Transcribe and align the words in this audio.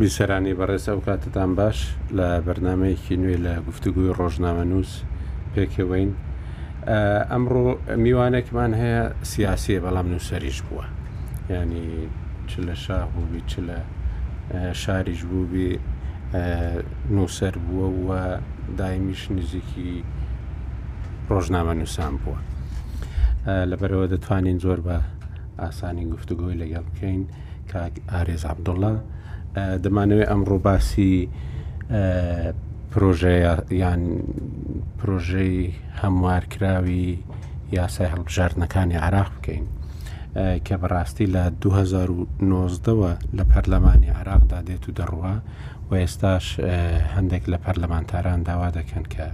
بیسەرانی 0.00 0.54
بەڕێز 0.60 0.84
ئەو 0.90 1.00
کاتتان 1.08 1.50
باش 1.60 1.78
لە 2.18 2.28
بەرنمەیەکی 2.46 3.14
نوێ 3.22 3.36
لە 3.46 3.54
گفتگوی 3.68 4.14
ڕۆژنامە 4.18 4.64
نووس 4.72 4.92
پێکەوەین 5.54 6.10
ئەمڕۆ 7.32 7.64
میوانێکمان 8.04 8.72
هەیە 8.80 9.02
سیاسی 9.32 9.80
بەڵام 9.84 10.06
نووسریش 10.14 10.58
بووە 10.66 10.84
ینی 11.52 11.88
چ 12.50 12.52
لە 12.66 12.74
شاه 12.84 13.04
بووبی 13.12 13.42
چ 13.50 13.52
لە 13.68 13.78
شاریش 14.82 15.20
بووبی 15.30 15.70
نووسەر 17.16 17.54
بووە 17.66 17.86
وە 18.06 18.22
دایمیش 18.80 19.22
نزیکی 19.36 19.90
ڕۆژنامە 21.32 21.72
نووسان 21.80 22.14
بووە 22.22 22.38
لەبەرەوە 23.70 24.06
دەتوانین 24.12 24.58
زۆر 24.64 24.80
بە 24.86 24.96
ئاسانی 25.62 26.04
گفتگۆی 26.14 26.56
لەگەڵ 26.62 26.84
بکەین 26.88 27.22
کاک 27.72 27.94
ئارێز 28.12 28.42
عبدوڵە 28.52 28.94
دەمانەوێت 29.82 30.28
ئەم 30.30 30.42
ڕووباسی 30.50 31.14
پرۆژە 32.92 33.34
یان 33.82 34.02
پرۆژەی 34.98 35.56
هەموارکراوی 36.00 37.06
یاسای 37.78 38.08
هەڵبژاردنەکانی 38.12 39.00
عراق 39.06 39.28
بکەین 39.36 39.66
کە 40.66 40.74
بەڕاستی 40.82 41.26
لە 41.34 41.44
2009ەوە 41.62 43.12
لە 43.38 43.44
پەرلەمانی 43.50 44.10
عراقدا 44.20 44.58
دێت 44.66 44.84
و 44.88 44.94
دەڕوە 44.98 45.34
و 45.88 45.90
ئێستاش 46.02 46.46
هەندێک 47.14 47.44
لە 47.52 47.58
پەرلەمانتاران 47.64 48.40
داوا 48.48 48.68
دەکەن 48.78 49.04
کە 49.14 49.26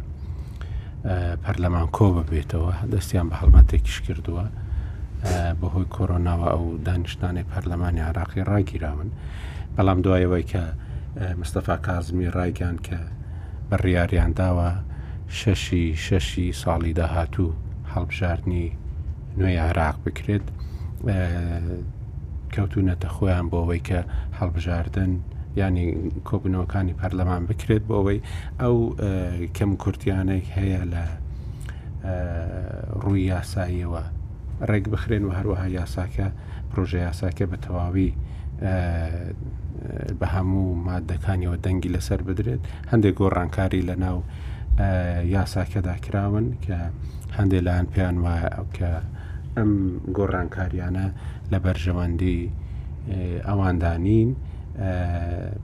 پەرلەمان 1.44 1.86
کۆ 1.96 2.06
ببێتەوە 2.16 2.72
دەستیان 2.92 3.26
بە 3.30 3.36
هەڵماتێکیش 3.40 3.98
کردووە 4.06 4.46
بەهۆی 5.60 5.88
کۆرۆناوە 5.96 6.46
ئەو 6.54 6.64
دانیشتانی 6.86 7.44
پەرلەمانی 7.50 8.04
عراقی 8.10 8.42
ڕاگیراون. 8.50 9.10
بەڵام 9.76 9.98
دوایەوەی 10.04 10.44
کە 10.52 10.62
مستەفا 11.40 11.76
کازمی 11.86 12.28
ڕایگەان 12.36 12.76
کە 12.86 12.98
بەڕیاریان 13.70 14.32
داوە 14.40 14.70
شەشی 15.38 15.86
شەشی 16.06 16.48
ساڵی 16.62 16.92
داهاتوو 16.98 17.52
هەڵبژاردننی 17.94 18.68
نوێی 19.38 19.58
عراق 19.68 19.96
بکرێت 20.04 20.44
کەوتونەتە 22.54 23.08
خۆیان 23.14 23.46
بۆ 23.50 23.56
ئەوەی 23.62 23.82
کە 23.88 24.00
هەڵبژاردن 24.38 25.12
ینی 25.60 25.88
کۆبنەوەکانی 26.28 26.98
پەرلەمان 27.00 27.42
بکرێت 27.50 27.82
بۆ 27.88 27.94
ئەوەی 28.00 28.20
ئەو 28.62 28.76
کەم 29.56 29.70
کورتیانەی 29.82 30.42
هەیە 30.56 30.82
لە 30.92 31.04
ڕووی 33.02 33.22
یاساییەوە 33.32 34.04
ڕێک 34.70 34.84
بخرێن 34.92 35.24
و 35.26 35.30
هەروەها 35.38 35.66
یاساکە 35.78 36.26
پرۆژە 36.70 36.98
یاساکە 37.08 37.44
بە 37.50 37.56
تەواوی 37.64 38.10
بە 40.20 40.26
هەموو 40.36 40.66
مادەکانیەوە 40.88 41.56
دەنگی 41.64 41.90
لەسەر 41.96 42.20
بدرێت 42.28 42.62
هەندێک 42.90 43.14
گۆڕانکاری 43.20 43.82
لە 43.88 43.96
ناو 44.04 44.18
یاساکەدا 45.34 45.94
کراون 46.04 46.46
کە 46.64 46.78
هەندێک 47.38 47.62
لایەن 47.66 47.86
پێیان 47.92 48.16
وایە 48.24 48.48
ئەو 48.56 48.66
کە 48.76 48.90
ئەم 49.56 49.72
گۆڕانکاریانە 50.18 51.06
لە 51.52 51.58
بەرژەوەندی 51.64 52.40
ئەواندانین 53.48 54.28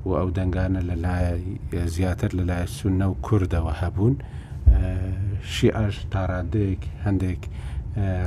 و 0.06 0.10
ئەو 0.18 0.28
دەنگانە 0.38 0.80
لە 0.90 0.96
لای 1.04 1.26
زیاتر 1.96 2.30
لە 2.38 2.44
لای 2.50 2.64
سونە 2.76 3.06
و 3.10 3.14
کوردەوە 3.26 3.72
هەبوون 3.82 4.14
شیعش 5.54 5.96
تاڕادەیەک 6.12 6.82
هەندێک 7.06 7.42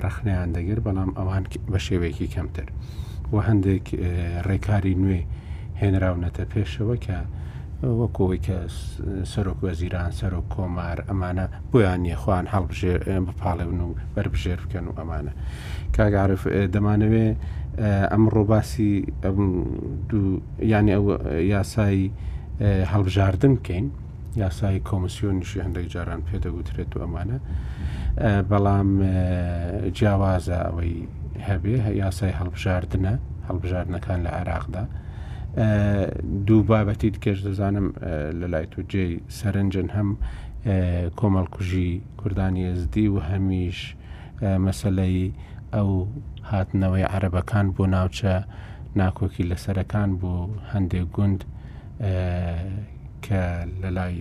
ڕخنیان 0.06 0.50
دەگر 0.58 0.80
بەڵام 0.86 1.12
ئەوان 1.20 1.44
بە 1.74 1.80
شێوەیەکی 1.88 2.28
کەمتر 2.36 2.68
و 3.34 3.38
هەندێک 3.48 3.86
ڕێکاری 4.48 4.96
نوێ 5.04 5.22
هێنراونەتە 5.82 6.44
پێشەوە 6.54 6.96
کە 7.06 7.20
وەکەوەی 8.02 8.40
کە 8.48 8.58
سەرۆک 9.32 9.60
وەزیران 9.66 10.12
سەرۆک 10.20 10.46
کۆمار 10.56 10.98
ئەمانە 11.10 11.46
بۆیان 11.72 12.00
نیەخواان 12.06 12.46
هەڵبژێر 12.54 13.00
بپاڵێن 13.28 13.80
و 13.88 13.90
بربژێر 14.16 14.60
بکەن 14.64 14.86
و 14.90 14.96
ئەمانە 15.00 15.34
کاگعاعرف 15.96 16.42
دەمانەوێ 16.76 17.28
ئەم 18.12 18.24
ڕۆباسی 18.36 18.94
ینی 20.72 20.92
ئەو 20.98 21.06
یاسایی 21.54 22.06
هەڵبژاردن 22.94 23.54
بکەین 23.60 23.86
یاسای 24.44 24.80
کۆمسیۆنیشی 24.90 25.60
هەندێک 25.66 25.88
جاران 25.94 26.22
پێدەگوترێت 26.30 26.92
و 26.96 27.00
ئەمانە 27.06 27.38
بەڵام 28.50 28.90
جیاوازە 29.98 30.58
ئەوەی 30.68 30.96
هەبێ 31.48 31.76
یاسای 32.02 32.34
هەڵبژاردنە 32.40 33.14
هەڵبژاردنەکان 33.48 34.20
لە 34.26 34.32
عێراقدا 34.40 34.86
دوو 36.48 36.64
بابەتی 36.70 37.10
دکەش 37.16 37.40
دەزانم 37.48 37.88
لە 38.40 38.48
لای 38.54 38.66
تو 38.74 38.80
جێی 38.92 39.14
سەرنجن 39.40 39.88
هەم 39.96 40.10
کۆمەڵکوژی 41.20 41.90
کوردانی 42.20 42.64
ئەزدی 42.70 43.08
و 43.14 43.18
هەمیش 43.30 43.80
مەسلەی 44.66 45.22
ئەو 45.76 45.92
هاتنەوەی 46.52 47.06
عربەکان 47.16 47.66
بۆ 47.76 47.84
ناوچە 47.96 48.34
ناکۆکی 49.02 49.44
لەسەرەکان 49.52 50.10
بوو 50.22 50.50
هەندێک 50.72 51.08
گوند 51.16 51.42
کە 53.26 53.42
لە 53.82 53.90
لای 53.98 54.16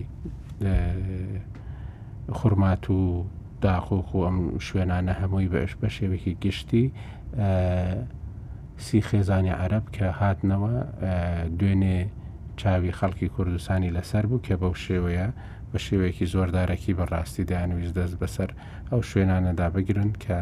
خورمات 2.37 2.83
و 2.95 2.99
داخۆخ 3.65 4.07
و 4.15 4.19
ئەم 4.27 4.37
شوێنانە 4.65 5.13
هەمووی 5.19 5.51
بەش 5.53 5.71
بە 5.81 5.87
شێوێکی 5.97 6.33
گشتی 6.43 6.85
سی 8.77 9.01
خێزانی 9.01 9.53
عەرب 9.61 9.83
کە 9.95 10.05
هاتنەوە 10.19 10.73
دوێنێ 11.59 11.97
چاوی 12.59 12.91
خەڵکی 12.99 13.27
کوردستانی 13.35 13.93
لەسەر 13.97 14.25
بوو 14.29 14.43
کە 14.47 14.53
بەو 14.61 14.73
شێوەیە 14.85 15.27
بە 15.71 15.77
شێوەیەکی 15.85 16.25
زۆردارەکی 16.33 16.93
بەڕاستی 16.99 17.43
دایانویست 17.49 17.93
دەست 17.99 18.15
بەسەر 18.21 18.49
ئەو 18.91 19.01
شوێنانەدا 19.09 19.67
بگرن 19.75 20.11
کە 20.23 20.37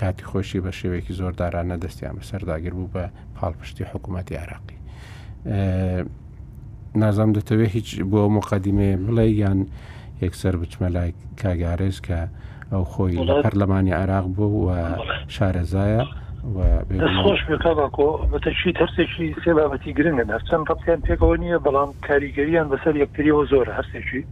کاتی 0.00 0.24
خۆشی 0.30 0.60
بە 0.64 0.72
شێوەیەکی 0.78 1.14
زۆردارانە 1.20 1.76
دەستیان 1.84 2.14
بەسەرداگر 2.20 2.72
بوو 2.78 2.90
بە 2.94 3.04
پاڵپشتی 3.38 3.84
حکوومەتتی 3.92 4.36
عراقی. 4.42 4.76
نازام 7.00 7.30
دەتەوێت 7.36 7.70
هیچ 7.76 7.88
بۆ 8.12 8.22
مقدمێ 8.38 8.90
بڵێ 9.06 9.26
یان 9.42 9.60
یەکسەر 10.22 10.54
بچمە 10.62 10.88
لای 10.94 11.12
کاگارێز 11.40 11.96
کە 12.06 12.20
ئەو 12.72 12.84
خۆی 12.92 13.14
لە 13.28 13.34
پەرلەمانی 13.44 13.92
عراق 14.02 14.26
بوو 14.36 14.52
و 14.66 14.68
شارەزایە 15.34 16.04
دەستخۆش 16.42 17.40
بکۆ 17.52 18.08
بەتەچی 18.32 18.72
هەرسێکی 18.80 19.24
سێ 19.44 19.52
بابەتی 19.58 19.92
گرنگن 19.98 20.28
هەرچەند 20.34 20.64
ڕپیان 20.70 21.00
پێکەوە 21.08 21.36
نییە 21.44 21.56
بەڵام 21.66 21.90
کاریگەریان 22.08 22.66
بەسەر 22.72 22.94
یەکتریەوە 22.96 23.44
زۆر 23.52 23.66
هەرسێکی 23.76 24.22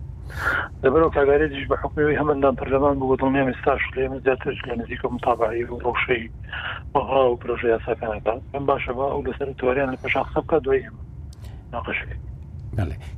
دەبەرەوە 0.82 1.14
کاگارێتش 1.16 1.64
بە 1.70 1.76
حکوەوەی 1.82 2.16
هەمەندان 2.20 2.54
پەرلەمان 2.58 2.94
بگوتڵنیام 3.00 3.48
ئێستاش 3.52 3.82
لێ 3.94 4.08
من 4.08 4.18
زیاتر 4.24 4.52
لە 4.68 4.74
نزیکە 4.80 5.06
متابعی 5.14 5.64
و 5.64 5.78
ڕۆشەی 5.84 6.24
بەها 6.94 7.22
و 7.30 7.36
پرۆژه 7.42 7.68
یاساکانەکە 7.76 8.32
ئەم 8.54 8.64
باشە 8.70 8.92
بە 8.98 9.04
ئەو 9.12 9.22
لەسەر 9.28 9.48
تۆریان 9.60 9.88
لە 9.94 9.98
پێشاخ 10.02 10.28
بکە 10.34 10.56
دوی 10.64 10.80
ناقشێ 11.72 12.08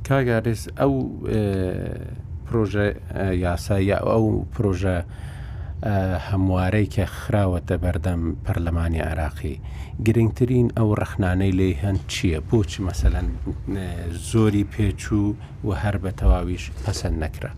کاگارێز 0.08 0.62
ئەو 0.80 0.92
پرۆژە 2.46 2.86
یاسایی 3.46 3.92
ئەو 4.06 4.26
پرۆژە 4.54 4.96
هەموارەی 5.82 6.86
کە 6.94 7.04
خراوەتە 7.18 7.76
بەردەم 7.84 8.20
پەرلەمانی 8.44 9.00
عراقی 9.10 9.56
گرنگترین 10.04 10.68
ئەو 10.76 10.88
ڕخنانەی 11.00 11.52
لێ 11.58 11.70
هەند 11.82 12.00
چییە 12.12 12.40
بۆچ 12.48 12.70
مەسەەن 12.86 13.28
زۆری 14.30 14.64
پێچوو 14.72 15.28
و 15.66 15.70
هەر 15.82 15.96
بە 16.04 16.10
تەواویش 16.20 16.64
پەسەند 16.84 17.16
نەکرا 17.24 17.52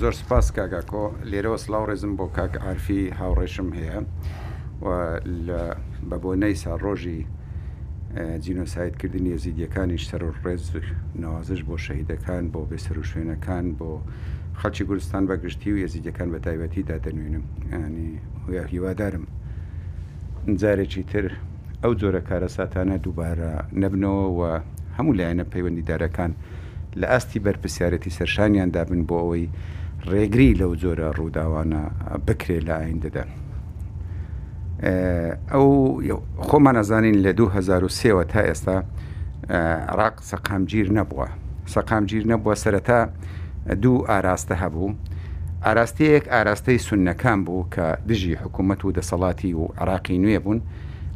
زۆر 0.00 0.12
سپاس 0.20 0.46
کاگاکۆ 0.56 1.04
لێرەوە 1.30 1.58
سلااو 1.64 1.86
ڕێزم 1.88 2.12
بۆ 2.18 2.26
کاک 2.36 2.52
ئارفی 2.64 3.12
هاوڕێشم 3.20 3.68
هەیە 3.78 3.98
بە 6.08 6.16
بۆنەی 6.22 6.54
سا 6.62 6.72
ڕۆژی 6.84 7.20
جینۆسایدکردنی 8.44 9.30
یزیدیەکانیش 9.36 10.02
سەر 10.10 10.22
و 10.24 10.30
ڕێز 10.44 10.64
نوازش 11.22 11.60
بۆ 11.68 11.76
شەهیدەکان 11.84 12.44
بۆ 12.52 12.60
بێسەر 12.70 12.96
و 13.00 13.04
شوێنەکان 13.10 13.66
بۆ 13.78 13.92
خەڵکی 14.62 14.82
کوردستان 14.88 15.22
بەگشتی 15.28 15.68
و 15.72 15.78
یەزیدەکان 15.86 16.28
بە 16.34 16.38
تایبەتی 16.44 16.82
دادەنوێنم 16.90 17.44
ینی 17.74 18.18
هیوادارم 18.66 19.24
جارێکی 20.60 21.02
تر 21.12 21.24
ئەو 21.84 21.92
جۆرە 22.00 22.20
کارە 22.28 22.48
ساتانە 22.58 22.96
دووبارە 23.04 23.52
نەبنەوە 23.82 24.26
و 24.38 24.40
هەموو 24.96 25.16
لایەنە 25.18 25.44
پەیوەندیدارەکان 25.54 26.32
لە 27.00 27.06
ئاستی 27.12 27.38
بەرپسیارەتی 27.46 28.10
سەرشانیان 28.18 28.70
دابن 28.76 29.02
بۆ 29.08 29.16
ئەوەی 29.24 29.48
ڕێگری 30.10 30.50
لەو 30.60 30.72
جۆرە 30.82 31.08
ڕووداوانە 31.18 31.80
بکرێ 32.26 32.58
لە 32.66 32.74
ئاین 32.80 32.98
دەدەن. 33.04 33.30
ئەو 35.52 35.64
خۆمان 36.48 36.76
ئەزانین 36.80 37.14
لە 37.24 37.30
2023ەوە 37.38 38.24
تا 38.32 38.40
ئێستا 38.48 38.76
عراق 39.92 40.14
سەقامگیر 40.30 40.88
نەبووە 40.98 41.28
سەقامگیر 41.74 42.24
نەبووە 42.32 42.54
سەرەتا 42.64 43.00
دوو 43.72 44.06
ئاراستە 44.06 44.52
هەبوو 44.54 44.92
ئاراستەیەک 45.64 46.24
ئاراستەی 46.32 46.78
سونەکان 46.86 47.38
بوو 47.44 47.66
کە 47.74 47.84
دژی 48.08 48.34
حکوومەت 48.42 48.80
و 48.84 48.92
دەسەڵاتی 48.98 49.52
و 49.60 49.64
عراقی 49.78 50.18
نوێ 50.24 50.38
بوون 50.44 50.60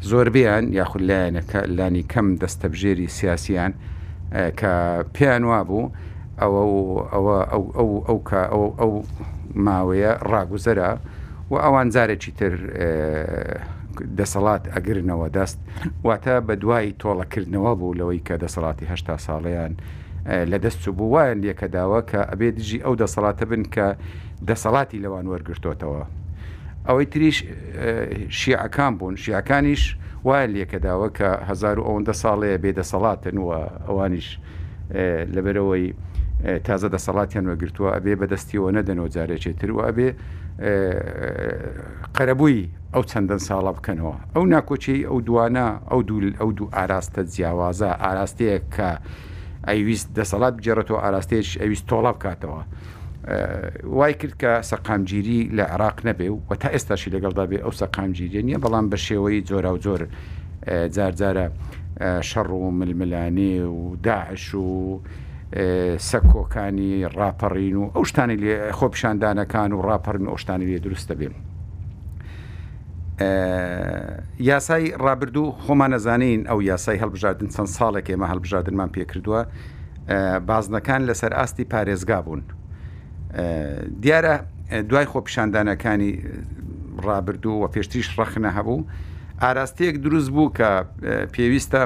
زۆربیان 0.08 0.64
یاخود 0.78 1.02
لایەنەکە 1.08 1.58
لانی 1.76 2.02
کەم 2.12 2.26
دەستەبژێری 2.42 3.08
سیاسیان 3.18 3.72
کە 4.60 4.72
پێیان 5.14 5.42
وا 5.50 5.60
بوو 5.68 5.90
ئەوە 6.40 7.38
ئەو 8.08 8.64
ئەو 8.80 8.92
ماوەیە 9.64 10.12
ڕاگوزەرە 10.30 10.90
و 11.50 11.54
ئەوان 11.64 11.88
جارێکی 11.94 12.32
تر 12.38 12.52
دەسەڵات 14.18 14.62
ئەگرنەوە 14.74 15.28
دەست 15.36 15.58
واتە 16.06 16.34
بە 16.46 16.54
دوایی 16.62 16.96
تۆڵەکردنەوە 17.02 17.72
بوو 17.78 17.96
لەوەی 17.98 18.20
کە 18.26 18.34
دەسەڵاتی 18.44 18.84
هشتا 18.92 19.16
ساڵیان 19.26 19.72
لە 20.28 20.58
دەست 20.58 20.88
و 20.88 20.92
بووایان 20.92 21.40
لەکە 21.42 21.66
داوە 21.72 22.02
کە 22.10 22.20
ئەبێ 22.30 22.48
دژی 22.58 22.78
ئەو 22.84 22.94
دەسەڵاتە 23.02 23.44
بن 23.50 23.62
کە 23.74 23.86
دەسەڵاتی 24.50 24.98
لەوان 25.04 25.24
وەرگرتوتەوە 25.32 26.02
ئەوەی 26.88 27.06
تریش 27.12 27.38
شیعەکان 28.38 28.92
بوون 28.98 29.16
شیعەکانیش 29.22 29.82
وایە 30.26 30.46
لێکەداوە 30.54 31.08
کە 31.18 31.28
هزار 31.50 31.76
و 31.78 31.82
ئەوەندە 31.86 32.12
ساڵەیە 32.22 32.58
بێدەسەڵاتن 32.64 33.36
وە 33.46 33.58
ئەوانیش 33.88 34.28
لەبەرەوەی 35.34 35.86
تازە 36.66 36.88
دەسەڵاتیان 36.94 37.44
وەگرتووە 37.50 37.90
ئەبێ 37.96 38.14
بەدەستیەوە 38.20 38.70
نەدەنەوە 38.76 39.08
جارێکێتتر 39.14 39.70
و 39.76 39.80
ئەبێ 39.88 40.08
قەرەبووی 42.16 42.62
ئەو 42.94 43.02
چەندەن 43.10 43.40
ساڵە 43.48 43.70
بکەنەوە 43.76 44.14
ئەو 44.34 44.44
ناکۆچی 44.54 44.98
ئەو 45.08 45.18
دوانە 45.28 45.66
ئەو 45.90 46.00
دوو 46.08 46.20
ئەو 46.40 46.50
دوو 46.58 46.68
ئاراستە 46.76 47.20
جیاوازە 47.34 47.90
ئاراستەیە 48.04 48.58
کە 48.74 48.90
ئەویست 49.70 50.08
دەسەڵات 50.18 50.54
بجێڕێتەوە 50.58 50.98
ئاراستێش 51.04 51.48
ئەویست 51.62 51.84
تۆڵە 51.90 52.12
بکاتەوە. 52.16 52.60
وای 53.96 54.14
کرد 54.20 54.34
کە 54.42 54.52
سەقامگیری 54.70 55.40
لە 55.56 55.64
عراق 55.74 55.96
نەبێ 56.08 56.28
و 56.50 56.54
تا 56.60 56.68
ئێستاشی 56.74 57.10
لەگەڵدا 57.14 57.44
بێ 57.50 57.58
ئەو 57.64 57.72
سەقامگیری 57.80 58.40
نییە 58.48 58.58
بەڵام 58.64 58.86
بە 58.90 58.98
شێوەی 59.06 59.38
جۆرا 59.48 59.70
و 59.74 59.78
جۆر 59.84 60.00
جارجارە 60.96 61.46
شەڕ 62.30 62.48
و 62.54 62.70
ململانێ 62.78 63.54
و 63.78 63.96
داعش 64.06 64.46
و 64.54 64.68
سەکۆکانی 66.10 66.92
ڕاپەڕین 67.18 67.76
و 67.80 67.84
ئەو 67.94 68.04
شتانی 68.10 68.36
خۆ 68.78 68.86
پیشاندانەکان 68.94 69.70
و 69.72 69.78
ڕاپەرن 69.88 70.24
ئەو 70.30 70.36
شتانی 70.42 70.66
لێ 70.70 70.78
دروستە 70.86 71.14
بێن. 71.20 71.34
یاسای 74.38 74.90
ڕابردوو 74.94 75.52
خۆمان 75.66 75.90
نەزانین 75.94 76.46
ئەو 76.46 76.58
یاسای 76.62 76.98
هەڵبژاردن 77.02 77.48
چەند 77.50 77.66
ساڵێک 77.76 78.06
ئێمە 78.14 78.26
هەڵبژاردنمان 78.32 78.90
پێکردووە 78.94 79.42
بازنەکان 80.50 81.00
لەسەر 81.08 81.32
ئاستی 81.38 81.64
پارێزگا 81.72 82.18
بوون. 82.24 82.42
دیارە 84.02 84.34
دوای 84.88 85.06
خۆپیشاندانەکانی 85.12 86.12
ڕابردوو 87.06 87.56
و 87.62 87.66
پێشتیش 87.74 88.06
ڕەخنە 88.18 88.50
هەبوو 88.56 88.84
ئاراستەیەک 89.42 89.96
دروست 90.04 90.30
بوو 90.34 90.52
کە 90.58 90.70
پێویستە 91.34 91.82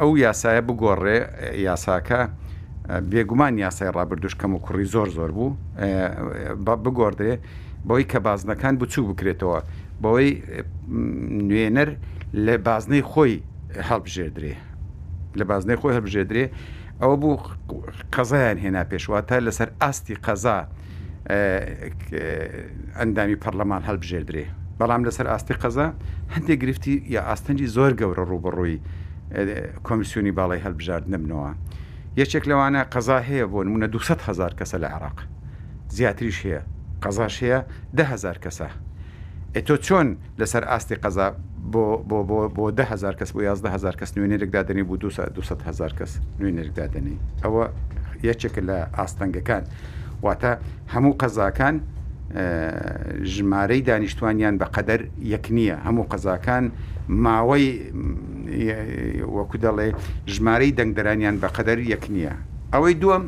ئەو 0.00 0.10
یاسایە 0.24 0.62
بگۆڕێ 0.68 1.16
یاساکە 1.66 2.20
بێگومان 3.10 3.54
یاسای 3.64 3.88
ڕابردوش 3.96 4.34
کەم 4.40 4.52
و 4.56 4.58
کوڕی 4.66 4.84
زۆر 4.94 5.08
زۆر 5.16 5.30
بوو 5.30 5.54
بگۆردێ 6.84 7.32
بۆی 7.88 8.04
کە 8.12 8.16
بازنەکان 8.26 8.74
بچوو 8.80 9.08
بکرێتەوە 9.14 9.60
بەوەی 10.02 10.30
نوێنەر 11.48 11.88
لە 12.46 12.54
بازنەی 12.66 13.02
خۆی 13.10 13.34
هەڵبژێدرێ 13.88 14.54
لە 15.38 15.44
بازنەی 15.50 15.76
خۆی 15.80 15.92
هەبژێدرێ 15.98 16.44
ئەوە 17.00 17.16
بوو 17.22 17.36
قەزایان 18.14 18.58
هێنا 18.64 18.82
پێشواتە 18.90 19.36
لەسەر 19.46 19.68
ئاستی 19.80 20.14
قەزا 20.26 20.58
ئەندامی 22.98 23.36
پەرلەمان 23.42 23.82
هەڵبژێدرێ 23.88 24.44
بەڵام 24.80 25.02
لەسەر 25.08 25.26
ئاستی 25.32 25.54
قەزا 25.62 25.86
هەندێک 26.34 26.58
گرفتی 26.64 26.94
یا 27.14 27.20
ئاستەنجی 27.28 27.68
زۆر 27.76 27.92
گەورە 28.00 28.24
ڕوبڕووی 28.30 28.76
کۆمیسیونی 29.86 30.32
باڵی 30.38 30.60
هەلبژارد 30.64 31.06
نمنەوە 31.12 31.50
یەکێک 32.20 32.44
لەوانە 32.50 32.80
قەزا 32.94 33.18
هەیە 33.28 33.46
بۆ 33.52 33.58
نمونە 33.66 33.86
200 33.92 34.28
هزار 34.28 34.52
کەسە 34.58 34.76
لە 34.84 34.88
عراق 34.96 35.18
زیاتریش 35.96 36.38
هەیە 36.46 36.60
قەزاش 37.04 37.34
هەیە 37.42 37.58
ده 37.96 38.04
هزار 38.12 38.36
کەسە 38.44 38.68
تۆ 39.62 39.78
چۆن 39.86 40.08
لەسەر 40.38 40.64
ئاستی 40.66 40.94
قەزا 40.98 41.26
بۆ 41.70 42.66
دههزار 42.74 43.14
کەس 43.18 43.30
بۆ 43.32 43.40
یازدەهزار 43.50 43.94
کەس 44.00 44.10
نوێنێرێکدادنی 44.18 44.82
بوو 44.82 44.98
200هزار 44.98 45.92
کەس 45.98 46.12
نوێنێرێکدادنی 46.40 47.16
ئەوە 47.44 47.62
یەکێک 48.28 48.54
لە 48.68 48.78
ئاستەنگەکان 48.98 49.62
واتە 50.26 50.50
هەموو 50.94 51.18
قەزاکان 51.22 51.76
ژمارەی 53.24 53.80
دانیشتوانیان 53.88 54.54
بە 54.60 54.66
قەدەر 54.74 55.00
یەک 55.32 55.44
نییە 55.56 55.76
هەموو 55.86 56.08
قەزاکان 56.12 56.64
ماوەی 57.08 57.66
وەکو 59.38 59.56
دەڵێ 59.64 59.88
ژمارەی 60.34 60.72
دەنگدەرانیان 60.78 61.36
بە 61.42 61.48
قەدەر 61.56 61.78
یەک 61.92 62.04
نییە 62.14 62.34
ئەوەی 62.72 62.94
دووەم 63.02 63.24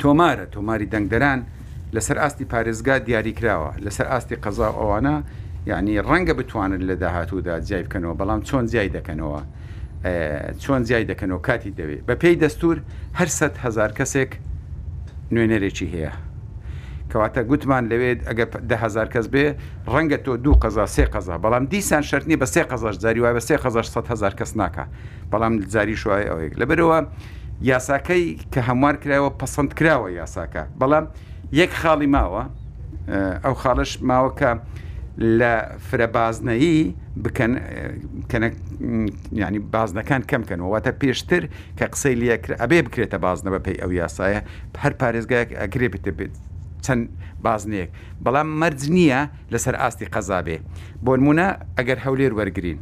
تۆمارە 0.00 0.44
تۆماری 0.54 0.86
دەنگدەران 0.94 1.40
لەسەر 1.92 2.16
ئاستی 2.22 2.44
پارێزگا 2.52 2.94
دیاریکراوە 3.08 3.70
لەسەر 3.84 4.06
ئاستی 4.12 4.36
قەزا 4.44 4.68
ئەوانە 4.78 5.14
یعنی 5.66 6.02
ڕەنگە 6.08 6.34
بتوانن 6.40 6.82
لە 6.90 6.94
داهاتوودا 7.02 7.60
جیای 7.60 7.84
بکەنەوە 7.86 8.14
بەڵام 8.20 8.40
چۆن 8.48 8.64
جیای 8.70 8.88
دەکەنەوە 8.96 9.40
چۆن 10.62 10.80
جیای 10.88 11.04
دەکەنەوە 11.10 11.40
کاتی 11.46 11.70
دەوێت 11.78 12.02
بە 12.08 12.14
پێی 12.22 12.36
دەستور 12.44 12.76
هەر 13.18 13.28
سە 13.38 13.44
هزار 13.66 13.90
کەسێک 13.98 14.30
نوێنەرێکی 15.32 15.86
هەیە 15.94 16.12
کەواتە 17.12 17.40
گوتمان 17.50 17.84
لەوێت 17.90 18.20
ئەگە 18.28 18.44
دههزار 18.70 19.08
کەس 19.14 19.26
بێ 19.34 19.46
ڕەنگە 19.92 20.18
تۆ 20.24 20.32
دوو 20.44 20.54
قەزا 20.62 20.86
سێ 20.96 21.04
قەزا 21.14 21.34
بەڵام 21.44 21.64
دیسان 21.72 22.02
شەرنی 22.10 22.36
بە 22.42 22.46
سێ 22.54 22.62
قەزار 22.70 22.94
جاری 23.02 23.20
وای 23.22 23.34
بە 23.38 23.42
سێ 23.48 23.54
هزار 24.08 24.34
کەس 24.38 24.52
ناکە 24.60 24.84
بەڵام 25.32 25.52
جاری 25.72 25.96
شوای 26.02 26.24
ئەوەیە 26.30 26.58
لەبەرەوە 26.60 26.98
یاساکەی 27.70 28.24
کە 28.52 28.60
هەموار 28.68 28.94
کرایەوە 29.02 29.30
پەسەند 29.40 29.70
کراوە 29.78 30.08
یاساکە 30.20 30.64
بەڵام 30.80 31.06
یەک 31.56 31.70
خاڵی 31.82 32.08
ماوە 32.14 32.44
ئەو 33.44 33.54
خاڵش 33.62 33.92
ماوەکە 34.08 34.50
لە 35.40 35.52
فرەبازنەیی 35.88 36.80
بکەن 37.24 37.52
ینی 39.42 39.60
بازنەکان 39.74 40.22
کەمکەنەوەواتە 40.30 40.92
پێشتر 41.02 41.42
کە 41.78 41.84
قسەی 41.92 42.14
لەکر 42.20 42.50
ئەبێ 42.62 42.80
بکرێتە 42.86 43.18
بازنە 43.26 43.48
بە 43.54 43.58
پێی 43.66 43.76
ئەو 43.82 43.90
یاسایە 44.00 44.40
هەر 44.82 44.92
پارێزگایك 45.00 45.50
ئەگرێ 45.60 45.88
بێت 46.18 46.34
چەند 46.84 47.02
بازنەیەک 47.46 47.90
بەڵام 48.24 48.48
مەرج 48.60 48.80
نییە 48.96 49.20
لەسەر 49.52 49.74
ئاستی 49.82 50.06
قەزابێ 50.14 50.56
بۆ 51.04 51.12
نمونە 51.20 51.46
ئەگەر 51.78 51.98
هەولێر 52.04 52.32
وەرگین 52.38 52.78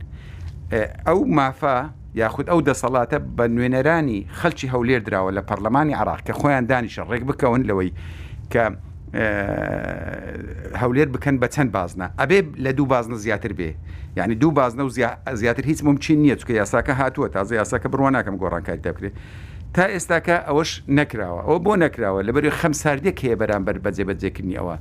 ئەو 1.07 1.19
مافا 1.39 1.77
یاخود 2.23 2.47
ئەو 2.51 2.61
دەسەڵاتە 2.69 3.19
بە 3.37 3.45
نوێنەرانی 3.57 4.19
خەلکی 4.41 4.67
هەولێر 4.75 5.01
درراوە 5.07 5.31
لە 5.37 5.43
پەرلەمانی 5.49 5.95
عراق 6.01 6.21
کە 6.27 6.33
خۆیان 6.41 6.65
دانیشە 6.71 7.03
ڕێک 7.11 7.23
بکەون 7.31 7.63
لەوەی 7.71 7.91
کە 8.55 8.67
هەولێر 10.83 11.09
بکەن 11.15 11.37
بە 11.43 11.47
چەند 11.55 11.71
بازنە 11.77 12.07
ئەبێ 12.21 12.39
لە 12.65 12.71
دوو 12.79 12.87
بازنە 12.89 13.15
زیاتر 13.17 13.53
بێ 13.59 13.71
یعنی 14.17 14.35
دوو 14.35 14.53
بازنە 14.59 14.83
و 14.89 14.91
زیاتر 15.35 15.65
هیچ 15.65 15.81
ممچین 15.85 16.19
نییە 16.25 16.37
چکە 16.41 16.53
یاساکە 16.63 16.93
هاتووە 17.01 17.29
تازە 17.37 17.53
یاساکە 17.61 17.87
بڕوان 17.93 18.13
ناکەم 18.19 18.37
گۆڕانکاری 18.43 18.81
دەکرێت 18.89 19.15
تا 19.75 19.85
ئێستاکە 19.95 20.37
ئەوەش 20.49 20.71
نکراوە 20.99 21.41
ئەو 21.49 21.57
بۆ 21.67 21.73
نکراوە 21.85 22.21
لە 22.27 22.33
بەری 22.37 22.51
خەم 22.59 22.73
ساردێک 22.83 23.17
هەیە 23.25 23.37
بەرامبەر 23.41 23.77
بەجێ 23.85 24.05
بەجێکردنی 24.09 24.55
ئەوە 24.61 24.77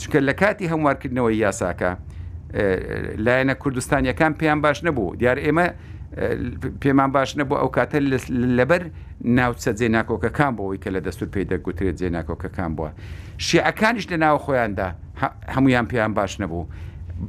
چونکە 0.00 0.18
لە 0.28 0.32
کاتی 0.40 0.66
هەموارکردنەوەی 0.72 1.36
یاساکە 1.46 1.90
لایەنە 3.24 3.54
کوردستانیەکان 3.62 4.32
پێیان 4.40 4.58
باش 4.64 4.78
نەبوو 4.86 5.16
دیار 5.20 5.36
ئێمە 5.46 5.66
پێمان 6.80 7.10
باش 7.16 7.30
نەبوو 7.38 7.56
ئەو 7.62 7.68
کاتە 7.76 7.98
لەبەر 8.58 8.82
ناوچە 9.36 9.70
جێناکۆکەکان 9.80 10.52
بۆەوەی 10.56 10.78
کە 10.84 10.90
لە 10.96 11.00
دەستور 11.06 11.28
پێی 11.34 11.44
دەگوترێت 11.50 11.96
جێناکۆکەکان 12.00 12.70
بووە 12.76 12.90
شیعەکانیش 13.46 14.06
لە 14.12 14.16
ناو 14.22 14.36
خۆیاندا 14.44 14.88
هەمویان 15.54 15.86
پێیان 15.90 16.12
باش 16.18 16.32
نەبوو 16.42 16.62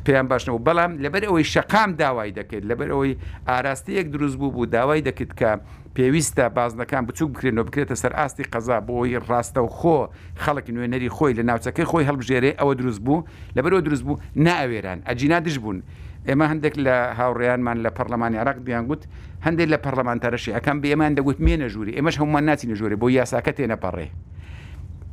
پێیان 0.05 0.27
باشنەوە 0.31 0.59
بەڵام 0.67 0.91
لەبەر 1.03 1.23
ئەوەی 1.29 1.43
شقام 1.53 1.91
داوای 2.01 2.31
دەکرد 2.37 2.63
لەبەر 2.71 2.89
ئەوەی 2.93 3.13
ئاراستەیەک 3.49 4.07
دروست 4.15 4.37
بوو 4.39 4.51
بوو 4.55 4.65
داوای 4.75 5.01
دەکرد 5.07 5.31
کە 5.39 5.49
پێویستە 5.97 6.45
بازنەکان 6.57 7.03
بچوک 7.07 7.29
بکرێنەوە 7.33 7.65
بکرێتە 7.67 7.95
سەر 8.03 8.13
ئاستی 8.19 8.43
قەزا 8.53 8.77
بۆی 8.87 9.17
ڕاستە 9.29 9.59
و 9.65 9.69
خۆ 9.77 9.97
خەڵک 10.43 10.65
نوێنەری 10.75 11.09
خۆی 11.15 11.33
لە 11.39 11.43
ناوچەکەی 11.49 11.85
خۆی 11.91 12.05
هەڵبژێرێ 12.09 12.51
ئەوە 12.59 12.73
دروست 12.79 13.01
بوو 13.05 13.25
لەبەرەوە 13.57 13.81
دروست 13.87 14.03
بوو 14.07 14.21
ناوێران 14.47 14.99
ئەجینا 15.09 15.39
دش 15.45 15.57
بوون 15.63 15.79
ئێمە 16.29 16.45
هەندێک 16.51 16.75
لە 16.85 16.97
هاوڕیانمان 17.19 17.77
لە 17.85 17.89
پەرلەمانی 17.99 18.35
عراق 18.41 18.57
بیان 18.67 18.85
گوت 18.89 19.03
هەندێک 19.45 19.67
لە 19.73 19.77
پەرلەمانتەرەشی 19.85 20.51
ئەەکەم 20.57 20.77
بێمان 20.83 21.13
دەگوت 21.17 21.39
مێنە 21.45 21.67
ژووری 21.73 21.93
ئێمەش 21.97 22.15
هەمومان 22.21 22.43
ناچینە 22.49 22.75
ژووری 22.79 22.97
بۆ 23.01 23.07
یاساکە 23.17 23.51
تێنەپەڕێ 23.57 24.07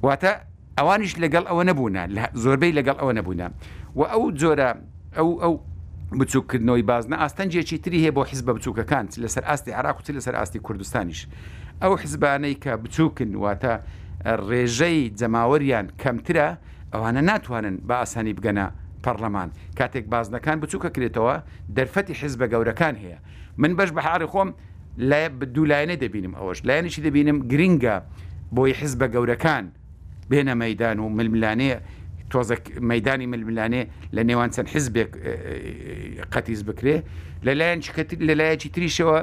واتە 0.06 0.32
ئەوانش 0.78 1.12
لەگەڵ 1.22 1.44
ئەوە 1.50 1.62
نەبوونا 1.70 2.02
زۆربەی 2.42 2.72
لەگەڵ 2.78 2.96
ئەوە 3.00 3.12
نەبوونا 3.18 3.48
و 3.98 4.02
ئەو 4.12 4.22
جۆرە 4.40 4.70
ئەو 5.18 5.28
ئەو 5.42 5.52
بچووکردنەوەی 6.18 6.82
بازنە 6.90 7.16
ئاستەنجێکی 7.22 7.76
تری 7.84 7.98
هەیە 8.04 8.12
بۆ 8.16 8.22
حیز 8.30 8.40
بە 8.46 8.52
بچووکەکان 8.56 9.04
لەسەر 9.22 9.44
ئاستی 9.48 9.70
عراقوتی 9.80 10.12
لەسەر 10.16 10.34
ئاستی 10.40 10.58
کوردستانیش 10.66 11.20
ئەو 11.82 11.92
حیزبانەی 12.02 12.56
کە 12.62 12.72
بچووکن 12.84 13.30
واتە 13.44 13.74
ڕێژەی 14.48 15.02
جەماوەریان 15.18 15.86
کەمترە 16.02 16.48
ئەوانە 16.92 17.20
ناتوانن 17.28 17.76
بە 17.88 17.94
ئاسانی 18.00 18.34
بگەنە 18.38 18.66
پەرلەمان 19.06 19.48
کاتێک 19.78 20.06
بازنەکان 20.14 20.56
بچووکەکرێتەوە 20.62 21.34
دەرفەتی 21.76 22.14
حیزبە 22.20 22.46
گەورەکان 22.52 22.94
هەیە 23.02 23.18
من 23.62 23.72
بەش 23.78 23.90
بەحاری 23.98 24.26
خۆم 24.32 24.48
لای 25.10 25.26
دوولایەنە 25.54 25.96
دەبینم 26.02 26.32
ئەوەش 26.38 26.58
لایەنشی 26.68 27.02
دەبینم 27.06 27.38
گرینگە 27.52 27.96
بۆی 28.56 28.72
حیزبە 28.80 29.06
گەورەکان 29.14 29.64
بێنە 30.30 30.54
مەدان 30.62 30.96
و 31.02 31.06
ململانەیە 31.18 31.78
تۆزە 32.32 32.56
مەدانی 32.90 33.26
ململانێ 33.32 33.82
لە 34.16 34.22
نێوان 34.28 34.50
چەند 34.54 34.68
حزبێک 34.74 35.10
قەتیز 36.32 36.60
بکرێ 36.68 36.96
لەلایەن 37.46 37.80
لەلایەکی 38.28 38.68
تریشەوە 38.74 39.18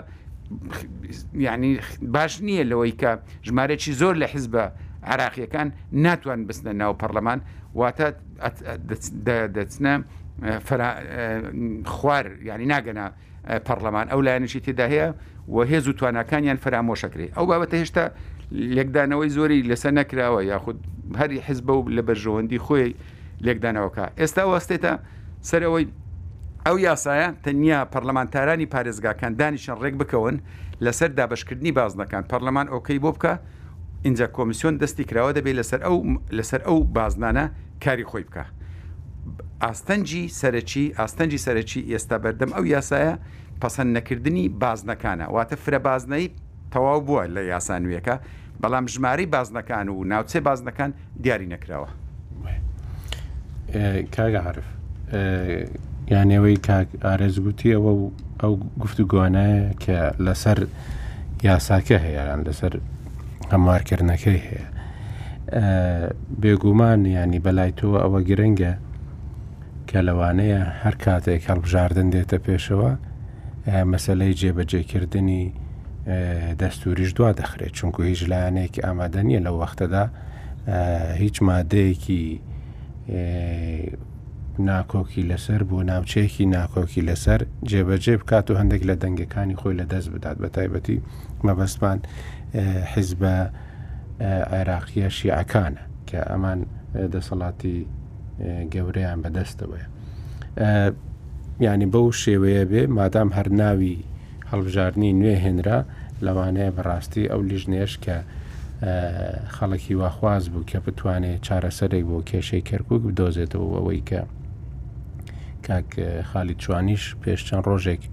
ینی 1.46 1.72
باش 2.16 2.34
نییە 2.48 2.64
لەوەی 2.72 2.94
کە 3.02 3.12
ژمارەی 3.48 3.94
زۆر 4.02 4.16
لە 4.22 4.28
حزبە 4.34 4.64
عراقیەکان 5.12 5.68
ناتوان 6.06 6.40
بستە 6.48 6.72
ناو 6.82 6.94
پەرلەمان 7.02 7.40
واتە 7.76 8.12
دەچنە 9.58 9.94
خوار 11.86 12.26
یعنی 12.50 12.66
ناگەنە 12.74 13.06
پەرلەمان 13.68 14.06
ئەو 14.12 14.22
لایەنشی 14.28 14.60
تێدا 14.66 14.86
هەیە 14.94 15.10
و 15.54 15.58
هێز 15.72 15.86
و 15.90 15.94
توانەکانیان 16.00 16.58
فرامۆشەکرێ 16.64 17.28
ئەو 17.38 17.46
بابەتە 17.50 17.76
هێشتا 17.82 18.06
لێکدانەوەی 18.78 19.30
زۆری 19.38 19.60
لەسەر 19.70 19.92
نەکراوە 20.00 20.42
یاخود 20.52 20.78
هەری 21.20 21.40
حزب 21.48 21.70
و 21.70 21.80
لە 21.98 22.02
بەرژەوەندی 22.08 22.60
خۆی 22.66 22.94
لێکدانەوەکە 23.46 24.06
ئێستا 24.20 24.44
وەستێتە 24.54 24.94
سەرەوەی 25.50 25.86
ئەو 26.66 26.76
یاسایە 26.90 27.30
تەنیا 27.46 27.82
پەرلەمانتارانی 27.94 28.68
پارێزگاکان 28.74 29.34
دانیشان 29.40 29.78
ڕێک 29.84 29.96
بکەون 30.02 30.36
لەسەر 30.86 31.10
دابشکردنی 31.20 31.72
بازنەکان 31.78 32.24
پەرلەمان 32.32 32.68
ئۆکەی 32.74 33.00
بۆ 33.06 33.12
بکە 33.16 33.34
اینجا 34.04 34.28
کۆمیسیۆن 34.38 34.76
دەستی 34.84 35.04
کراوە 35.10 35.32
دەبێت 35.38 35.56
لەسەر 35.60 35.82
ئەو 35.88 35.98
لەسەر 36.38 36.62
ئەو 36.68 36.78
بازنانە 36.98 37.46
کاری 37.84 38.06
خۆی 38.12 38.24
بکە 38.28 38.44
ئاستەنجی 39.64 40.24
سەرەکی 40.42 40.86
ئاستەنجی 41.00 41.40
سەرەکی 41.46 41.82
ئێستا 41.92 42.16
بەردەم 42.24 42.52
ئەو 42.56 42.64
یاسایە 42.76 43.16
پەسەند 43.62 43.90
نەکردنی 43.98 44.46
بازنەکانە 44.64 45.26
واتە 45.36 45.56
فرە 45.64 45.80
بازنایی 45.90 46.28
تەواو 46.74 47.02
بووە 47.08 47.24
لە 47.36 47.42
یاسانویەکە 47.54 48.16
بەڵام 48.64 48.86
ژماری 48.94 49.26
بازنەکان 49.36 49.86
و 49.96 50.04
ناوچێ 50.12 50.40
بازنەکان 50.48 50.92
دیاری 51.24 51.48
نەکراوە 51.54 51.90
کاگەعاعرف 54.16 54.68
یانەوەی 56.14 56.58
ئارێزگوتیەوە 57.06 57.94
ئەو 58.42 58.54
گفتو 58.82 59.04
گۆنە 59.14 59.48
کە 59.84 59.98
لەسەر 60.26 60.60
یاساکە 61.48 61.98
هەیەیان 62.06 62.42
لەسەر 62.48 62.74
قەمارکردنەکەی 63.52 64.40
هەیە 64.48 64.68
بێگومان 66.42 67.02
ینی 67.20 67.40
بەلای 67.46 67.72
تۆ 67.80 67.90
ئەوە 68.04 68.20
گرنگە 68.30 68.74
کە 69.90 70.00
لەوانەیە 70.08 70.62
هەر 70.82 70.96
کاتێک 71.04 71.44
هەڵبژاردن 71.50 72.08
دێتە 72.14 72.38
پێشەوە 72.46 72.92
مەسلەی 73.92 74.38
جێبەجێکردنی 74.42 75.44
دەستوریش 76.60 77.12
دوا 77.18 77.32
دەخرێت 77.42 77.74
چونکو 77.78 78.00
هیچ 78.12 78.22
لایەنێکی 78.32 78.82
ئامادە 78.86 79.22
نیە 79.28 79.40
لە 79.46 79.52
وەختەدا 79.60 80.06
هیچ 81.24 81.36
مادەیەکی 81.50 82.24
ناکۆکی 84.70 85.24
لەسەر 85.32 85.62
بۆ 85.70 85.78
ناوچەیەکی 85.92 86.46
ناکۆکی 86.56 87.02
لەسەر 87.10 87.42
جێبەجێ 87.70 88.16
بکات 88.22 88.46
و 88.52 88.58
هەندێک 88.62 88.82
لە 88.90 88.96
دەنگەکانی 89.04 89.60
خۆی 89.62 89.76
لە 89.80 89.86
دەست 89.92 90.10
بدات 90.14 90.38
بە 90.44 90.48
تایبەتی 90.56 90.98
مەبەستمان 91.46 92.00
حیزبە 92.96 93.36
عێراقیە 94.54 95.08
شیعەکانە 95.18 95.82
کە 96.10 96.20
ئەمان 96.30 96.60
دەسەڵاتی 97.14 97.78
گەورەیان 98.74 99.20
بەدەستەوەە 99.24 99.80
ینی 101.66 101.88
بەو 101.94 102.08
شێوەیە 102.24 102.64
بێ 102.72 102.82
مادام 102.98 103.30
هەر 103.38 103.48
ناوی 103.62 103.98
هەڵبژارنی 104.52 105.12
نوێ 105.22 105.36
هێنرا 105.46 105.80
لەوانەیە 106.26 106.70
بەڕاستی 106.78 107.30
ئەو 107.32 107.42
لیژنێش 107.50 107.94
کە 108.06 108.18
خەڵکی 109.56 109.94
واخواز 110.02 110.44
بوو 110.52 110.68
کە 110.72 110.78
بتوانێت 110.86 111.40
چارەسەرێک 111.48 112.04
بۆ 112.10 112.18
کێشەی 112.30 112.66
کەرکک 112.70 113.02
بدۆزێتەوە 113.06 113.68
ئەوەی 113.78 114.02
کە 114.10 114.22
کاک 115.66 115.90
خالی 116.30 116.56
چوانیش 116.64 117.04
پێش 117.24 117.40
چەند 117.48 117.64
ڕۆژێک 117.70 118.04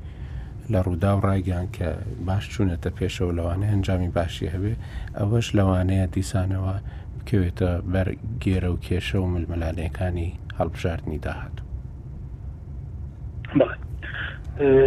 لە 0.72 0.80
ڕوودا 0.86 1.10
و 1.16 1.20
ڕایگەیان 1.26 1.66
کە 1.76 1.88
باش 2.26 2.44
چوونەتە 2.54 2.90
پێشەوە 2.98 3.32
لەوانەیە 3.38 3.70
ئەنجامی 3.72 4.12
باشی 4.18 4.52
هەبێ 4.54 4.74
ئەوەش 5.18 5.46
لەوانەیە 5.58 6.06
دیسانەوە 6.16 6.74
بکەوێتە 7.18 7.70
بەر 7.92 8.08
گێرە 8.44 8.70
و 8.72 8.80
کێشە 8.86 9.18
و 9.20 9.26
ململانەکانی 9.34 10.30
هەڵبژاردننی 10.58 11.22
داهات 11.26 11.54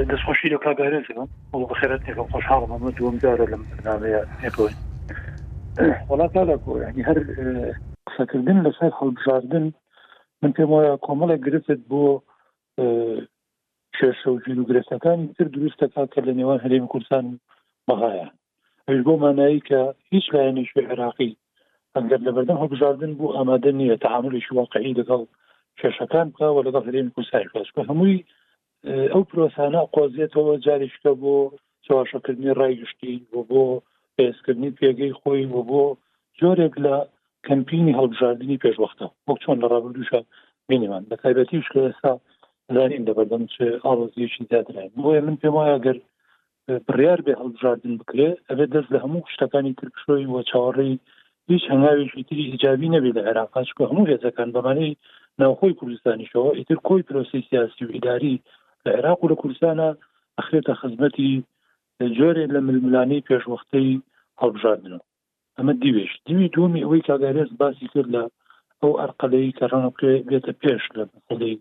دەستخۆشی 0.10 0.52
لە 0.54 0.58
کاگارێزەکەم 0.66 1.28
بەخێرت 1.72 2.02
نێکم 2.08 2.28
خۆشحاڵم 2.34 2.72
ئەمە 2.76 2.92
دووەم 2.98 3.16
جارە 3.24 3.46
لەم 3.52 3.64
نامەیە 3.88 4.22
نێکۆی 4.44 4.74
وڵات 6.10 6.32
تا 6.34 6.42
ینی 6.90 7.06
هەر 7.10 7.18
قسەکردن 8.08 8.58
لەسەر 8.66 8.92
هەڵبژاردن 9.00 9.66
من 10.42 10.52
پێم 10.56 10.70
وایە 10.74 10.94
کۆمەڵێک 11.06 11.42
گرفت 11.48 11.80
بۆ 11.92 12.04
کێشە 14.00 14.28
و 14.32 14.42
ژلوگرستەکانی 14.46 15.26
تر 15.38 15.46
دروستەکە 15.56 16.02
کە 16.14 16.20
لە 16.28 16.34
نێوان 16.40 16.60
هەرێمی 16.66 16.92
کوردستان 16.94 17.24
و 17.36 17.40
بەغاە 17.88 18.28
ئەش 18.88 19.00
بۆ 19.06 19.14
مانایی 19.24 19.62
کە 19.70 19.80
هیچ 20.14 20.26
لایەنیش 20.34 20.70
عێراقی 20.84 21.38
ئەگەر 21.96 22.22
لەبەردەم 22.28 22.62
هەبژاردن 22.64 23.12
بوو 23.18 23.36
ئامادە 23.38 23.72
نیە 23.80 23.98
تەعاملش 24.04 24.48
واقعی 24.60 24.98
لەگەڵ 25.00 25.22
کێشەکان 25.80 26.28
بکەوە 26.32 26.62
لەگەڵ 26.68 26.84
هەرێمی 26.88 27.14
کوردستانی 27.16 27.50
پێش 27.56 27.70
بە 27.76 27.82
هەمووی 27.90 28.26
ئەو 29.14 29.24
پرۆسانە 29.30 29.82
قۆزیێتەوە 29.96 30.54
جاریشکە 30.66 31.12
بۆ 31.22 31.36
چواشەکردنی 31.86 32.58
ڕایگشتی 32.60 33.14
بۆ 33.32 33.40
بۆ 33.50 33.64
پێستکردنی 34.18 34.76
پێگەی 34.80 35.14
خۆی 35.20 35.44
بۆ 35.54 35.62
بۆ 35.70 35.84
جۆرێک 36.40 36.76
لە 36.86 36.96
کەمپینی 37.48 37.98
هەڵبژاردننی 38.00 38.62
پێشوەختە 38.64 39.06
وەک 39.28 39.38
چۆن 39.44 39.58
لە 39.64 39.68
ڕابردوشە 39.74 40.20
بینیمان 40.70 41.04
بە 41.10 41.16
تایبەتیش 41.22 41.66
کە 41.74 41.80
ئێستا 41.86 42.14
زانیم 42.76 43.06
دەبەردەم 43.06 43.44
چ 43.54 43.62
ئاڵۆزیشی 43.86 44.46
زیاترە 44.50 44.84
بۆیە 45.04 45.22
من 45.26 45.38
پێم 45.42 45.54
وایە 45.58 45.78
گەر 45.86 45.98
بڕیار 46.88 47.20
بێ 47.26 47.34
هەڵژاردن 47.42 47.94
بکرێ 48.02 48.30
ئەبێ 48.50 48.66
دەست 48.74 48.90
لە 48.94 49.00
هەموو 49.04 49.30
شتەکانی 49.36 49.78
ترکشۆی 49.80 50.30
وە 50.34 50.42
چاوەڕێی 50.50 50.98
هیچ 51.50 51.64
هەنگاویشی 51.72 52.28
تری 52.30 52.46
هیجابی 52.52 52.94
نەبێت 52.96 53.16
لە 53.18 53.22
عێراقاشکە 53.30 53.84
هەموو 53.92 54.10
هێزەکان 54.12 54.50
بەمانەی 54.56 54.98
ناوخۆی 55.40 55.78
کوردستانیشەوە 55.80 56.52
ئیتر 56.58 56.78
کۆی 56.88 57.06
پرۆسی 57.08 57.42
سیاسی 57.50 57.86
و 57.86 57.94
ئیداری 57.96 58.36
لە 58.86 58.90
عێراق 58.98 59.20
و 59.22 59.30
لە 59.32 59.36
کوردستانە 59.42 59.90
ئەخرێتە 60.40 60.74
خزمەتی 60.82 61.32
جۆرێ 62.18 62.46
لە 62.54 62.60
ململانەی 62.68 63.26
پێشوەختەی 63.30 63.92
هەڵبژاردنەوە 64.42 65.04
ئەمە 65.58 65.74
دیوێش 65.82 66.12
دیوی 66.26 66.52
دومی 66.56 66.84
ئەوەی 66.86 67.06
کاگارێز 67.08 67.50
باسی 67.62 67.88
کرد 67.94 68.10
لە 68.16 68.24
ئەو 68.82 68.92
ئەرقەلەی 69.02 69.56
کەڕانەکە 69.60 70.12
بێتە 70.30 70.54
پێش 70.62 70.84
لە 70.98 71.04
مەسەی 71.14 71.56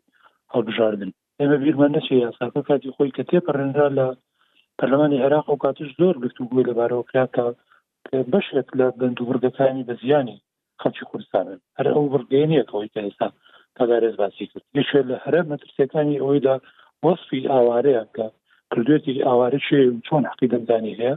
هەڵبژاردن 0.55 1.11
ئێمە 1.41 1.57
بیرمان 1.63 1.91
نچێت 1.97 2.21
یاساکە 2.27 2.61
کاتی 2.69 2.95
خۆی 2.97 3.15
کە 3.17 3.23
تێپەڕێنرا 3.31 3.89
لە 3.99 4.07
پەرلەمانی 4.79 5.23
عێراق 5.25 5.47
و 5.51 5.61
کاتش 5.65 5.89
زۆر 6.01 6.15
گفتوگوی 6.25 6.67
لەبارەوەکراکە 6.71 7.45
بەشێک 8.33 8.69
لە 8.81 8.87
بند 9.01 9.19
و 9.21 9.27
بردەکانی 9.29 9.87
بە 9.89 9.95
زیانی 10.03 10.43
خەڵکی 10.83 11.09
کوردستانن 11.11 11.59
هەر 11.79 11.87
ئەو 11.95 12.05
بردێنیەکەەوەی 12.13 12.93
کە 12.95 13.01
ئێستا 13.07 13.29
تاگارێز 13.77 14.15
باسی 14.21 14.47
کرد 14.51 14.65
یشێ 14.81 15.01
لە 15.11 15.17
هەرە 15.25 15.41
مەترسەکانی 15.51 16.21
ئەوەیدا 16.23 16.57
وەصفی 17.05 17.49
ئاوارەیە 17.53 18.05
کە 18.17 18.27
کردوێتی 18.73 19.25
ئاوارە 19.27 19.59
چۆن 20.07 20.23
حقی 20.31 20.49
دەمدانی 20.53 20.99
هەیە 21.01 21.15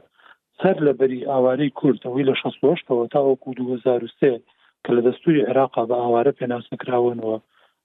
سەر 0.60 0.76
لە 0.88 0.94
بەری 1.00 1.22
ئاوارەی 1.32 1.76
کورتەوەی 1.80 2.28
لە 2.30 2.34
16ەوە 2.42 3.06
تاوەکو 3.14 3.50
2023 3.54 4.42
کە 4.84 4.90
لە 4.96 5.02
دەستوری 5.08 5.46
عێراقا 5.48 5.84
بە 5.90 5.96
ئاوارە 6.04 6.32
پێناسەکراونەوە 6.40 7.38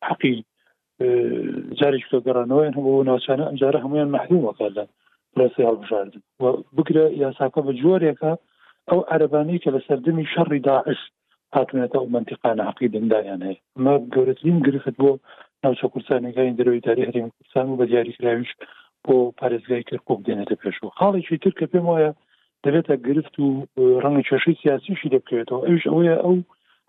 حقی 0.08 0.36
جارێک 1.80 2.04
گەڕانەوەیان 2.26 2.74
هەبوو 2.78 3.06
ناوچانە 3.08 3.44
ئەمجارە 3.48 3.78
هەمویان 3.84 4.10
مەحدومەکەدان 4.16 4.88
پرسی 5.34 5.66
هەڵبژاردن 5.68 6.20
و 6.42 6.44
بکرە 6.76 7.04
یاساکە 7.22 7.60
بە 7.66 7.72
جۆرێکە 7.82 8.32
ئەو 8.90 9.00
عربانی 9.14 9.62
کە 9.62 9.70
لە 9.74 9.80
سەردەمی 9.88 10.30
شەڕی 10.32 10.60
داعش 10.68 11.00
هاتونێتە 11.56 11.96
ئەو 12.00 12.06
منتیقان 12.14 12.58
عقی 12.70 12.92
دەندایان 12.94 13.42
هەیە 13.48 13.60
مە 13.84 13.94
گەورەترین 14.14 14.58
گرفت 14.66 14.94
بۆ 15.00 15.10
ناوچە 15.62 15.86
کورسانەکانی 15.92 16.56
دەروی 16.60 16.84
تاری 16.86 17.06
هەریم 17.08 17.28
کوردستان 17.32 17.66
و 17.68 17.78
بە 17.80 17.84
دیاریکراویش 17.90 18.52
بۆ 19.04 19.14
پارێزگای 19.38 19.86
کرکۆک 19.88 20.20
دێنێتە 20.26 20.54
پێشوە 20.62 20.88
خاڵێکی 20.98 21.38
تر 21.42 21.52
کە 21.58 21.66
پێم 21.72 21.86
وایە 21.90 22.10
دەبێتە 22.64 22.94
گرفت 23.06 23.34
و 23.42 23.46
ڕەنگی 24.02 24.26
کێشەی 24.30 24.60
سیاسیشی 24.62 25.12
دەبکەوێتەوە 25.14 25.60
ئەوش 25.66 25.84
ئەوەیە 25.90 26.16
ئەو 26.24 26.36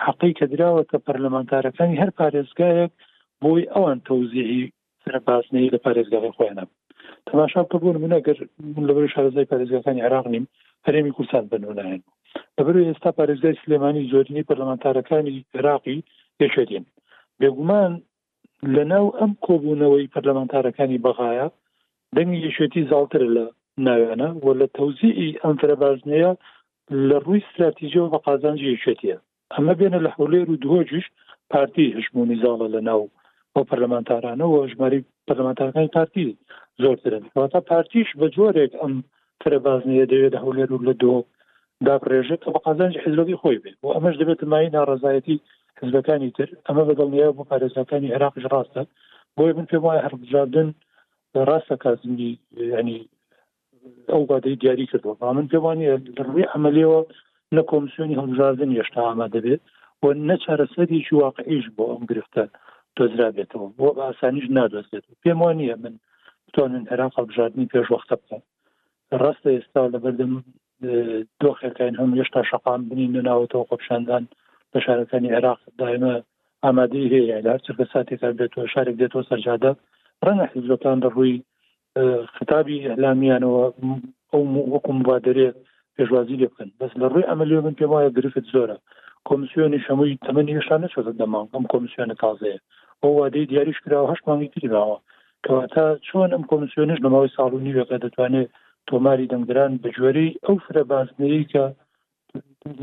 حقی 0.05 0.31
کە 0.39 0.45
دراوەتە 0.51 0.97
پەرلەمانتارەکانی 1.05 1.99
هەر 2.01 2.11
پارێزگایەک 2.19 2.93
بۆی 3.45 3.63
ئەوان 3.75 3.97
تەوزیعی 4.09 4.63
سەرپاسنەی 5.05 5.71
لە 5.73 5.79
پارێزگەڵی 5.85 6.35
خۆیانە 6.37 6.65
تەماشا 7.27 7.61
ببوون 7.69 7.97
منەگەر 8.03 8.37
لەبەر 8.87 9.05
شارزای 9.13 9.49
پارێزگەکانی 9.51 10.05
عراق 10.07 10.25
نیم 10.33 10.45
هەرێمی 10.87 11.15
کوردستان 11.17 11.43
بنونایەن 11.51 12.01
لەبەر 12.57 12.75
ئێستا 12.87 13.11
پارێزگای 13.19 13.59
سلێمانی 13.63 14.07
زۆرینی 14.11 14.47
پەرلەمانتارەکانی 14.49 15.33
عراقی 15.57 16.03
پێشێتین 16.39 16.85
بێگومان 17.39 17.91
لە 18.75 18.83
ناو 18.91 19.05
ئەم 19.19 19.31
کۆبوونەوەی 19.45 20.11
پەرلەمانتارەکانی 20.13 21.01
بەغایە 21.05 21.47
دەنگی 22.15 22.43
یشێتی 22.47 22.87
زاڵتر 22.89 23.21
لە 23.35 23.45
ناوێنە 23.87 24.29
و 24.43 24.47
لە 24.61 24.67
تەوزیعی 24.77 25.29
ئەم 25.43 25.55
فرەبازنەیە 25.61 26.31
لە 27.09 27.17
ڕووی 27.23 27.43
استراتیژیەوە 27.45 28.11
بە 28.13 28.19
قازانجی 28.25 28.71
یشێتیە 28.77 29.17
ئەمە 29.53 29.73
بێنە 29.79 29.99
لە 30.05 30.09
حولێر 30.17 30.47
و 30.49 30.61
دۆجیش 30.63 31.05
پارتی 31.51 31.93
هشمونی 31.97 32.37
زاڵە 32.43 32.67
لە 32.75 32.81
ناو 32.89 33.03
بۆ 33.57 33.61
پەرلەمانتارانەوە 33.71 34.57
ژماری 34.71 35.05
پەرلەمانتارەکانی 35.27 35.91
پارتی 35.97 36.25
زۆرترن 36.83 37.23
تا 37.53 37.59
پارتیش 37.71 38.07
بە 38.19 38.27
جۆرێک 38.35 38.71
ئەم 38.81 38.93
فرەبازنیە 39.41 40.05
دەوێت 40.11 40.35
هەولێر 40.43 40.69
و 40.73 40.83
لە 40.87 40.93
دۆ 41.03 41.15
داپڕێژێت 41.85 42.41
بە 42.53 42.59
قازانج 42.65 42.93
حزبەکەی 43.05 43.39
خۆی 43.41 43.61
بێت 43.63 43.77
بۆ 43.81 43.87
ئەمەش 43.95 44.15
دەبێت 44.21 44.41
مای 44.51 44.67
ناڕزایەتی 44.75 45.37
حزبەکانی 45.81 46.29
تر 46.37 46.49
ئەمە 46.67 46.83
بەدڵنیە 46.87 47.27
بۆ 47.37 47.43
پارێزەکانی 47.51 48.13
عێراقش 48.15 48.45
ڕاستە 48.53 48.81
بۆی 49.37 49.51
من 49.57 49.65
پێم 49.71 49.83
وایە 49.85 50.01
هەربژاردن 50.05 50.67
ڕاستە 51.49 51.75
کازمی 51.83 52.31
ینی 52.79 52.99
ئەو 54.11 54.23
بادەی 54.29 54.55
دیاری 54.61 54.89
کردەوە 54.91 55.15
من 55.37 55.47
پێوانە 55.51 55.87
ڕووی 56.25 56.49
ئەمەلەوە 56.51 56.99
لە 57.55 57.61
کۆمسیۆنی 57.71 58.19
هەڵبژاردن 58.19 58.69
هێشتا 58.77 59.01
ئامادەبێت 59.07 59.61
بۆ 60.01 60.07
نەچارەسەری 60.29 60.99
واقعیش 61.23 61.65
بۆ 61.75 61.83
ئەم 61.91 62.03
گرفتە 62.11 62.45
دۆزرا 62.97 63.27
بێتەوە 63.37 63.67
بۆ 63.77 63.87
بە 63.97 64.03
ئاسانیش 64.07 64.47
نادۆزێت 64.57 65.05
پێم 65.23 65.39
وانە 65.45 65.75
من 65.83 65.95
بتوانن 66.47 66.83
عێراق 66.91 67.11
هەڵبژاردننی 67.19 67.71
پێشوەختە 67.73 68.15
بکەن 68.21 68.41
ڕاستە 69.21 69.49
ئێستا 69.55 69.81
لە 69.93 69.97
بەردەم 70.03 70.33
دۆخەکەین 71.41 71.93
هەم 72.01 72.11
هێشتا 72.19 72.41
شقام 72.51 72.81
بنین 72.89 73.11
لەناوەوە 73.15 73.47
قۆپشاندان 73.69 74.23
بە 74.71 74.77
شارەکانی 74.85 75.33
عێراق 75.35 75.59
دائمە 75.79 76.13
ئامادەی 76.63 77.07
هەیە 77.13 77.37
لە 77.47 77.53
چرکە 77.65 77.85
ساتێکار 77.93 78.33
بێتەوە 78.39 78.65
شارێک 78.73 78.95
دێتەوە 79.01 79.23
سەرجادە 79.29 79.71
ڕەنە 80.25 80.45
حیزەکان 80.53 80.99
ڕووی 81.13 81.35
خطابی 82.35 82.83
ئەلامیانەوە 82.91 83.63
ئەو 84.31 84.43
وەکو 84.73 84.91
مبادرێ 84.99 85.47
پێشوازی 85.95 86.39
لێ 86.41 86.47
بکەن 86.51 86.69
بەس 86.79 86.91
لە 87.01 87.07
ڕووی 87.11 87.27
ئەمەلێ 87.29 87.57
من 87.65 87.73
پێ 87.79 87.85
وایە 87.91 88.09
گرفت 88.17 88.45
زۆرە 88.55 88.77
کۆمسیۆنی 89.29 89.83
شەمووی 89.85 90.19
تەمەنی 90.25 90.55
هێشتا 90.57 90.77
نەچۆتە 90.83 91.13
دەما 91.21 91.41
ئەم 91.53 91.65
کۆمسیۆنە 91.73 92.15
تازەیە 92.23 92.59
بۆ 93.05 93.09
وادەی 93.19 93.45
دیاریش 93.51 93.79
کراوە 93.85 94.09
هەش 94.11 94.21
مانگی 94.27 94.53
تریداوە 94.55 94.97
کەواتە 95.45 95.83
چۆن 96.07 96.29
ئەم 96.33 96.43
کۆمیسیۆنش 96.51 96.99
لەماوەی 97.05 97.33
ساڵونی 97.37 97.75
وەکە 97.77 97.97
دەتوانێت 98.05 98.49
تۆماری 98.89 99.29
دەنگدران 99.33 99.71
بەجوێرەی 99.83 100.31
ئەو 100.45 100.55
فرەبازنەیە 100.65 101.43
کە 101.53 101.63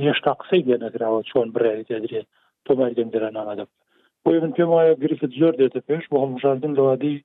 هێشتا 0.04 0.32
قسەی 0.40 0.64
دێنەراوە 0.66 1.20
چۆن 1.30 1.46
بڕێت 1.54 1.80
دەدرێت 1.92 2.26
تۆماری 2.66 2.98
دەنگدران 2.98 3.34
ئامادە 3.38 3.64
بۆی 4.24 4.38
من 4.42 4.52
پێم 4.56 4.70
وایە 4.74 4.94
گرفت 5.02 5.30
زۆر 5.40 5.54
دێتە 5.60 5.80
پێش 5.88 6.04
بۆ 6.10 6.16
هەڵژاردن 6.24 6.72
لەوادەی 6.78 7.16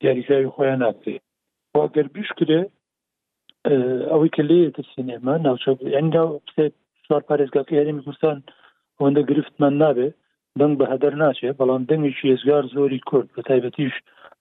دیاریکراوی 0.00 0.52
خۆیان 0.54 0.78
ناکرێت 0.84 1.24
واگەر 1.76 2.06
بیش 2.16 2.30
کرێ 2.38 2.60
ئەوەی 4.10 4.30
کە 4.36 4.42
لێ 4.48 4.60
ترسینێمە 4.76 5.34
ناوچە 5.46 5.70
ئەندا 5.96 6.22
چوار 7.06 7.22
پارێزگاکە 7.28 7.72
یاریمی 7.74 8.04
کوردستان 8.04 8.38
ئەوەندە 8.98 9.22
گرفتمان 9.30 9.74
نابێت 9.82 10.14
دەنگ 10.60 10.74
بە 10.80 10.84
هەدەر 10.92 11.12
ناچێت 11.22 11.56
بەڵام 11.60 11.82
دەنگێکی 11.90 12.30
ێزگار 12.34 12.64
زۆری 12.74 13.02
کورد 13.10 13.28
بە 13.34 13.42
تایبەتیش 13.48 13.94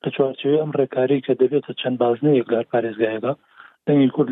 لە 0.03 0.09
چوارچەوەی 0.15 0.61
ئەم 0.61 0.71
ڕێکاری 0.79 1.23
کە 1.25 1.33
دەبێتە 1.41 1.71
چەند 1.81 1.97
بازنەیەک 2.01 2.47
لەر 2.53 2.65
پارێزگایەکە 2.73 3.33
دەنگی 3.87 4.09
کورد 4.15 4.29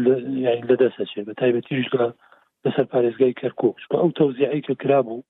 لە 0.69 0.75
دەستەچێت 0.81 1.25
بە 1.29 1.33
تایبەتیش 1.41 1.87
لە 1.99 2.07
لەسەر 2.63 2.85
پارێزگای 2.93 3.37
کەرکک 3.41 3.75
بە 3.91 3.97
ئەو 4.01 4.09
تەوزیعی 4.17 4.61
کە 4.67 4.73
کرا 4.81 4.99
بوو 5.07 5.21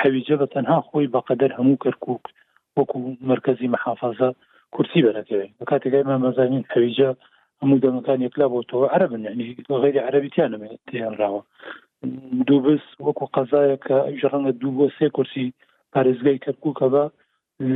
حەویجە 0.00 0.34
بە 0.40 0.46
تەنها 0.54 0.78
خۆی 0.88 1.06
بەقەدەر 1.14 1.50
هەموو 1.58 1.80
کەرکک 1.84 2.04
وەکو 2.78 2.98
مرکزی 3.32 3.68
محافظە 3.74 4.30
کورسی 4.74 5.04
بەرەکەوێت 5.06 5.52
بە 5.58 5.64
کاتێکای 5.70 6.04
مامەزانین 6.10 6.64
حەویجە 6.72 7.10
هەموو 7.62 7.82
دەمەکان 7.84 8.18
یەکلا 8.26 8.46
بۆ 8.52 8.58
تۆ 8.70 8.76
عربن 8.94 9.20
ینی 9.30 9.46
غیری 9.82 10.00
عربیتیانە 10.08 10.58
تێنراوە 10.90 11.42
دووبس 12.48 12.82
وەکو 13.06 13.24
قەزایەکە 13.36 13.96
ژڕەنگە 14.18 14.52
دوو 14.60 14.72
بۆ 14.78 14.86
سێ 14.96 15.06
کورسی 15.16 15.46
پارێزگای 15.92 16.42
کەرکووکە 16.44 16.86
بە 16.94 17.04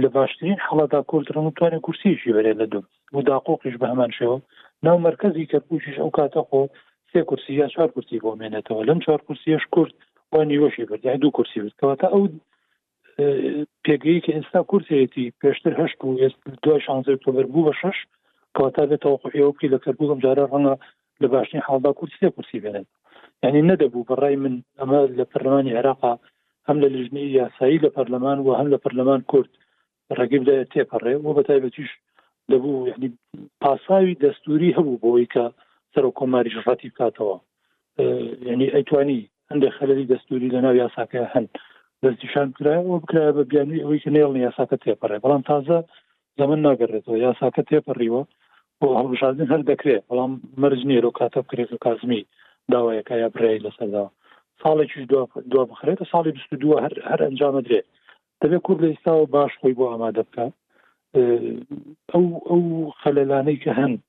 لە 0.02 0.08
باشترین 0.16 0.58
حڵدا 0.66 1.00
کورد 1.10 1.26
ڕەنگ 1.36 1.50
توانێت 1.58 1.82
کورسیشی 1.86 2.34
بەرێ 2.36 2.52
لە 2.60 2.66
دوم 2.72 2.84
و 3.14 3.18
داقۆقیش 3.30 3.74
بە 3.80 3.86
هەمان 3.92 4.10
شێوە 4.18 4.36
ناو 4.86 4.96
مرکزی 5.08 5.48
کەرکوشیش 5.52 5.96
ئەو 6.00 6.10
کاتە 6.18 6.42
خۆ 6.48 6.60
سێ 7.12 7.20
کورسی 7.28 7.52
یا 7.60 7.66
چوار 7.74 7.90
کورسی 7.94 8.22
بۆ 8.24 8.30
مێنێتەوە 8.40 8.82
لەم 8.88 8.98
چوار 9.04 9.20
کورسیش 9.26 9.64
کورد 9.74 9.92
وانیوەشی 10.32 10.84
بردی 10.90 11.18
دوو 11.22 11.34
کورسی 11.36 11.58
بردکەوەتە 11.62 12.08
ئەو 12.12 12.24
پێگەی 13.84 14.20
کە 14.24 14.30
ئێستا 14.36 14.60
کورسەتی 14.70 15.26
پێشتر 15.40 15.74
هەشت 15.80 15.96
و 16.04 16.08
دو 16.64 16.72
شانز 16.84 17.06
تۆبەر 17.24 17.46
بوو 17.52 17.64
بە 17.68 17.72
شش 17.80 17.98
کەواتا 18.56 18.82
بێتەوە 18.90 19.16
قوێوەکی 19.22 19.70
لە 19.72 19.78
کەربووم 19.84 20.18
جارە 20.24 20.44
ڕەنە 20.52 20.74
لە 21.22 21.26
باشترین 21.32 21.64
حڵدا 21.66 21.90
کورسی 21.98 22.30
کورسی 22.36 22.60
بێنێت 22.64 22.88
یعنی 23.44 23.60
نەدەبوو 23.70 24.06
بەڕای 24.10 24.36
من 24.44 24.54
ئەمە 24.78 24.98
لە 25.18 25.24
پەرلەمانی 25.32 25.74
عێراقا 25.78 26.12
هەم 26.68 26.76
لە 26.84 26.88
لژنی 26.96 27.26
یاسایی 27.40 27.82
لە 27.84 27.90
پەرلەمان 27.96 28.38
و 28.44 28.54
هەم 28.58 28.68
لە 28.74 28.78
پەرلەمان 28.84 29.20
کورد 29.30 29.50
ڕگیب 30.18 30.42
لە 30.48 30.54
تێپەڕێ 30.72 31.14
و 31.24 31.34
بە 31.36 31.42
تایبەتیش 31.48 31.90
دەبوو 32.50 32.88
یعنی 32.90 33.08
پاساوی 33.62 34.18
دەستوری 34.24 34.76
هەبوو 34.78 35.00
بۆەوەی 35.02 35.28
کە 35.34 35.44
سەر 35.94 36.04
و 36.06 36.16
کۆماری 36.18 36.54
ژفاتی 36.56 36.88
بکاتەوە 36.92 37.36
یعنی 38.48 38.66
ئەیتوانی 38.74 39.20
هەندێک 39.50 39.72
خەلەری 39.78 40.08
دەستوری 40.12 40.52
لە 40.54 40.60
ناو 40.64 40.74
یاساکە 40.84 41.22
هەن 41.34 41.46
دەستیشان 42.02 42.46
کرایەوە 42.58 42.96
بکرای 43.02 43.32
بە 43.36 43.42
بیانی 43.50 43.82
ئەوەی 43.82 44.00
کە 44.04 44.10
نێڵ 44.16 44.32
یاساکە 44.46 44.76
تێپەڕێ 44.84 45.18
بەڵام 45.24 45.42
تازە 45.50 45.78
زەمن 46.40 46.58
ناگەڕێتەوە 46.66 47.16
یاساکە 47.26 47.62
تێپەڕیوە 47.70 48.22
بۆ 48.80 48.88
هەڵبژاردن 49.00 49.48
هەر 49.52 49.62
دەکرێت 49.70 50.02
بەڵام 50.10 50.32
مەرج 50.60 50.80
نیە 50.88 51.00
لەو 51.04 51.12
کاتە 51.20 51.38
بکرێت 51.44 51.70
و 51.72 51.82
کازمی 51.84 52.22
داوایەکە 52.72 53.14
یا 53.22 53.28
پرەی 53.36 53.62
لەسەرداوە 53.66 54.08
ساڵێکی 54.62 54.98
دو 55.52 55.60
بخرێتە 55.70 56.04
ساڵی 56.12 56.32
بیست 56.36 56.52
دو 56.62 56.78
هەر 56.84 56.94
هەر 57.10 57.20
ئەنجامە 57.26 57.60
درێت 57.66 57.86
دەبێت 58.40 58.62
کورد 58.66 58.80
لە 58.84 58.88
ئێستاوە 58.92 59.26
باش 59.34 59.52
خۆی 59.60 59.76
بۆ 59.78 59.84
ئامادە 59.90 60.22
بکات 60.28 60.54
ئەو 62.12 62.24
ئەو 62.48 62.62
خەلەلانەی 63.00 63.58
کە 63.64 63.72
هەند 63.80 64.02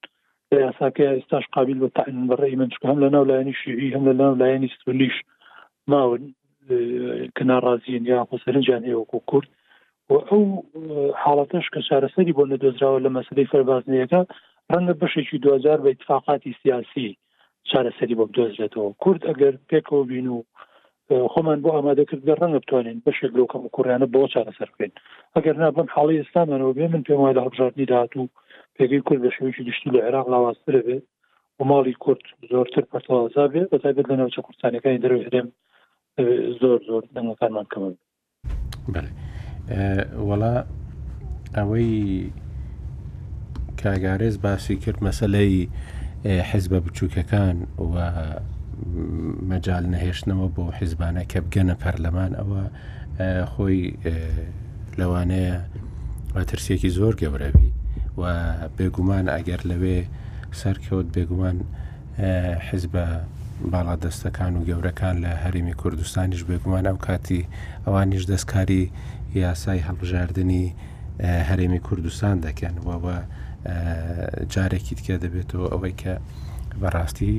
لە 0.51 0.57
یاساکە 0.65 1.03
ئێستاش 1.15 1.45
قابل 1.55 1.77
بە 1.83 1.89
تعین 1.97 2.27
بەڕێی 2.29 2.55
من 2.61 2.69
هەم 2.89 2.97
لە 3.03 3.09
ناو 3.15 3.23
لایەنی 3.31 3.55
شیری 3.61 3.93
هەم 3.95 4.03
لە 4.09 4.13
ناو 4.21 4.33
لایەنی 4.41 4.69
سولیش 4.81 5.15
ماون 5.91 6.23
کە 7.35 7.43
ناڕازین 7.49 8.03
یا 8.11 8.19
خۆسەرنجیان 8.29 8.83
ئێوەکو 8.89 9.19
کورد 9.31 9.49
و 10.09 10.13
ئەو 10.29 10.41
حاڵەتەش 11.23 11.65
کە 11.73 11.81
چارەسەری 11.87 12.35
بۆ 12.37 12.43
نەدۆزراوە 12.53 12.99
لە 13.05 13.09
مەسلەی 13.17 13.49
فەربازنیەکە 13.51 14.21
ڕەنگە 14.71 14.93
بەشێکی 15.01 15.37
دوزار 15.43 15.79
بە 15.83 15.89
اتفاقاتی 15.93 16.57
سیاسی 16.61 17.09
چارەسەری 17.71 18.15
بۆ 18.19 18.25
دۆزێتەوە 18.37 18.93
کورد 19.03 19.21
ئەگەر 19.29 19.53
پێکەوە 19.69 20.03
بین 20.11 20.27
و 20.35 20.39
خۆمان 21.33 21.59
بۆ 21.63 21.69
ئامادەکرد 21.75 22.23
گە 22.27 22.33
ڕەنگە 22.41 22.59
بتوانین 22.63 22.97
بەشێک 23.05 23.31
لۆکەم 23.39 23.63
کوڕیانە 23.75 24.07
بۆ 24.15 24.21
چارەسەر 24.33 24.69
بکەین 24.73 24.91
ئەگەر 25.35 25.55
نابم 25.61 25.87
حاڵی 25.95 26.17
ئێستامانەوە 26.19 26.73
بێ 26.77 26.85
من 26.93 27.01
پێم 27.07 27.19
وای 27.21 27.33
لە 27.37 27.41
هەبژاردننی 27.45 27.85
داات 27.91 28.11
و 28.17 28.27
پێگەی 28.75 29.03
کورد 29.07 29.21
بە 29.25 29.29
شێویی 29.35 29.65
گشتی 29.67 29.89
لە 29.95 29.99
عێراق 30.05 30.27
لاوازترە 30.33 30.81
بێ 30.87 30.97
و 31.59 31.63
ماڵی 31.71 31.93
کورد 32.03 32.23
زۆرتر 32.51 32.83
پەرتەوازا 32.91 33.45
بێ 33.53 33.61
بەتایبێت 33.71 34.07
لە 34.11 34.15
ناوچە 34.19 34.39
کوردستانەکانی 34.45 35.01
دەروێ 35.03 35.21
هەرێم 35.27 35.47
زۆر 36.61 36.79
زۆر 36.89 37.03
دەنگەکانمان 37.15 37.67
کەمە 37.71 37.89
وەڵا 40.29 40.55
ئەوەی 41.57 41.93
کاگارێز 43.81 44.35
باسی 44.45 44.75
کرد 44.83 44.99
مەسلەی 45.07 45.57
حزبە 46.25 46.77
بچووکەکان 46.85 47.55
و 47.91 47.95
مەجال 49.49 49.85
نەهێشتنەوە 49.93 50.47
بۆ 50.55 50.63
حیزبانە 50.79 51.23
کە 51.31 51.39
بگەنە 51.45 51.75
پەرلەمان 51.83 52.31
ئەوە 52.39 52.61
خۆی 53.51 53.81
لەوانەیە 54.99 55.55
ترسێکی 56.51 56.89
زۆر 56.97 57.13
گەورەبی 57.21 57.69
و 58.19 58.23
بێگومان 58.77 59.25
ئەگەر 59.35 59.61
لەوێ 59.69 59.99
سەرکەوت 60.59 61.07
بێگومان 61.15 61.57
حزبە 62.67 63.05
باڵا 63.73 63.95
دەستەکان 64.05 64.53
و 64.55 64.65
گەورەکان 64.69 65.15
لە 65.23 65.31
هەرمی 65.43 65.75
کوردستانیش 65.81 66.41
بێگومان 66.49 66.83
ئەو 66.89 66.97
کاتی 67.07 67.41
ئەوانیش 67.85 68.23
دەستکاری 68.33 68.83
یاسای 69.43 69.85
هەڵبژاردننی 69.87 70.65
هەرێمی 71.49 71.81
کوردستان 71.87 72.35
دەکەن 72.47 72.75
وەوە 72.87 73.17
جارێکی 74.53 74.95
تکە 74.99 75.15
دەبێتەوە 75.23 75.67
ئەوەی 75.73 75.95
کە 76.01 76.13
بەڕاستی 76.81 77.35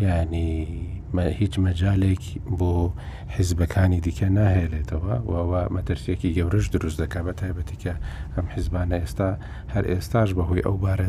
ینی 0.00 0.50
هیچ 1.40 1.54
مەجالێک 1.64 2.24
بۆ 2.58 2.72
حیزبەکانی 3.36 4.00
دیکە 4.06 4.28
ناهێلێتەوە 4.36 5.14
وەوە 5.30 5.62
مەترسیەکی 5.76 6.34
گەورش 6.36 6.66
دروست 6.74 6.98
دەکا 7.02 7.20
بە 7.26 7.32
تایبەتیکە 7.40 7.94
ئەم 8.34 8.46
حیزبانە 8.54 8.96
ئێستا 9.02 9.30
هەر 9.74 9.84
ئێستاش 9.92 10.30
بەهۆی 10.38 10.64
ئەو 10.66 10.76
بارە 10.84 11.08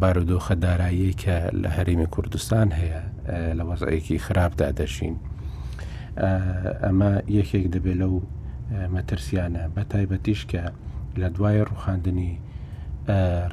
بارودۆخە 0.00 0.54
دارایی 0.64 1.12
کە 1.22 1.36
لە 1.62 1.68
هەرمی 1.76 2.08
کوردستان 2.14 2.68
هەیە 2.78 3.00
لە 3.58 3.64
وەزایەکی 3.68 4.22
خراپدا 4.26 4.68
دەشین 4.78 5.16
ئەمە 6.84 7.12
یەکێک 7.38 7.64
دەبێت 7.74 7.98
لەو 8.02 8.14
مەترسیانە 8.94 9.62
بە 9.74 9.82
تایبەتیش 9.92 10.42
کە 10.52 10.62
لە 11.18 11.28
دوای 11.38 11.62
ڕوخاندنی 11.70 12.30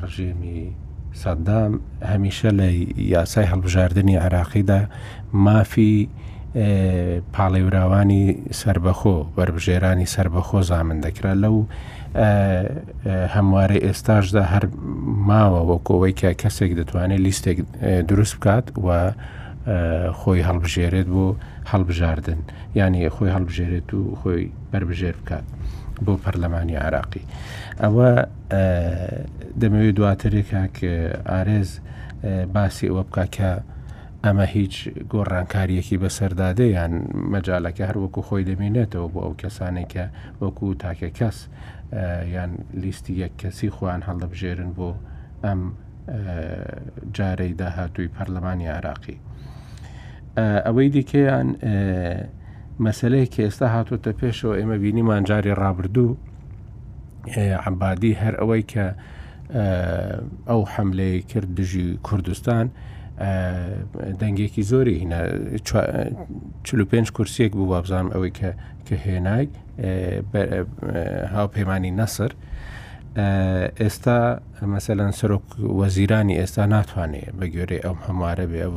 ڕژێمی 0.04 0.60
سەددام 1.22 1.72
هەمیشە 2.12 2.50
لە 2.60 2.68
یاسای 3.16 3.48
هەڵبژاردننی 3.54 4.16
عراقیدا 4.26 4.80
مافی 5.46 6.10
پاڵێوراوانی 7.36 8.24
سربەخۆ 8.62 9.18
بربژێرانی 9.36 10.06
سربەخۆ 10.16 10.60
زامن 10.70 11.00
دەکرا 11.06 11.34
لەو 11.44 11.58
هەموارەی 13.36 13.84
ئێستاشدا 13.88 14.44
هەر 14.54 14.64
ماوە 15.30 15.62
وەکۆەوەی 15.72 16.14
کە 16.20 16.30
کەسێک 16.42 16.72
دەتوانێت 16.80 17.22
لیستێک 17.26 17.58
دروست 18.10 18.34
بکات 18.38 18.66
و 18.86 18.88
خۆی 20.20 20.46
هەڵبژێرێت 20.50 21.08
بۆ 21.14 21.26
هەڵبژاردن 21.72 22.40
ینی 22.80 23.10
خۆی 23.16 23.32
هەڵبژێرێت 23.36 23.90
و 23.98 24.02
خۆی 24.22 24.44
بربژێر 24.72 25.16
بکات. 25.22 25.46
بۆ 26.06 26.16
پەرلەمانی 26.24 26.76
عراقی 26.86 27.24
ئەوە 27.84 28.10
دەمەوێت 29.62 29.96
دواترێکا 29.98 30.64
کە 30.78 30.94
ئارێز 31.32 31.70
باسی 32.56 32.86
ئەوە 32.90 33.04
بکاکە 33.10 33.52
ئەمە 34.26 34.46
هیچ 34.58 34.76
گۆڕانکاریەکی 35.14 35.98
بەسەردادەیان 36.04 36.94
مەجاالەکە 37.34 37.84
هەروەکو 37.90 38.22
خۆی 38.28 38.44
دەمێنێتەوە 38.50 39.08
بۆ 39.14 39.20
ئەو 39.26 39.34
کەسانێکە 39.42 40.06
وەکو 40.42 40.68
تاکە 40.84 41.10
کەس 41.20 41.38
یان 42.36 42.52
لیستی 42.84 43.14
یەک 43.24 43.34
کەسی 43.42 43.70
خۆیان 43.76 44.02
هەڵدەبژێرن 44.08 44.72
بۆ 44.78 44.90
ئەم 45.46 45.62
جارەی 47.18 47.54
داهاتووی 47.60 48.10
پەرلەمانی 48.16 48.68
عراقی. 48.78 49.18
ئەوەی 50.66 50.90
دیکەیان 50.96 51.48
مەسلەی 52.86 53.26
کە 53.34 53.40
ئێستا 53.46 53.68
هاتوتە 53.76 54.12
پێشەوە 54.22 54.56
ئێمە 54.60 54.78
بینیمان 54.84 55.24
جاری 55.30 55.54
ڕابردوو 55.62 56.18
عبادی 57.68 58.14
هەر 58.22 58.34
ئەوەی 58.42 58.64
کە 58.72 58.86
ئەو 60.50 60.62
حملەیە 60.74 61.22
کرد 61.32 61.50
دژی 61.60 61.88
کوردستان 62.08 62.66
دەنگێکی 64.20 64.64
زۆری 64.72 64.96
هینە 65.02 65.20
چلو 66.66 66.84
پێنج 66.92 67.08
کورسێک 67.18 67.52
بوو 67.58 67.72
وابزانم 67.74 68.10
ئەوەی 68.16 68.32
کە 68.40 68.50
کە 68.88 68.96
هێنای 69.06 69.46
هاوپەیمانانی 71.36 71.92
نەسر 72.00 72.32
ئێستا 73.82 74.20
مەسەەن 74.74 75.14
سەرۆک 75.20 75.46
وەزیرانی 75.80 76.36
ئێستا 76.42 76.64
ناتوانێت 76.76 77.32
بە 77.40 77.46
گوێرەی 77.54 77.82
ئەو 77.86 77.96
هەموارە 78.06 78.46
بێ 78.52 78.60
ئەو 78.66 78.74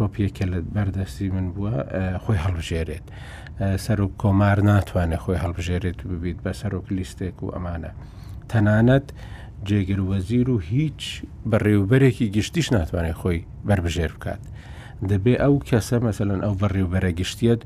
کۆپیەکە 0.00 0.44
لە 0.52 0.58
بەردەستی 0.74 1.28
من 1.34 1.46
بووە 1.54 1.74
خۆی 2.24 2.40
هەڵبژێرێت 2.44 3.06
سەرۆک 3.84 4.12
کۆمار 4.22 4.58
ناتوانێت 4.70 5.20
خۆی 5.24 5.40
هەڵبژێرێت 5.44 5.98
ببیت 6.10 6.38
بە 6.44 6.52
سەرۆک 6.60 6.86
لیستێک 6.96 7.36
و 7.42 7.52
ئەمانە 7.54 7.92
تەنانەت 8.50 9.06
جێگر 9.68 10.00
وەزیر 10.10 10.48
و 10.50 10.58
هیچ 10.72 11.00
بەڕێوبەرێکی 11.50 12.26
گشتیش 12.36 12.66
ناتوانێت 12.76 13.16
خۆی 13.20 13.38
بربژێر 13.66 14.12
بکات. 14.16 14.42
دەبێ 15.10 15.34
ئەو 15.42 15.54
کەسە 15.68 15.96
مەمثلەن 16.04 16.40
ئەو 16.44 16.54
بەڕێوبەرە 16.60 17.10
گشتیت 17.20 17.60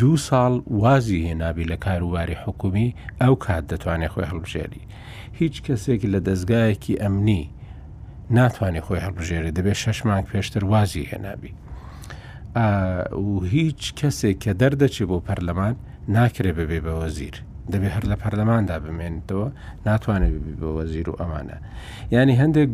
دو 0.00 0.12
ساڵ 0.28 0.52
وازی 0.82 1.24
هێنابی 1.28 1.68
لە 1.72 1.76
کاروباری 1.84 2.38
حکومی 2.44 2.94
ئەو 3.22 3.34
کات 3.44 3.64
دەتوانێت 3.72 4.12
خۆی 4.14 4.28
هەڵبژێری. 4.30 4.82
هیچ 5.40 5.54
کەسێکی 5.66 6.08
لە 6.14 6.20
دەستگایەکی 6.28 6.98
ئەمنی 7.02 7.42
ناتوانێت 8.36 8.84
خۆی 8.86 9.04
هەڵبژێری 9.06 9.54
دەبێت 9.56 9.78
شەش 9.84 9.98
مانگ 10.08 10.24
پێشتر 10.32 10.64
وازی 10.72 11.08
هێنابی. 11.12 11.52
و 12.56 13.40
هیچ 13.50 13.82
کەسێک 14.00 14.36
کە 14.44 14.52
دەردەچێ 14.60 15.04
بۆ 15.10 15.18
پەرلەمان 15.28 15.74
ناکرێ 16.16 16.52
ببێ 16.58 16.78
بە 16.86 16.92
وەزیر 17.02 17.36
دەبێ 17.72 17.88
هەر 17.94 18.04
لە 18.10 18.16
پەرلەماندا 18.22 18.76
بمێنێتەوە 18.84 19.48
ناتوانێت 19.86 20.34
بە 20.60 20.68
وەزیر 20.78 21.06
و 21.10 21.14
ئەمانە 21.20 21.56
ینی 22.16 22.34
هەندێک 22.42 22.70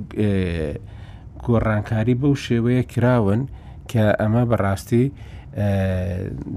گۆڕانکاری 1.46 2.14
بەو 2.20 2.34
شێوەیە 2.46 2.82
کراون 2.92 3.42
کە 3.90 4.04
ئەمە 4.20 4.42
بەڕاستی 4.50 5.04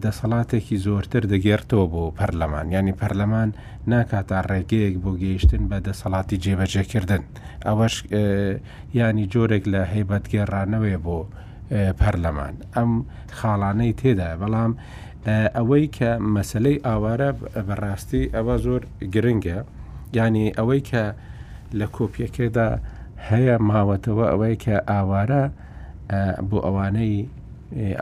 دەسەڵاتێکی 0.03 0.75
زۆرتر 0.85 1.23
دەگێرتەوە 1.33 1.85
بۆ 1.93 2.03
پەرلەمان 2.19 2.65
ینی 2.77 2.93
پەرلەمان 3.01 3.49
ناکات 3.91 4.25
تا 4.29 4.39
ڕێگەیەک 4.49 4.95
بۆ 5.03 5.11
گەیشتن 5.23 5.63
بە 5.69 5.77
دەسەڵاتی 5.87 6.37
جێبەجێکردن 6.43 7.23
ئەوەش 7.67 7.95
ینی 8.99 9.25
جۆرێک 9.33 9.63
لە 9.73 9.81
هەیبەتگێڕانەوەی 9.93 10.97
بۆ 11.07 11.19
پەرلەمان 11.69 12.55
ئەم 12.77 12.91
خاڵانەی 13.37 13.93
تێدا 14.01 14.29
بەڵام 14.41 14.71
ئەوەی 15.57 15.85
کە 15.97 16.11
مەسلەی 16.35 16.77
ئاوارە 16.87 17.29
بەڕاستی 17.67 18.23
ئەوە 18.35 18.55
زۆر 18.65 18.81
گرنگە 19.13 19.57
ینی 20.17 20.47
ئەوەی 20.57 20.81
کە 20.89 21.03
لە 21.79 21.85
کۆپیەکەدا 21.95 22.69
هەیە 23.29 23.55
ماوەتەوە 23.69 24.25
ئەوەی 24.31 24.55
کە 24.65 24.75
ئاوارە 24.91 25.43
بۆ 26.49 26.57
ئەوانەی 26.65 27.15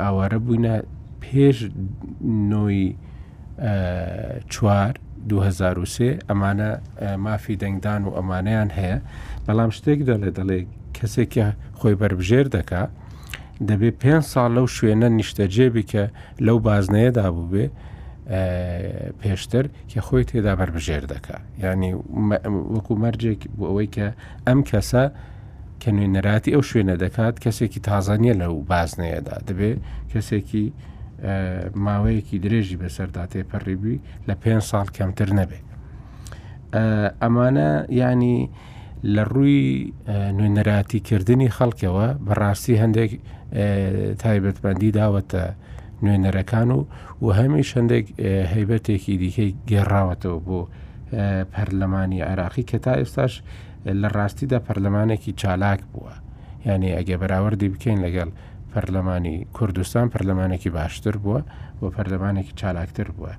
ئاوارە 0.02 0.38
بووینە 0.46 0.76
پێش 1.24 1.58
نۆی 2.54 2.84
چوار 4.54 4.92
2023 5.30 6.20
ئەمانە 6.30 6.70
مافی 7.26 7.56
دەنگدان 7.62 8.02
و 8.08 8.10
ئەمانیان 8.18 8.70
هەیە 8.80 8.98
بەڵام 9.46 9.72
شتێک 9.78 10.00
دەڵێ 10.10 10.30
دەڵێ 10.38 10.60
کەسێکە 10.98 11.48
خۆی 11.80 11.96
بربژێر 12.02 12.48
دکا 12.58 12.84
دەبێ 13.70 13.90
پێ 14.02 14.16
ساڵ 14.32 14.50
لەو 14.58 14.68
شوێنە 14.76 15.10
نیشتەجێبی 15.20 15.84
کە 15.92 16.04
لەو 16.46 16.58
بازنەیەدا 16.68 17.26
بوو 17.36 17.46
بێ 17.52 17.66
پێشتر 19.22 19.66
کە 19.90 20.00
خۆی 20.08 20.24
تێدا 20.30 20.54
بەربژێر 20.60 21.04
دەکە 21.14 21.38
ینی 21.64 21.92
وەکو 22.74 22.94
مەرجێک 23.04 23.42
بۆ 23.58 23.64
ئەوەی 23.70 23.90
کە 23.96 24.08
ئەم 24.48 24.60
کەسە 24.70 25.04
کە 25.82 25.90
نوێنەراتی 25.96 26.52
ئەو 26.56 26.64
شوێنە 26.70 26.96
دەکات 27.04 27.36
کەسێکی 27.44 27.80
تازانە 27.88 28.34
لەو 28.42 28.54
بازنەیەدا 28.72 29.36
دەبێ 29.48 29.72
کەسێکی 30.12 30.66
ماوەیەکی 31.86 32.38
درێژی 32.46 32.78
بەسەردا 32.82 33.24
تێپەڕیبی 33.32 33.96
لە 34.28 34.34
پێ 34.42 34.52
ساڵ 34.70 34.88
کەمتر 34.98 35.30
نەبێ 35.40 35.60
ئەمانە 37.22 37.70
ینی 38.02 38.38
لە 39.16 39.24
ڕووی 39.34 39.94
نوێنەراتیکردنی 40.38 41.54
خەڵکەوە 41.58 42.08
بەڕاستی 42.28 42.80
هەندێک 42.84 43.12
تایبەتبندی 44.24 44.96
داوەتە 44.98 45.44
نوێنەرەکان 46.04 46.70
و 46.78 46.88
و 47.22 47.26
هەمیش 47.40 47.70
هەندێک 47.78 48.06
هەیبەتێکی 48.54 49.16
دیکەی 49.24 49.52
گێڕاوەتەوە 49.70 50.40
بۆ 50.48 50.60
پەرلەمانی 51.54 52.20
عراقی 52.32 52.66
کە 52.70 52.78
تا 52.86 52.94
ئێستاش 53.02 53.34
لە 54.02 54.08
ڕاستیدا 54.16 54.60
پەرلەمانێکی 54.68 55.32
چالاک 55.42 55.82
بووە 55.92 56.14
یعنی 56.68 56.90
ئەگە 56.98 57.16
بەراوردی 57.22 57.70
بکەین 57.74 58.00
لەگەڵ 58.06 58.30
پەرلەمانی 58.74 59.36
کوردستان 59.58 60.06
پەرلەمانێکی 60.14 60.70
باشتر 60.78 61.16
بووە 61.24 61.42
بۆ 61.80 61.88
پەرلەمانێکی 61.96 62.54
چالاکتر 62.62 63.08
بووە. 63.18 63.34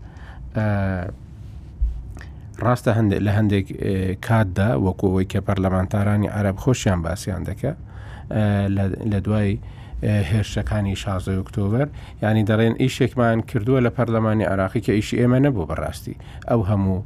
ڕاستە 2.63 2.91
هەندێک 2.99 3.21
لە 3.27 3.33
هەندێک 3.39 3.67
کاتدا 4.27 4.71
وەکوەوەی 4.87 5.27
کە 5.33 5.39
پەرلەمانتارانی 5.47 6.29
عرب 6.39 6.57
خۆشیان 6.63 7.01
باسییان 7.05 7.43
دەکە 7.49 7.73
لە 9.13 9.19
دوای 9.27 9.51
هێرشەکانی 10.31 10.95
شازای 11.03 11.37
ئۆکتۆبر 11.41 11.87
ینی 12.23 12.45
دەڵێن 12.51 12.75
ئیشێکمان 12.83 13.39
کردووە 13.51 13.81
لە 13.87 13.91
پەرلەمانی 13.97 14.45
عراقی 14.53 14.81
کە 14.87 14.89
ئیشی 14.93 15.17
ئێمە 15.23 15.39
نەبوو 15.47 15.69
بەڕاستی 15.71 16.17
ئەو 16.51 16.61
هەموو 16.71 16.99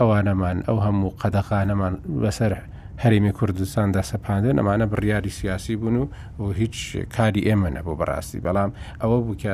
ئەوانەمان 0.00 0.58
ئەو 0.68 0.78
هەموو 0.86 1.14
قەدەخانەمان 1.22 1.94
بەسەر 2.24 2.52
هەرمی 3.02 3.32
کوردستاندا 3.38 4.02
سەپاندن 4.12 4.54
ئەمانە 4.60 4.86
بڕیاری 4.92 5.30
سیاسی 5.40 5.76
بوون 5.76 5.96
و 6.02 6.06
و 6.42 6.46
هیچ 6.60 6.76
کاری 7.16 7.42
ئێمە 7.48 7.68
نەبوو 7.76 7.98
بەڕاستی 8.00 8.40
بەڵام 8.46 8.70
ئەوە 9.02 9.18
بوو 9.24 9.36
کە 9.42 9.52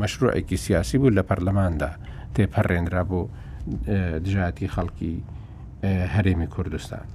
مەشروعێکی 0.00 0.56
سیاسی 0.66 0.96
بوو 0.98 1.14
لە 1.18 1.22
پەرلەماندا 1.30 1.90
تێپەڕێنرا 2.36 3.02
بۆ 3.10 3.20
دژاتی 4.24 4.66
خەڵکی 4.74 5.14
هەرێمی 6.14 6.48
کوردستان. 6.54 7.06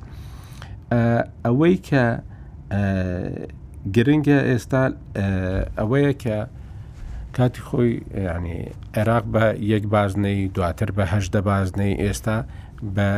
ئەوەی 1.45 1.75
کە 1.88 2.03
گرنگە 3.95 4.39
ئێستا 4.49 4.84
ئەوەیە 5.79 6.13
کە 6.23 6.38
کاتی 7.36 7.62
خۆی 7.67 7.91
ینی 8.31 8.60
عێراق 8.97 9.25
بە 9.34 9.45
یەک 9.73 9.84
بازنەی 9.95 10.41
دواتر 10.55 10.89
بە 10.97 11.03
هەشدە 11.13 11.39
بازنەی 11.49 11.93
ئێستا 12.03 12.38
بە 12.95 13.10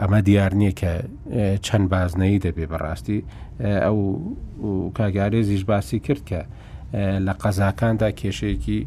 ئەمە 0.00 0.20
دیار 0.26 0.52
نییە 0.60 0.74
کە 0.80 0.92
چەند 1.66 1.86
بازنەی 1.94 2.42
دەبێ 2.46 2.64
بەڕاستی 2.72 3.20
ئەو 3.84 3.98
کاگارێ 4.96 5.40
زیش 5.48 5.62
باسی 5.70 5.98
کرد 6.06 6.22
کە 6.30 6.40
لە 7.26 7.32
قەزاکاندا 7.42 8.08
کێشەیەکی 8.20 8.80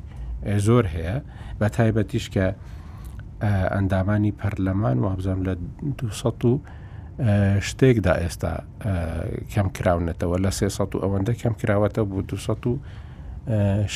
زۆر 0.45 0.86
هەیە 0.95 1.21
بە 1.60 1.67
تایبەتیش 1.69 2.25
کە 2.34 2.45
ئەندامانی 3.73 4.34
پەرلەمان 4.41 4.97
و 5.01 5.06
ئابزانام 5.10 5.43
لە 5.47 5.56
200 5.97 7.65
شتێکدا 7.67 8.13
ئێستا 8.21 8.54
کەم 9.54 9.67
کراونەتەوە 9.77 10.38
لە 10.45 10.51
سێ 10.58 10.67
ئەوەندە 11.04 11.34
کەم 11.41 11.54
کراوەتە 11.62 12.01
بوو 12.10 12.21
200 12.21 12.80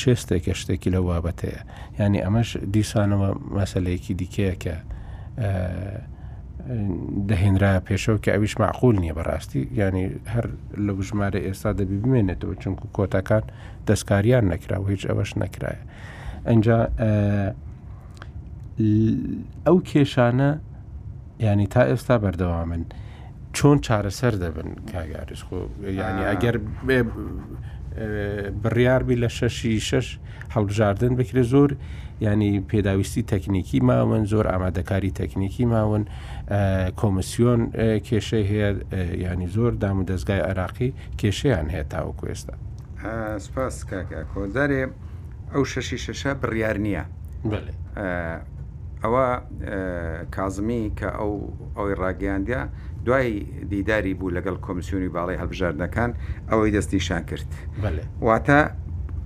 شێستێکە 0.02 0.54
شتێکی 0.62 0.90
لە 0.96 1.00
وابەتەیە 1.08 1.62
ینی 2.00 2.20
ئەمەش 2.26 2.50
دیسانەوە 2.74 3.30
مەسلەیەکی 3.58 4.14
دیکەیە 4.22 4.56
کە 4.64 4.76
دەهێنرا 7.30 7.72
پێشەو 7.88 8.18
کە 8.24 8.30
ئەویش 8.36 8.54
معقول 8.60 8.96
نییە 9.04 9.14
بەڕاستی 9.18 9.62
ینی 9.82 10.06
هەر 10.34 10.46
لە 10.86 10.92
ژمارە 11.08 11.40
ئێستا 11.48 11.70
دەبی 11.80 11.98
بمێنێتەوە 12.04 12.54
چونکو 12.64 12.86
کۆتەکان 12.98 13.44
دەستکاریان 13.88 14.44
نەکراوە 14.52 14.88
هیچ 14.94 15.04
ئەوەش 15.10 15.32
نەکرایە 15.42 15.84
ئەجا 16.52 16.78
ئەو 19.68 19.78
کێشانە 19.90 20.50
ینی 21.46 21.68
تا 21.74 21.82
ئێستا 21.90 22.16
بەردەوامن 22.24 22.84
چۆن 23.56 23.78
چارەسەر 23.86 24.34
دەبن 24.44 24.70
کاگارس 24.92 25.42
خۆ 25.48 25.60
ینی 26.02 26.24
ئەگەر 26.32 26.56
بڕیاربی 28.64 29.18
لە 29.24 29.30
شەشی 29.38 29.76
شش 29.90 30.08
هەڵبژاردن 30.56 31.14
بکرێ 31.20 31.44
زۆر 31.54 31.70
ینی 32.26 32.54
پێداویستی 32.72 33.24
تەکنیکی 33.34 33.80
ماون 33.90 34.24
زۆر 34.34 34.46
ئامادەکاری 34.54 35.12
تەکنیکی 35.22 35.66
ماون 35.74 36.04
کۆمسیۆن 37.02 37.62
کێشەی 38.08 38.46
هەیە 38.52 38.70
ینی 39.30 39.48
زۆر 39.56 39.72
دام 39.82 39.98
و 40.00 40.04
دەستگای 40.12 40.42
عراقی 40.50 40.90
کێشەیان 41.20 41.68
هەیە 41.74 41.86
تاوەکو 41.94 42.26
ئێستا. 42.32 42.54
سپاس 43.46 43.76
کاکە 43.90 44.22
کۆدارێ 44.34 44.84
ئەو 45.56 45.64
شەشی 45.72 45.98
شەشە 46.06 46.32
بڕیار 46.42 46.78
نییە 46.86 47.04
ئەوە 49.04 49.26
کازمی 50.36 50.84
کە 51.00 51.10
ئەو 51.20 51.32
ئەوەی 51.80 51.96
ڕاگەیاندیا 52.02 52.64
دوای 53.08 53.32
دیداری 53.72 54.14
بوو 54.20 54.32
لەگەڵ 54.38 54.56
کۆمسیۆنی 54.66 55.08
باڵی 55.16 55.38
هەڵبژاردنەکان 55.44 56.12
ئەوەی 56.52 56.72
دەستنیشان 56.76 57.22
کرد 57.30 57.48
واتە 58.28 58.60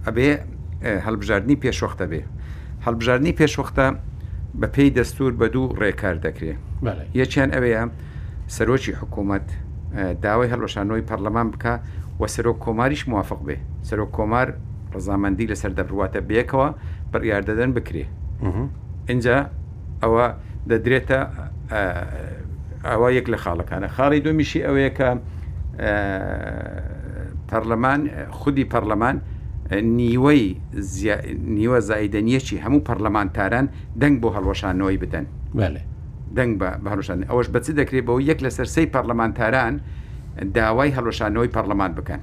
ئەبێ 0.08 0.30
هەڵبژاردننی 1.06 1.58
پێشوەختە 1.64 2.06
بێ 2.12 2.22
هەڵبژاردننی 2.86 3.34
پێشوەختە 3.40 3.86
بە 4.62 4.68
پێی 4.76 4.90
دەستور 5.00 5.32
بە 5.40 5.48
دوو 5.54 5.74
ڕێکار 5.82 6.18
دەکرێت 6.26 6.60
یەکیان 7.22 7.50
ئەوەیە 7.56 7.82
سەرۆکی 8.56 8.94
حکوومەت 9.02 9.48
داوای 10.24 10.50
هەڵەشانەوەی 10.54 11.04
پەرلەمان 11.10 11.48
بکە 11.54 11.74
و 12.20 12.24
سەرۆک 12.36 12.58
کۆماریش 12.66 13.02
موافق 13.12 13.42
بێ 13.48 13.58
سەرۆک 13.90 14.12
کۆمار 14.18 14.48
ڕزامەندی 14.96 15.46
لەسەر 15.52 15.72
دەبڕواتە 15.80 16.20
بێکەوە 16.30 16.68
بڕیاردەدەن 17.12 17.70
بکرێ 17.78 18.06
اینجا 19.10 19.38
ئەوە 20.04 20.26
دەدرێتە 20.70 21.20
ئەوە 22.92 23.10
یەک 23.18 23.28
لە 23.34 23.38
خاڵەکانە 23.44 23.88
خاڵی 23.96 24.20
دومیشی 24.26 24.60
ئەوەیە 24.68 24.92
کە 24.98 25.10
پەرلەمان 27.50 28.02
خودی 28.40 28.66
پەرلەمان 28.74 29.16
نیوەی 30.00 30.44
نیوە 31.58 31.80
زایدەنیەکی 31.90 32.58
هەموو 32.66 32.82
پەرلەمانتاران 32.90 33.66
دەنگ 34.02 34.16
بۆ 34.22 34.30
هەڵۆشانەوەی 34.38 34.98
بدەن 35.04 35.26
دەنگ 36.38 36.52
بە 36.60 36.68
هەڵۆشان 36.94 37.18
ئەوەش 37.32 37.48
بەچی 37.56 37.74
دەکرێت 37.80 38.04
بەوە 38.08 38.20
یەک 38.32 38.40
لە 38.46 38.50
سەرسەی 38.58 38.88
پەرلەمانتاران 38.96 39.76
داوای 40.58 40.92
هەڵۆشانەوەی 40.98 41.50
پەرلەمان 41.56 41.92
بکەن 42.00 42.22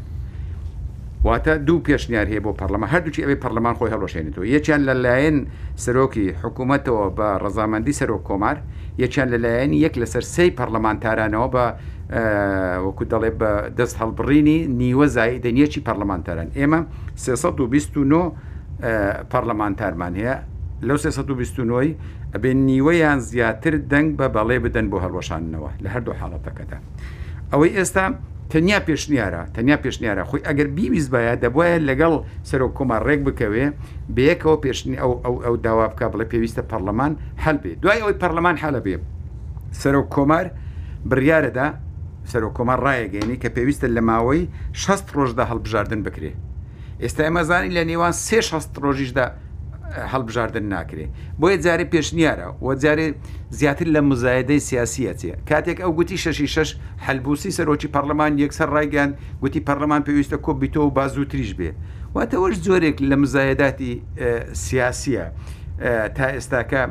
واتە 1.26 1.48
دوو 1.68 1.80
پێشنیار 1.88 2.26
هەیە 2.32 2.40
بۆ 2.44 2.50
پەرلەمان 2.60 2.88
هەردووچی 2.94 3.22
ئەوەی 3.24 3.38
پەرلەمان 3.44 3.74
خۆی 3.78 3.90
هەڵۆشێنێتەوە 3.94 4.46
یەکیان 4.54 4.82
لەلایەن 4.88 5.36
سەرۆکی 5.84 6.26
حکوومەتەوە 6.42 7.04
بە 7.18 7.28
ڕزامەندی 7.44 7.94
سەرۆک 8.00 8.22
کۆمار 8.28 8.56
یەکیان 9.02 9.28
لەلایەن 9.34 9.72
یەک 9.84 9.94
لەسەر 10.02 10.24
سی 10.34 10.48
پەرلەمانتارانەوە 10.58 11.48
بە 11.54 11.64
وەکو 12.86 13.04
دەڵێ 13.12 13.30
بە 13.40 13.50
دەست 13.78 13.94
هەڵبڕینی 14.00 14.58
نیوە 14.82 15.06
زایدەنیەکی 15.16 15.80
پەرلەمانتاران 15.86 16.48
ئێمە 16.58 16.80
329 17.14 18.32
پەرلەمانتارمان 19.32 20.12
هەیە 20.20 20.36
لەو 20.86 20.96
329ی 20.96 21.92
ئەبێ 22.34 22.50
نیوەیان 22.68 23.18
زیاتر 23.30 23.74
دەنگ 23.92 24.08
بە 24.18 24.26
بەڵێ 24.36 24.58
بدەن 24.64 24.86
بۆ 24.92 24.98
هەڵۆشانەوە 25.04 25.70
لە 25.84 25.88
هەردوو 25.94 26.14
حاڵەتەکەدا 26.20 26.78
ئەوەی 27.52 27.70
ئێستا 27.78 28.06
تەنیا 28.52 28.80
پێشنیارە 28.88 29.42
تەنیا 29.56 29.76
پێشنیارە 29.84 30.22
خۆی 30.30 30.42
ئەگەر 30.48 30.68
بیویست 30.78 31.10
بایە 31.14 31.34
دەبواە 31.42 31.76
لەگەڵ 31.88 32.14
سەرۆ 32.50 32.68
کۆمان 32.78 33.00
ڕێک 33.06 33.20
بکەوێ 33.26 33.64
بەیەکەوە 34.16 34.56
پێشنی 34.64 34.96
ئەو 35.02 35.12
ئەو 35.46 35.54
داوا 35.66 35.86
بکە 35.92 36.06
بڵێ 36.12 36.24
پێویستە 36.32 36.62
پەرلەمان 36.70 37.12
هەل 37.44 37.56
بێ 37.62 37.72
دوای 37.82 37.98
ئەوەی 38.02 38.16
پەرلەمان 38.22 38.56
حالە 38.62 38.80
بێ 38.86 38.96
سەرۆ 39.80 40.02
کۆمار 40.14 40.46
بڕیارەدا 41.10 41.68
سەرۆ 42.30 42.48
کۆمان 42.56 42.78
ڕایەگەێنی 42.86 43.36
کە 43.42 43.48
پێویستە 43.56 43.86
لە 43.96 44.02
ماوەی 44.08 44.42
6 44.72 45.00
ڕۆژدا 45.16 45.44
هەڵبژاردن 45.50 46.00
بکرێ 46.06 46.32
ئێستا 47.02 47.22
ئەمەزانی 47.28 47.70
لە 47.76 47.82
نێوان 47.90 48.14
سێ 48.26 48.38
6 48.42 48.66
ڕۆژیشدا 48.84 49.26
هەڵبژاردن 50.12 50.66
ناکرێ 50.74 51.06
بۆیە 51.40 51.58
جارێ 51.64 51.84
پێشنیارە 51.94 52.48
و 52.66 52.68
جارێ 52.82 53.06
زیاتر 53.58 53.86
لە 53.94 54.00
مزایدەی 54.10 54.60
سیاسیەتێ 54.68 55.32
کاتێک 55.50 55.78
ئەو 55.84 55.92
گوتی 55.98 56.18
شەشی 56.24 56.48
شش 56.54 56.70
هەلبوسی 57.06 57.50
سەرۆکی 57.58 57.88
پەرلەمان 57.94 58.32
یەکسەر 58.44 58.68
ڕایگەان 58.76 59.10
گوتی 59.42 59.60
پەرلەمان 59.68 60.02
پێویستە 60.06 60.38
کۆ 60.44 60.52
بیتۆ 60.60 60.80
و 60.86 60.90
بازووتریش 60.98 61.50
بێ 61.58 61.70
واتەوەش 62.16 62.54
زۆرێک 62.66 62.96
لە 63.10 63.16
مزایداتی 63.22 63.92
سیاسیە 64.64 65.24
تا 66.16 66.26
ئێستاکە 66.36 66.82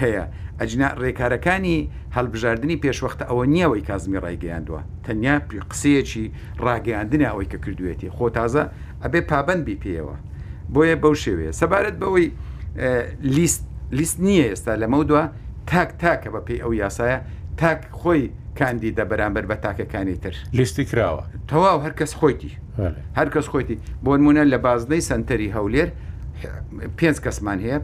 هەیە 0.00 0.24
ئەجنا 0.60 0.88
ڕێکارەکانی 1.02 1.78
هەڵبژاردننی 2.16 2.76
پێشوەختە 2.84 3.24
ئەوە 3.30 3.44
نییەوەی 3.54 3.82
کازمی 3.88 4.18
ڕایگەیاندووە 4.24 4.80
تەنیا 5.04 5.34
قسەیەکی 5.70 6.24
ڕاگەیاندنە 6.64 7.26
ئەوەی 7.30 7.48
کە 7.52 7.58
کردوێتی 7.64 8.08
خۆ 8.16 8.24
تازە 8.36 8.64
ئەبێ 9.04 9.20
پابند 9.30 9.62
بی 9.68 9.76
پێەوە 9.82 10.16
بۆیە 10.74 10.96
بەو 11.02 11.14
شێوەیە 11.24 11.52
سەبارەت 11.60 11.96
بەوەی 12.02 12.28
لیست 13.36 13.64
لیست 13.98 14.18
نییە 14.20 14.46
ئێستا 14.52 14.72
لەمە 14.82 15.00
دووە 15.08 15.24
تاک 15.70 15.90
تاکە 16.02 16.28
بە 16.34 16.40
پێی 16.46 16.58
ئەو 16.64 16.72
یاسایە 16.82 17.18
تاک 17.60 17.80
خۆی 18.00 18.22
کاندیدە 18.58 19.04
بەرامبەر 19.10 19.44
بە 19.50 19.56
تاکەکانی 19.64 20.16
تر 20.22 20.34
لیستی 20.58 20.84
کراوە 20.90 21.22
تەواو 21.50 21.78
هەرکەس 21.84 22.12
خۆیتی 22.20 22.52
هەرکەس 23.18 23.46
خۆیتی 23.52 23.76
بۆ 24.04 24.12
نمونە 24.18 24.42
لە 24.52 24.58
بازنەی 24.66 25.02
سنتەری 25.10 25.48
هەولێر 25.56 25.88
پێنج 26.98 27.16
کەسمان 27.24 27.58
هەیە 27.64 27.78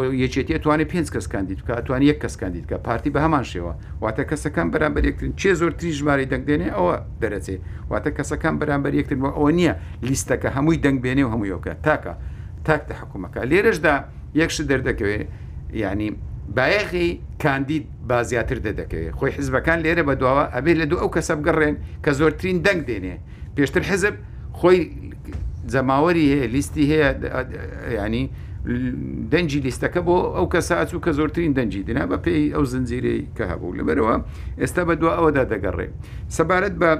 یەکێتی 0.00 0.58
توانێت 0.64 0.88
پێنج 0.92 1.08
کەس 1.14 1.26
کاندید 1.32 1.58
بکە 1.62 1.74
توانانی 1.86 2.06
یەک 2.12 2.18
کەس 2.24 2.34
کاندید 2.40 2.64
کە 2.70 2.76
پارتی 2.86 3.10
بە 3.14 3.20
هەمان 3.26 3.44
شێوە 3.52 3.72
واتە 4.04 4.24
کەسەکان 4.30 4.68
بەرامبەر 4.72 5.04
یەکترین 5.10 5.32
چێ 5.40 5.52
زۆر 5.60 5.72
تری 5.78 5.92
ژماری 5.98 6.26
دەنگدێنێ 6.32 6.68
ئەوە 6.76 6.94
دەرەچێت 7.22 7.60
واتە 7.92 8.10
کەسەکان 8.18 8.54
بەرامبەر 8.60 8.92
یەکتر 9.00 9.16
ئەوە 9.38 9.50
نییە 9.58 9.74
لیستەکە 10.08 10.48
هەمووی 10.56 10.78
دەنگبێنێ 10.84 11.22
و 11.26 11.30
هەموویەکە 11.34 11.72
تاکە 11.86 12.12
تاکتە 12.66 12.92
حکوومەکە 13.00 13.40
لێرەشدا 13.50 13.94
یەکش 14.40 14.56
دەردەکەوێت 14.70 15.26
ینی 15.84 16.08
بایەخی 16.56 17.08
کاندید 17.42 17.84
با 18.08 18.18
زیاتر 18.30 18.58
دەدەکەوێت 18.66 19.12
خۆی 19.18 19.30
حزبەکان 19.38 19.78
لێرە 19.84 20.02
بە 20.08 20.14
دواوە 20.20 20.44
ئەبێت 20.56 20.76
لە 20.82 20.86
دوو 20.90 20.98
ئەو 21.02 21.10
کەسە 21.16 21.32
بگەڕێن 21.40 21.74
کە 22.04 22.10
زۆرترین 22.18 22.58
دەنگ 22.66 22.80
دێنێ 22.88 23.16
پێشتر 23.56 23.82
حزب 23.90 24.14
خۆی 24.58 24.78
جەماوەری 25.72 26.26
هەیە 26.32 26.46
لیستی 26.54 26.84
هەیە 26.90 27.08
ینی 28.04 28.24
دەنجی 29.30 29.60
لیستەکە 29.66 30.00
بۆ 30.06 30.16
ئەو 30.36 30.46
کە 30.52 30.58
ساچوو 30.60 31.00
کە 31.04 31.12
زۆرترین 31.18 31.52
دەنجی 31.58 31.82
دنا 31.88 32.06
بە 32.10 32.16
پێی 32.26 32.52
ئەو 32.54 32.64
زنجیرەی 32.72 33.26
کە 33.36 33.44
هەبوو 33.50 33.76
لەبەرەوە 33.78 34.14
ئێستا 34.62 34.82
بە 34.88 34.94
دو 35.00 35.08
ئەوەدا 35.16 35.44
دەگەڕێ 35.52 35.86
سەبارەت 36.36 36.74
بە 36.82 36.92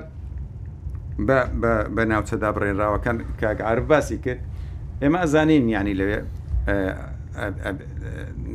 بە 1.97 2.03
ناوچەدا 2.11 2.51
بڕێنراوەکان 2.57 3.17
کاگعاعرف 3.41 3.85
باسی 3.91 4.19
کرد 4.25 4.41
ئێمە 5.03 5.19
ئەزانین 5.23 5.65
یانی 5.75 5.95
لەوێ 6.01 6.19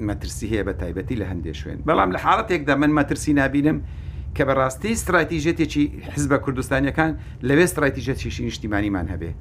مەترسی 0.07 0.47
هەیە 0.51 0.63
بە 0.67 0.73
تایبەتی 0.81 1.15
لە 1.21 1.25
هەندێک 1.31 1.55
شوێن 1.61 1.79
بەڵام 1.87 2.09
لە 2.15 2.19
حاڵەتێکدا 2.25 2.73
من 2.83 2.91
مەترسی 2.99 3.33
نبینم 3.39 3.77
کە 4.35 4.43
بەڕاستی 4.47 4.91
استراتیژێتێکی 4.97 5.83
حز 6.13 6.23
بە 6.31 6.37
کوردستانیەکان 6.43 7.11
لەوێ 7.47 7.63
استراتیژێتشی 7.69 8.43
نیشتیمانیمان 8.47 9.07
هەبێ 9.13 9.31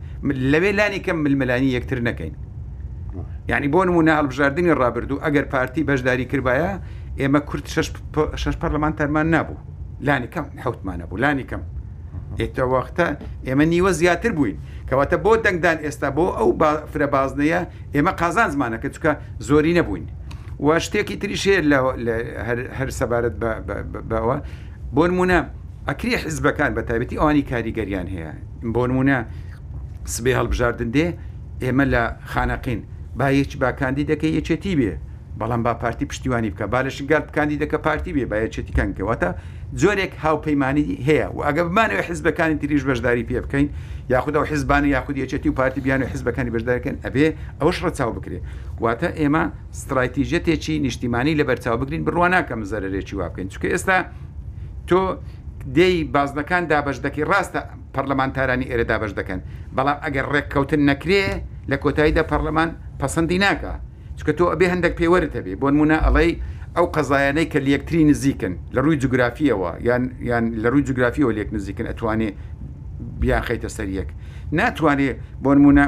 لەوێ 0.52 0.70
لانی 0.78 1.00
کەم 1.06 1.16
ململانی 1.26 1.68
یەکتر 1.76 2.00
نەکەین 2.08 2.34
یعنی 3.48 3.68
بۆ 3.70 3.84
نمونە 3.86 4.12
هەڵبژاردننی 4.18 4.70
ڕابردوو 4.80 5.18
ئەگەر 5.24 5.44
پارتی 5.52 5.84
بەشداری 5.84 6.26
کردایە 6.32 6.70
ئێمە 7.20 7.40
کورت 7.48 7.66
شش 8.36 8.54
پەرلەمان 8.62 8.92
تەرمان 8.98 9.26
نبوو 9.36 9.56
لانی 10.00 10.26
کەم 10.34 10.44
حوتمانە 10.64 11.04
بوو 11.10 11.18
لانی 11.18 11.44
کەم 11.50 11.62
ئێتەوەختە 12.40 13.06
ئێمە 13.48 13.64
نیوە 13.74 13.90
زیاتر 13.92 14.32
بووین 14.32 14.56
کەواتە 14.88 15.16
بۆ 15.24 15.32
دەنگدان 15.44 15.78
ئێستا 15.86 16.08
بۆ 16.16 16.26
ئەو 16.38 16.48
فرە 16.92 17.06
بازنەیە 17.14 17.60
ئێمە 17.94 18.12
قازان 18.20 18.48
زمانەکە 18.54 18.88
چکە 18.94 19.12
زۆری 19.48 19.72
نەبووین 19.78 20.06
و 20.64 20.68
شتێکی 20.84 21.16
تریشێ 21.22 21.56
هەر 22.78 22.88
سەبارەت 22.98 23.34
باوە 24.10 24.36
بۆ 24.96 25.04
نمونە 25.10 25.38
ئەکری 25.88 26.14
حزبەکان 26.24 26.70
بە 26.76 26.82
تایبەتی 26.88 27.16
ئەوانی 27.20 27.42
کاریگەریان 27.52 28.06
هەیە 28.14 28.32
بۆ 28.74 28.82
نمونە 28.90 29.18
سبێ 30.14 30.32
هەڵبژاردن 30.38 30.88
دێ 30.96 31.06
ئێمە 31.62 31.84
لە 31.92 32.02
خانەقین 32.32 32.80
با 33.16 33.30
یەکی 33.32 33.56
باکاندی 33.58 34.04
دەکە 34.12 34.24
یەچێتی 34.38 34.74
بێ 34.78 34.92
بەڵام 35.40 35.60
با 35.64 35.74
پارتی 35.74 36.04
پشتیوانی 36.06 36.50
بکە 36.56 36.62
بالش 36.62 37.02
گردکاندی 37.02 37.58
دەکە 37.58 37.74
پارتی 37.78 38.12
بێ 38.12 38.24
با 38.32 38.36
یەچێتی 38.44 38.72
کەنکەوەتە 38.78 39.28
جۆرێک 39.80 40.12
هاوپەیمانی 40.24 40.84
هەیە 41.08 41.28
و 41.36 41.40
ئەگە 41.44 41.62
بمانەوە 41.66 42.02
حزبەکانی 42.08 42.56
تریش 42.60 42.82
بەشداری 42.84 43.24
پێ 43.28 43.40
بکەین 43.46 43.68
یاخدا 44.10 44.42
و 44.42 44.44
حزبانی 44.44 44.88
یاخود 44.88 45.16
یەچێتی 45.16 45.46
و 45.46 45.52
پارتی 45.52 45.80
بیان 45.80 46.02
و 46.02 46.06
حزبەکانی 46.06 46.50
بەشدارەکەن 46.56 46.96
ئەبێ 47.04 47.26
ئەوش 47.62 47.82
ڕەچاو 47.84 48.12
بکرێ 48.16 48.40
واتە 48.82 49.08
ئێمە 49.20 49.42
استراتیژەتێکی 49.74 50.78
نیشتیمانی 50.86 51.34
لە 51.40 51.44
بەرچاو 51.48 51.76
بگرین 51.82 52.02
بڕواناکەم 52.06 52.62
زەرێکی 52.72 53.14
وا 53.20 53.28
بکەین 53.28 53.48
چکە 53.50 53.66
ئێستا 53.74 53.98
تۆ 54.88 55.00
دێی 55.76 55.98
بازنەکان 56.14 56.64
دابش 56.72 56.96
ڕاستە 57.30 57.60
پەرلەمانتارانی 57.94 58.64
ئێرە 58.70 58.84
دابش 58.90 59.12
دەکەن 59.20 59.40
بەڵام 59.76 59.98
ئەگەر 60.04 60.26
ڕێککەوتن 60.32 60.80
نەکرێ 60.90 61.24
لە 61.70 61.76
کۆتاییدا 61.82 62.22
پەرلەمان 62.32 62.70
پەسەندی 63.00 63.38
ناکە 63.44 63.72
چکە 64.18 64.32
تۆ 64.38 64.44
ئەبێ 64.52 64.66
هەندێک 64.72 64.94
پێوەرتە 65.00 65.40
بێ 65.44 65.54
بۆ 65.60 65.68
نمونە 65.74 65.96
ئەڵێ 66.04 66.26
ئەو 66.76 66.86
قەزایانەی 66.94 67.48
کە 67.52 67.58
لەکتری 67.68 68.02
نزیکن 68.10 68.54
لە 68.74 68.80
ڕووی 68.84 68.98
جوگرافیەوە 69.02 69.70
یان 69.88 70.02
یان 70.30 70.44
لە 70.62 70.68
ڕووی 70.72 70.84
جوگرافیەوە 70.88 71.30
لێک 71.36 71.48
نزیکن 71.56 71.86
ئەتوانێ 71.90 72.30
بیان 73.20 73.42
خیتە 73.48 73.68
سەر 73.76 73.88
یەک 74.00 74.08
ناتوانێت 74.58 75.16
بۆ 75.44 75.50
نمونە 75.56 75.84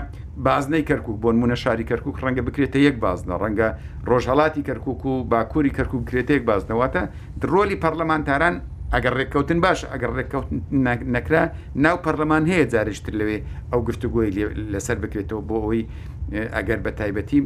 بازنەی 0.47 0.85
کەرکک 0.89 1.09
بۆ 1.25 1.29
نمونە 1.35 1.57
شاری 1.63 1.85
کەرکک 1.91 2.17
ڕەنگە 2.25 2.43
بکرێتە 2.47 2.79
یەک 2.89 2.97
بازنە 3.05 3.35
ڕەنگە 3.43 3.69
ڕۆژهڵاتی 4.09 4.63
کەرکک 4.69 5.01
و 5.11 5.15
باکووری 5.33 5.71
کەرکک 5.77 6.03
کرێتەیەک 6.09 6.43
بازنەوەتە 6.51 7.03
درۆلی 7.43 7.77
پەرلەمانتاران 7.83 8.55
ئەگەر 8.95 9.13
ڕێککەوتن 9.19 9.59
باش 9.65 9.79
ئەگەر 9.93 10.11
ڕێککەوت 10.17 10.49
نەکرا 11.17 11.43
ناو 11.85 11.97
پەرلەمان 12.05 12.45
هەیە 12.51 12.65
جارشتر 12.73 13.15
لەوێ 13.21 13.39
ئەو 13.73 13.81
گفتوگوۆی 13.89 14.31
لەسەر 14.75 14.97
بکرێتەوە 15.03 15.43
بۆ 15.49 15.57
ئەوی 15.65 15.83
ئەگەر 16.33 16.79
بە 16.85 16.91
تایبەتی 17.01 17.41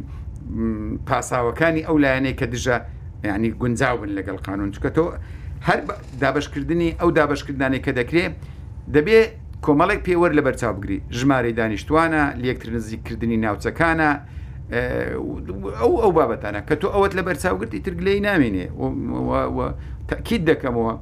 پاساوەکانی 1.07 1.81
ئەو 1.87 1.97
لایەنەیە 2.03 2.35
کە 2.39 2.45
دژە 2.53 2.75
ینی 3.25 3.49
گونجاو 3.61 3.97
بن 4.01 4.11
لەگەڵ 4.19 4.37
قانون 4.47 4.71
چکە 4.75 4.89
تۆ 4.95 5.03
هەر 5.67 5.79
دابشکردنی 6.21 6.89
ئەو 6.99 7.09
دابشکردانی 7.17 7.79
کە 7.85 7.91
دەکرێت 7.99 8.33
دەبێت 8.95 9.31
کۆمەڵێک 9.65 9.99
پێوەەر 10.07 10.31
لە 10.37 10.41
بەرچاو 10.47 10.73
بگری 10.79 10.97
ژمارەی 11.17 11.53
دانیشتوانە 11.59 12.23
لەکتر 12.45 12.69
نزیکردنی 12.77 13.37
ناوچەکانە 13.45 14.09
ئەو 15.81 15.93
ئەو 16.03 16.11
بابەتانە 16.17 16.59
کە 16.67 16.75
تۆ 16.81 16.85
ئەوەت 16.95 17.13
لە 17.17 17.23
بەرچاوگرتی 17.27 17.79
ترگلەی 17.85 18.19
نامێنێ 18.29 18.65
تاکیید 20.11 20.43
دەکەمەوە 20.51 20.93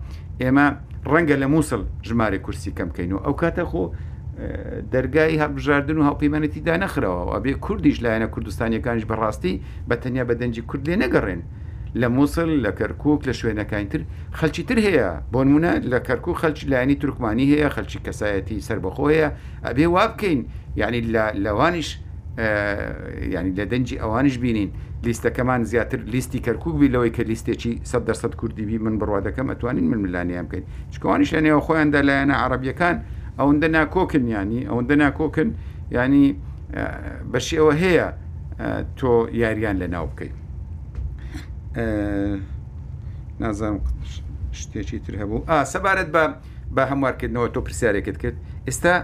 ئێمە 0.43 0.65
ڕەنگە 1.13 1.35
لە 1.41 1.47
مووسڵ 1.53 1.81
ژمارە 2.07 2.39
کورسی 2.45 2.71
کەمکەین 2.79 3.11
و 3.13 3.17
ئەو 3.25 3.35
کاتە 3.41 3.63
خۆ 3.71 3.83
دەرگای 4.91 5.37
هەبژاردن 5.43 5.97
و 5.97 6.03
هاوپەیمانەتی 6.09 6.61
دانەخراوە 6.69 7.37
بێ 7.43 7.53
کوردیش 7.65 7.97
لایەنە 8.03 8.27
کوردستانیەکانش 8.35 9.03
بەڕاستی 9.11 9.53
بە 9.89 9.95
تەنیا 10.03 10.23
بە 10.29 10.33
دەنجی 10.41 10.61
کورد 10.69 10.83
لێ 10.89 10.95
نەگەڕێن 11.03 11.41
لە 11.99 12.07
مووسل 12.15 12.49
لە 12.65 12.71
کەرکک 12.79 13.19
لە 13.27 13.33
شوێنەکانتر 13.39 14.01
خەلکی 14.39 14.63
تر 14.69 14.77
هەیە 14.87 15.09
بۆنمونە 15.33 15.73
لە 15.91 15.99
کەرکک 16.07 16.35
خەلکی 16.43 16.65
لایانی 16.71 16.95
تورکمانی 17.01 17.45
هەیە 17.53 17.69
خەلکی 17.75 17.99
کەسایەتی 18.05 18.57
سربەخۆیە 18.67 19.29
ئەبێ 19.67 19.85
وا 19.93 20.05
بکەین 20.11 20.39
یعنی 20.75 20.99
لەوانش 21.45 21.89
ینی 23.35 23.51
لە 23.59 23.65
دەنجی 23.71 23.95
ئەوانش 24.01 24.35
بینین 24.43 24.69
لیستەکەمان 25.05 25.61
زیاتر 25.71 25.99
لیستی 26.13 26.39
کەرکک 26.45 26.75
بی 26.79 26.87
لەوەی 26.93 27.11
کە 27.17 27.21
لیستێکی 27.31 27.73
100 27.85 28.35
کوردیبی 28.35 28.77
من 28.77 28.95
بڕوا 28.99 29.21
دەکەم 29.27 29.49
ئەتوانین 29.51 29.87
من 29.91 29.97
ملانیان 30.01 30.45
بکەین 30.49 30.65
چکوانیش 30.95 31.33
لە 31.35 31.41
نێوە 31.41 31.61
خۆیاندا 31.65 32.01
لایەنە 32.07 32.35
عربیەکان 32.45 32.97
ئەوەندە 33.39 33.67
ناکۆکن 33.77 34.23
ینی 34.35 34.61
ئەوەندە 34.69 34.95
ناکۆکن 35.03 35.49
ینی 35.97 36.27
بەشی 37.33 37.55
ئەوە 37.61 37.73
هەیە 37.83 38.07
تۆ 38.99 39.11
یاریان 39.41 39.75
لە 39.81 39.87
ناو 39.95 40.05
بکەیت 40.11 40.35
نازانم 43.41 43.79
شتێکی 44.59 44.97
تر 45.07 45.13
هەبوو 45.21 45.37
ئا 45.49 45.57
سەبارەت 45.73 46.09
بە 46.15 46.23
بە 46.75 46.83
هەموارکردنەوە 46.91 47.47
تۆ 47.53 47.59
پرسیارێکت 47.67 48.17
کرد 48.23 48.37
ئێستا 48.67 48.95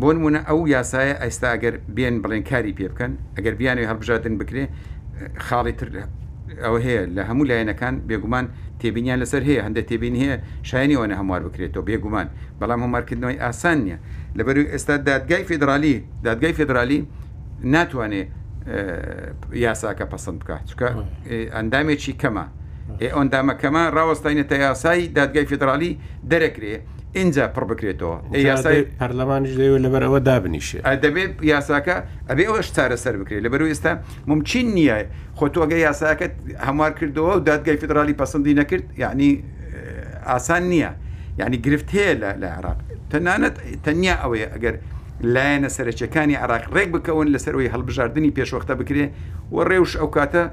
بۆ 0.00 0.08
نمونە 0.16 0.40
ئەو 0.48 0.58
یاسایە 0.74 1.14
ئێستا 1.24 1.48
ئەگەر 1.54 1.74
بێن 1.96 2.16
بڵێن 2.22 2.42
کاری 2.50 2.72
پێ 2.78 2.86
بکەن 2.92 3.12
ئەگەر 3.36 3.54
بیانوی 3.60 3.86
هەڵبژاتن 3.90 4.34
بکرێ 4.40 4.64
خاڵی 5.46 5.72
تر 5.80 5.88
ئەوە 6.64 6.78
هەیە 6.86 7.02
لە 7.16 7.22
هەموو 7.28 7.48
لایەنەکان 7.50 7.94
بێگومان 8.08 8.46
تێبینیان 8.82 9.18
لەسەر 9.22 9.42
هەیە 9.48 9.62
هەندە 9.66 9.82
تێبین 9.90 10.14
هەیە 10.22 10.36
شایانی 10.68 10.94
ئەوە 10.98 11.06
هەموار 11.20 11.40
بکرێتەوە 11.46 11.82
بێگومان 11.88 12.26
بەڵام 12.60 12.80
هەمارکردنەوەی 12.84 13.38
ئاسان 13.44 13.78
نییە 13.84 13.98
لەبەروی 14.38 14.66
ئێستا 14.72 14.94
دادگای 15.10 15.44
فدرالی 15.50 15.94
دادگای 16.26 16.52
فدرالی 16.60 16.98
ناتوانێت 17.74 18.28
یاساکە 19.66 20.04
پسند 20.12 20.36
بکات 20.42 20.62
چکە 20.70 20.88
ئەندامێکی 21.56 22.12
کەمە 22.22 22.46
ئەندامەکەمە 23.16 23.82
ڕاوەستینێتە 23.96 24.56
یاسایی 24.66 25.06
دادگای 25.18 25.46
فدرالی 25.52 25.90
دەرەکرێ 26.32 26.76
اینجا 27.12 27.48
پڕ 27.54 27.64
بکرێتەوە 27.70 28.36
یاسای 28.38 28.82
پەرلەمانش 29.00 29.50
دەوێ 29.60 29.78
لەبەر 29.84 30.02
ئەوە 30.06 30.20
دابنیشێ 30.28 30.80
دەبێت 31.04 31.32
یاساکە 31.52 31.96
ئەبێ 32.30 32.44
ئەوەش 32.50 32.68
چارەسەر 32.76 33.14
بکرێت 33.22 33.42
لەبەر 33.46 33.60
ئێستا 33.72 33.92
ممچین 34.30 34.66
نییە 34.76 34.96
خۆتۆگە 35.38 35.76
یاساکەت 35.86 36.32
هەموار 36.66 36.92
کردەوە 36.98 37.32
و 37.38 37.40
دادگای 37.48 37.76
فدرالی 37.82 38.14
پسندی 38.22 38.54
نەکرد 38.60 38.84
یعنی 39.02 39.28
ئاسان 40.30 40.62
نییە 40.72 40.90
یعنی 41.40 41.56
گرفت 41.66 41.88
هەیە 41.96 42.14
لە 42.42 42.48
عراق 42.58 42.78
تەنانەت 43.12 43.54
تەنیا 43.84 44.14
ئەوەیە 44.22 44.48
ئەگەر 44.54 44.74
لایەنە 45.34 45.68
سەرچەکانی 45.76 46.36
عراق 46.44 46.62
ڕێک 46.74 46.88
بکەون 46.94 47.26
لەسەرەوەی 47.34 47.68
هەڵبژاردننی 47.74 48.30
پێشوەختە 48.38 48.74
بکرێ 48.80 49.06
و 49.54 49.56
ڕێوش 49.70 49.92
ئەو 50.00 50.08
کاتە 50.16 50.44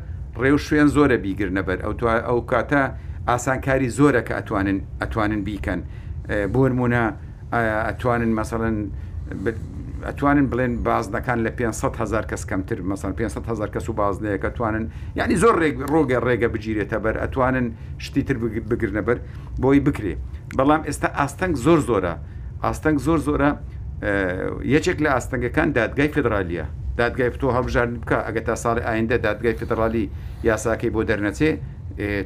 ڕێو 0.42 0.58
شوێن 0.66 0.88
زۆرە 0.96 1.18
بیگر 1.24 1.50
نەبەر 1.60 1.78
ئەو 1.86 1.94
ئەو 2.28 2.40
کاتە 2.52 2.82
ئاسانکاری 3.30 3.90
زۆرە 3.98 4.22
کە 4.28 4.34
ئەتوانن 4.40 4.78
ئەتوانن 5.02 5.42
بیکەن. 5.50 5.82
بۆ 6.54 6.64
نمونە 6.72 7.02
ئەتوانن 7.88 8.32
مەسەڵەن 8.40 8.76
ئەتوانن 10.10 10.46
بڵێن 10.52 10.74
بازنەکان 10.88 11.40
لە 11.46 11.52
500 11.56 12.04
هزار 12.04 12.24
کەس 12.32 12.44
کەمتر 12.50 12.78
مەسان 12.92 13.12
500 13.16 13.48
هزار 13.52 13.70
کەس 13.74 13.86
و 13.90 13.94
بازنەیە 14.02 14.38
کەتوانن 14.44 14.84
یعنی 15.20 15.36
زۆر 15.44 15.56
ڕۆگە 15.92 16.20
ڕێگە 16.28 16.48
بگیرێتە 16.54 16.98
بەر 17.06 17.16
ئەتوانن 17.24 17.68
شتی 18.06 18.22
تر 18.28 18.38
بگرنە 18.70 19.02
بەر 19.08 19.18
بۆی 19.64 19.80
بکرێ 19.88 20.16
بەڵام 20.58 20.82
ئێستا 20.88 21.08
ئاستەنگ 21.20 21.56
زۆر 21.66 21.80
زۆرە 21.90 22.14
ئاستەنگ 22.66 22.98
زۆر 23.08 23.20
زۆرە 23.28 23.50
یەکێک 24.76 24.98
لە 25.04 25.10
ئاستەنگەکان 25.16 25.70
دادگای 25.80 26.10
فدرالیە 26.16 26.66
دادگای 27.02 27.30
تۆ 27.42 27.48
هەڵبژار 27.56 27.88
بکە 28.04 28.18
ئەگە 28.28 28.42
تا 28.48 28.56
ساڵی 28.64 28.82
ئایندە 28.88 29.18
دادگای 29.28 29.54
فدرالی 29.60 30.06
یاساکەی 30.50 30.90
بۆ 30.96 31.02
دەرنەچێ 31.10 31.50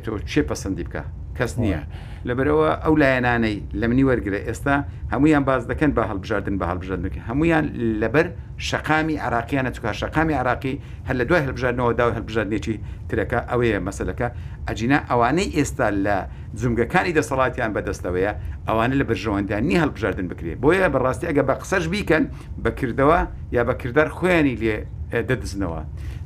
تۆ 0.04 0.12
چێ 0.30 0.42
پەسەندی 0.50 0.84
بکە 0.90 1.02
کەس 1.38 1.54
نییە. 1.64 1.82
لەبەرەوە 2.30 2.70
ئەو 2.86 2.94
لایەنانەی 3.02 3.58
لە 3.80 3.86
منی 3.92 4.06
وەرگرە 4.10 4.40
ئێستا 4.50 4.76
هەمویان 5.14 5.44
باز 5.50 5.62
دەکەن 5.72 5.92
بە 5.98 6.04
هەڵبژاردن 6.10 6.56
بە 6.62 6.66
هەڵبژاردنکە 6.72 7.22
هەمویان 7.30 7.66
لەبەر 8.02 8.28
شقامی 8.70 9.16
عراقییانە 9.26 9.72
چکار 9.76 9.94
شقامی 10.02 10.34
عراقی 10.42 10.74
هەر 11.08 11.16
لە 11.20 11.24
دوای 11.30 11.42
هەلبژارنەوە 11.48 11.92
داو 12.00 12.10
هەلبژارنێکی 12.18 12.76
ترەکە 13.10 13.40
ئەوەیە 13.52 13.80
مەسلەکە 13.88 14.28
ئەجینا 14.68 15.00
ئەوانەی 15.10 15.50
ئێستا 15.58 15.88
لە 16.06 16.18
جونگەکانی 16.62 17.14
دەسەڵاتیان 17.18 17.72
بەدەستەوەیە 17.76 18.32
ئەوانە 18.68 18.96
لە 19.02 19.06
بەرژەوەندانی 19.10 19.76
هەڵبژاردن 19.84 20.26
بکرێت 20.32 20.58
بۆیە 20.64 20.88
بەڕاستی 20.96 21.26
ئەگە 21.30 21.44
بە 21.50 21.56
قسەش 21.62 21.84
بیکەن 21.94 22.24
بەکردەوە 22.64 23.20
یا 23.56 23.62
بەکردار 23.70 24.10
خۆیانی 24.18 24.56
لێ 24.62 24.76
دەدزنەوە 25.30 25.82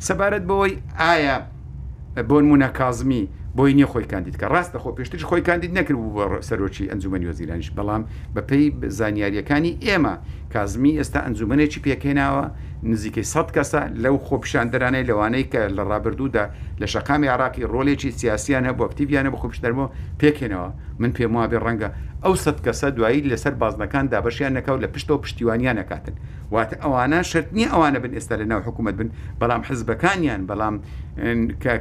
سەبارەت 0.07 0.43
بەوەی 0.49 0.73
ئایا 1.05 1.37
بۆ 2.29 2.37
نمونە 2.43 2.69
کازمی 2.79 3.23
بۆی 3.55 3.73
نییە 3.77 3.87
خۆی 3.91 4.05
کاندید 4.11 4.35
کە 4.41 4.45
ڕاستە 4.53 4.77
خۆ 4.83 4.89
پێشتر 4.97 5.19
خۆی 5.29 5.41
کاندید 5.47 5.71
نەکرد 5.79 5.97
بوو 6.03 6.21
سەرۆکی 6.47 6.85
ئەنجومی 6.91 7.25
وەزیرانش 7.29 7.67
بەڵام 7.77 8.03
بە 8.35 8.41
پێی 8.49 8.65
زانیاریەکانی 8.97 9.71
ئێمە 9.85 10.13
کازمی 10.53 10.93
ئێستا 10.99 11.19
ئەنجومەنێکی 11.25 11.79
پێکەێناوە 11.85 12.45
نزیکەی 12.85 13.25
سەد 13.33 13.49
کەسە 13.55 13.79
لەو 14.03 14.15
خۆپشاندەرانەی 14.27 15.03
لەوانەی 15.09 15.45
کە 15.51 15.61
لە 15.77 15.83
ڕابردوودا 15.89 16.45
لە 16.81 16.85
شقامی 16.93 17.27
عراقی 17.33 17.63
ڕۆلێکی 17.73 18.09
سیاسیان 18.19 18.63
هەبوو 18.69 18.85
ئەکتیویانە 18.87 19.29
بە 19.33 19.37
خۆپشتەرمەوە 19.41 19.87
پێکێنەوە 20.21 20.69
من 20.99 21.11
پێم 21.17 21.33
وابێ 21.35 21.57
ڕەنگە 21.65 21.89
ئەو 22.23 22.35
سەد 22.43 22.57
کەسە 22.65 22.87
دوایی 22.95 23.21
لەسەر 23.31 23.53
بازنەکان 23.61 24.05
دابەشیان 24.13 24.51
نەکەوت 24.57 24.79
لە 24.83 24.87
پشتەوە 24.93 25.17
پشتیوانیان 25.23 25.77
نکاتن 25.79 26.15
واتە 26.53 26.75
ئەوانە 26.83 27.19
شرتنی 27.29 27.65
ئەوانە 27.73 27.99
بن 28.03 28.11
ئێستا 28.17 28.35
لە 28.41 28.45
ناو 28.51 28.61
حکوومەت 28.67 28.95
بن 28.99 29.09
بەڵام 29.41 29.61
حزبەکانیان 29.69 30.41
بەڵام 30.49 30.75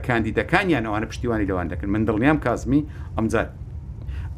کاندیدەکانیان 0.07 0.85
ئەوانە 0.89 1.07
پشتیوانی 1.11 1.45
لەوان 1.51 1.67
دەکەن 1.73 1.89
من 1.95 2.03
دڵنیام 2.09 2.39
کازمی 2.45 2.81
ئەمزاد 3.19 3.49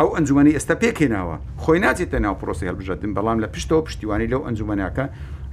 ئەو 0.01 0.09
ئەنجومی 0.17 0.53
ئێستا 0.57 0.75
پێکێناوە 0.83 1.37
خۆی 1.62 1.79
ناچێتە 1.85 2.19
ناو 2.25 2.35
پرۆسی 2.41 2.64
هەڵبژەتن 2.71 3.11
بەڵام 3.17 3.39
لە 3.45 3.49
پشتەوە 3.55 3.83
پشتیوانی 3.89 4.27
لەو 4.33 4.43
ئەنجومەکە 4.47 5.07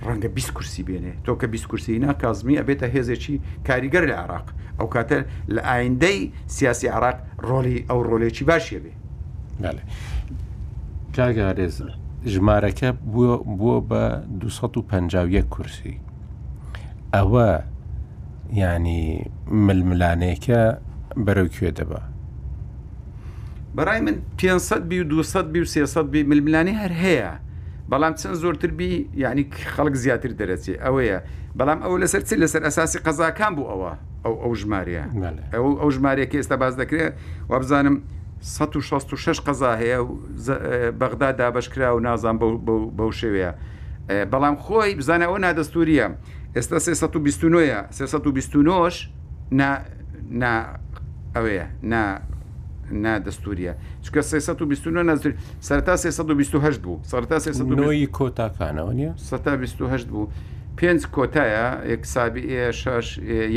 ڕەنگە 0.05 0.29
بیست 0.37 0.51
کورسی 0.57 0.83
بێنێ 0.87 1.13
تۆ 1.25 1.33
کە 1.41 1.47
بیست 1.53 1.67
کورسینا 1.71 2.11
کازمی 2.21 2.55
ئەبێتە 2.59 2.87
هێزێکی 2.95 3.35
کاریگەر 3.67 4.03
لە 4.11 4.15
عراق 4.23 4.47
ئەو 4.79 4.87
کاتە 4.95 5.19
لە 5.55 5.61
ئایندەی 5.69 6.19
سیاسی 6.55 6.87
عراق 6.95 7.17
ڕۆلی 7.47 7.79
ئەو 7.89 7.99
ڕۆلێکی 8.09 8.43
باشە 8.51 8.77
بێ 8.83 8.93
کاگارێز 11.15 11.75
ژمارەکە 12.33 12.89
بووە 13.59 13.77
بە 13.89 14.03
250 14.41 15.41
کورسی 15.53 15.95
ئەوە 17.15 17.49
ینی 18.63 19.03
ململانەیەکە 19.65 20.59
بەرەوکوێ 21.25 21.71
دەبە 21.77 22.01
بەڕای 23.75 24.01
من 24.07 24.15
500 24.39 24.83
200 24.87 25.65
300 25.65 26.23
ململانی 26.31 26.73
هەر 26.81 26.93
هەیە 27.05 27.31
بەڵام 27.91 28.13
چەند 28.19 28.35
زۆرتر 28.43 28.71
بی 28.79 28.89
یعنی 29.19 29.43
خەڵک 29.75 29.95
زیاتر 30.03 30.31
دەرەچێ 30.39 30.73
ئەوەیە 30.85 31.17
بەڵام 31.59 31.79
ئەو 31.83 31.93
لەسەر 32.03 32.21
چ 32.27 32.29
لەسەر 32.43 32.61
ئەساسی 32.67 32.99
قەزاکان 33.05 33.51
بوو 33.55 33.67
ئەوە 33.71 33.91
ئەو 34.23 34.33
ئەو 34.43 34.51
ژمارەیە 34.61 35.03
ئەو 35.53 35.67
ئەو 35.81 35.89
ژمارەیەکە 35.95 36.37
ئێستا 36.41 36.55
باز 36.63 36.73
دەکرێت 36.81 37.13
و 37.49 37.51
بزانم 37.59 37.95
16 38.43 39.39
قەزا 39.47 39.71
هەیە 39.81 39.99
بەغدا 40.99 41.29
دابشکرا 41.39 41.89
و 41.95 41.99
نازان 41.99 42.35
بەو 42.97 43.11
شێوەیە 43.19 43.51
بەڵام 44.31 44.55
خۆی 44.63 44.91
بزانەوە 44.99 45.37
نادەستوریە 45.43 46.07
ئێستا 46.55 46.77
329 46.79 47.81
329 47.91 48.95
ئەوەیە 51.35 51.65
نادەستوریە 52.91 53.73
چکە 54.03 54.21
1920 54.21 55.29
سەرتا 55.61 55.93
1920 55.95 56.81
بوو 56.81 56.99
سەرتا 57.03 57.37
کۆتاکانەوە 58.17 58.93
نیە 58.93 59.13
سەتا 59.17 59.57
28 59.61 60.07
بوو. 60.09 60.27
پێنج 60.77 61.01
کۆتایە 61.15 61.65
یەکسابی 61.93 62.41
ئێ 62.51 62.71
شش 62.73 63.07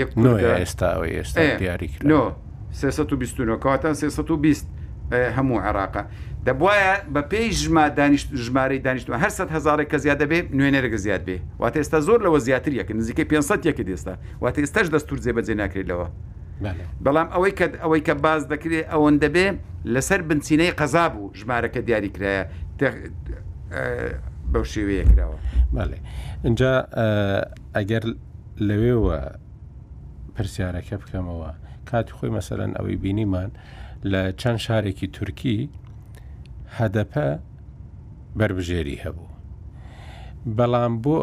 یەک 0.00 0.10
ئێستا 0.58 0.90
ئێستا 1.04 1.56
دیاریکردن 1.58 2.32
1920کەواتان 2.72 3.90
1920 3.90 4.66
هەموو 5.36 5.60
عێراقا 5.64 6.04
دەبواە 6.46 6.94
بە 7.14 7.22
پێی 7.32 7.50
ژما 7.60 7.88
دانیشت 7.88 8.28
ژمارەی 8.44 8.80
دانیشتوە 8.84 9.16
هەر 9.22 9.30
سە 9.36 9.50
هزارێک 9.54 9.88
کە 9.92 9.96
زیاد 9.98 10.18
دەبێ 10.22 10.38
نوێنێرەگە 10.54 10.96
زیاد 10.96 11.22
بێ 11.26 11.36
واتە 11.60 11.76
ئێستا 11.82 12.00
زۆر 12.08 12.18
لەوە 12.26 12.38
زیاتر 12.38 12.72
یەکە 12.80 12.92
نزیکە 12.98 13.24
500 13.24 13.66
یەکە 13.66 13.82
دێستا 13.90 14.14
واتە 14.42 14.58
ئێستاش 14.60 14.86
دەستور 14.94 15.18
جێبەجێ 15.24 15.54
ناکرێتەوە 15.62 16.06
بەڵام 17.04 17.28
ئەوەی 17.32 17.52
کە 17.58 17.66
ئەوەی 17.84 18.02
کە 18.06 18.14
باز 18.24 18.42
دەکرێت 18.52 18.84
ئەوەن 18.92 19.14
دەبێ 19.24 19.46
لەسەر 19.94 20.20
بنچینەی 20.28 20.72
قەزا 20.80 21.04
بوو 21.12 21.34
ژمارەکە 21.40 21.80
دیاریکرایە 21.88 22.44
بەو 24.52 24.64
شێوەیە 24.72 25.04
کراوە 25.10 25.38
بەێ 25.74 25.98
اینجا 26.46 26.72
ئەگەر 27.76 28.04
لەوێوە 28.68 29.18
پرسیارەکە 30.34 30.96
بکەمەوە 31.02 31.50
کاتی 31.90 32.12
خۆی 32.16 32.30
مەسەرەن 32.36 32.72
ئەوەی 32.78 32.96
بینیمان 33.04 33.50
لە 34.12 34.20
چەند 34.40 34.58
شارێکی 34.66 35.08
تورکی 35.16 35.58
هەدەپە 36.78 37.26
بربژێری 38.38 38.96
هەبوو 39.04 39.25
بەڵام 40.46 40.94
بۆ 41.04 41.16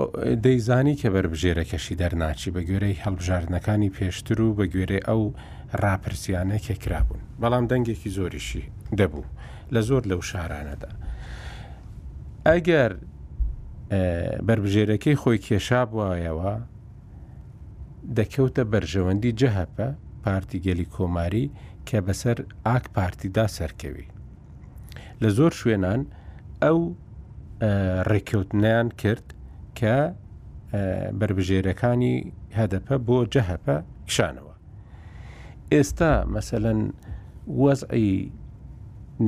دەیزانی 0.45 0.95
کە 1.01 1.07
بەربژێرەکەشی 1.15 1.95
دەرناچی 2.01 2.51
بە 2.55 2.61
گوێرەی 2.67 3.01
هەڵبژاردنەکانی 3.03 3.91
پێشتر 3.97 4.39
و 4.41 4.55
بە 4.59 4.65
گوێرە 4.73 4.99
ئەو 5.07 5.23
ڕاپرسیانە 5.81 6.57
کە 6.65 6.73
کرابوون 6.83 7.21
بەڵام 7.41 7.65
دەنگێکی 7.71 8.09
زۆریشی 8.17 8.63
دەبوو 8.97 9.25
لە 9.73 9.81
زۆر 9.87 10.03
لەو 10.11 10.21
شارانەدا 10.29 10.89
ئەگەر 12.49 12.91
بربژێرەکەی 14.47 15.15
خۆی 15.21 15.39
کێشا 15.47 15.81
بووایەوە 15.89 16.51
دەکەوتە 18.17 18.63
بەرژەوەندی 18.73 19.35
جەهەپە 19.39 19.87
پارتی 20.23 20.59
گەلی 20.65 20.87
کۆماری 20.95 21.45
کە 21.87 21.97
بەسەر 22.07 22.37
ئاک 22.67 22.85
پارتیدا 22.95 23.45
سەرکەوی 23.57 24.07
لە 25.21 25.29
زۆر 25.37 25.51
شوێنان 25.59 26.01
ئەو 26.63 26.79
ڕێککەوتنیان 28.11 28.87
کرد 29.01 29.25
کە 29.79 29.95
بربژێرەکانی 31.19 32.15
هەدەپە 32.59 32.95
بۆ 33.07 33.17
جەهەپە 33.33 33.75
کشانەوە. 34.07 34.53
ئێستا 35.73 36.11
مەسەەن 36.33 36.79
وەزئی 37.63 38.15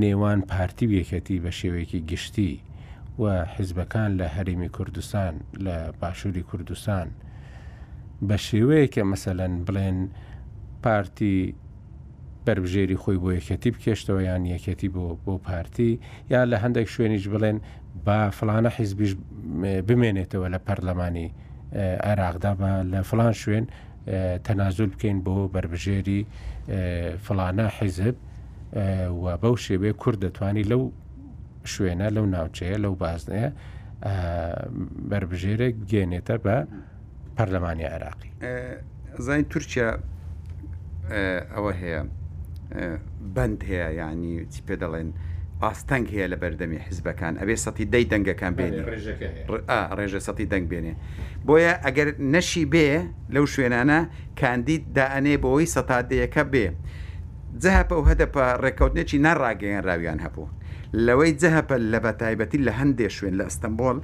نێوان 0.02 0.40
پارتی 0.52 0.88
یەکەتی 1.00 1.38
بە 1.44 1.52
شێوەیەکی 1.60 2.00
گشتی 2.12 2.54
و 3.22 3.24
حیزبەکان 3.56 4.12
لە 4.20 4.28
هەرمی 4.36 4.70
کوردستان 4.76 5.34
لە 5.66 5.78
باشووری 6.02 6.44
کوردستان 6.50 7.08
بە 8.28 8.38
شێوەیەکە 8.48 9.02
مەسەەن 9.12 9.54
بڵێن 9.68 9.98
پارتی 10.84 11.38
بربژێری 12.46 12.98
خۆی 13.04 13.20
بۆ 13.24 13.30
یەکەتی 13.40 13.70
بکێشتەوە 13.76 14.22
یان 14.28 14.44
یەکەتی 14.54 14.90
بۆ 14.96 15.04
بۆ 15.26 15.34
پارتی 15.48 15.90
یا 16.34 16.42
لە 16.52 16.58
هەندێک 16.64 16.88
شوێنیش 16.94 17.26
بڵێن 17.34 17.58
بە 18.06 18.30
فلانە 18.38 18.70
حیزبیش 18.78 19.14
بمێنێتەوە 19.88 20.48
لە 20.54 20.60
پەرلەمانی 20.68 21.28
عێراقدا 22.08 22.52
بە 22.62 22.70
لە 22.94 23.00
فلان 23.10 23.34
شوێن 23.42 23.66
تەنازول 24.46 24.90
بکەین 24.96 25.18
بۆ 25.26 25.36
بربژێری 25.54 26.22
فلانە 27.26 27.66
حیزب 27.78 28.16
و 29.24 29.26
بەو 29.42 29.56
شێوێ 29.66 29.92
کورد 30.02 30.20
دەتوانی 30.26 30.64
لەو 30.72 30.82
شوێنە 31.74 32.08
لەو 32.16 32.26
ناوچەیە 32.34 32.78
لەو 32.84 32.94
بازنەیە 33.04 33.50
بربژێرە 35.10 35.68
گێنێتە 35.92 36.36
بە 36.46 36.58
پەرلەمانی 37.38 37.86
عێراقی 37.94 38.32
زای 39.26 39.44
تورکیا 39.52 39.90
ئەوە 41.54 41.74
هەیە 41.82 42.02
بند 43.36 43.60
هەیە 43.70 43.90
ینی 44.00 44.36
چی 44.54 44.62
پێ 44.68 44.76
دەڵێن 44.82 45.10
ئاستەنگ 45.64 46.06
هەیە 46.14 46.28
لە 46.34 46.38
بەردەمی 46.42 46.80
حیزبەکان 46.88 47.34
ئەبێ 47.42 47.56
سەتی 47.66 47.86
دەی 47.94 48.06
دەنگەکان 48.12 48.54
بێنی 48.58 48.80
ڕێژە 50.00 50.20
سەتی 50.28 50.46
دەنگ 50.52 50.66
بێنێ 50.72 50.94
بۆیە 51.48 51.74
ئەگەر 51.86 52.08
نەشی 52.34 52.66
بێ 52.74 52.90
لەو 53.36 53.46
شوێنانە 53.54 54.00
کاندید 54.42 54.84
دائەنێ 54.98 55.36
بۆەوەی 55.44 55.68
سەتادەیەەکە 55.76 56.44
بێ 56.54 56.66
جەهپە 57.64 57.96
و 58.00 58.04
هەدەپە 58.10 58.46
ڕێکەوتنێکی 58.64 59.18
ناڕاگەیانراویان 59.26 60.20
هەبوو 60.26 60.48
لەوەی 61.06 61.32
جەهپە 61.42 61.76
لە 61.92 62.00
بە 62.06 62.12
تایبەتی 62.22 62.60
لە 62.68 62.74
هەندێ 62.80 63.08
شوێن 63.18 63.36
لە 63.40 63.44
ئەستەمبۆل 63.48 63.98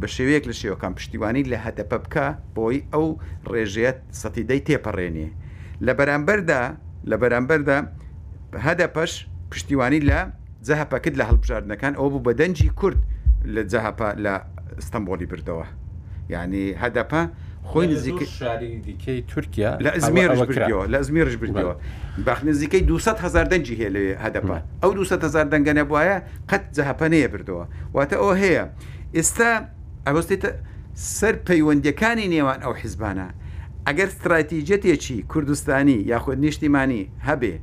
بە 0.00 0.06
شێوەیەک 0.14 0.44
لە 0.50 0.54
شێوەکان 0.60 0.92
پشتیوانی 0.98 1.42
لە 1.52 1.58
هەدەپە 1.64 1.96
بکە 2.04 2.26
بۆی 2.56 2.76
ئەو 2.92 3.06
ڕێژێت 3.50 3.98
سەتیدەی 4.20 4.60
تێپەڕێنێ 4.66 5.28
لە 5.86 5.92
بەرامبەردا 5.98 6.62
لە 7.10 7.16
بەرامبەردا 7.22 7.78
هەدەپەش 8.66 9.12
پشتیوانی 9.50 10.02
لە 10.10 10.20
جەهپەکرد 10.70 11.16
لە 11.20 11.24
هەڵبژاردنەکان 11.30 11.92
ئەو 11.98 12.06
بوو 12.12 12.22
بەدەنجی 12.26 12.68
کورد 12.80 12.98
لە 13.54 13.62
جەهپە 13.72 14.08
لە 14.24 14.34
ئستمبۆلی 14.80 15.26
بردەوە 15.32 15.66
یعنی 16.34 16.64
هەدەپە 16.82 17.20
خۆی 17.70 17.86
نزیک 17.92 18.20
شاری 18.36 18.72
دیکەی 18.88 19.18
تورکیا 19.32 19.72
لە 19.84 19.90
ئەزمێرش 19.96 20.40
بردەوە 20.50 20.84
لە 20.92 20.96
ئەزمێرش 21.00 21.36
بردەوە 21.42 21.74
باخ 22.26 22.38
نزیکەی 22.50 22.82
200 22.82 23.08
هزار 23.24 23.44
دەنجی 23.52 23.74
هەیە 23.80 23.90
لە 23.96 24.02
هەدەپە 24.24 24.56
ئەو 24.82 24.90
200 24.92 25.24
هزار 25.24 25.46
دەنگەنە 25.52 25.84
بواە 25.90 26.16
قەت 26.50 26.64
جەهپەنەیە 26.76 27.28
بردەوە 27.34 27.64
واتە 27.94 28.16
ئەو 28.22 28.32
هەیە 28.42 28.64
ئێستا 29.16 29.50
ئەوەستێتە 30.06 30.50
سەر 31.18 31.34
پەیوەندەکانی 31.48 32.26
نێوان 32.34 32.60
ئەو 32.64 32.74
حیزبانە 32.80 33.28
ئەگەر 33.86 34.08
استراتیجەتێکی 34.12 35.16
کوردستانی 35.32 35.98
یاخود 36.12 36.38
نیشتیمانی 36.44 37.02
هەبێ 37.28 37.54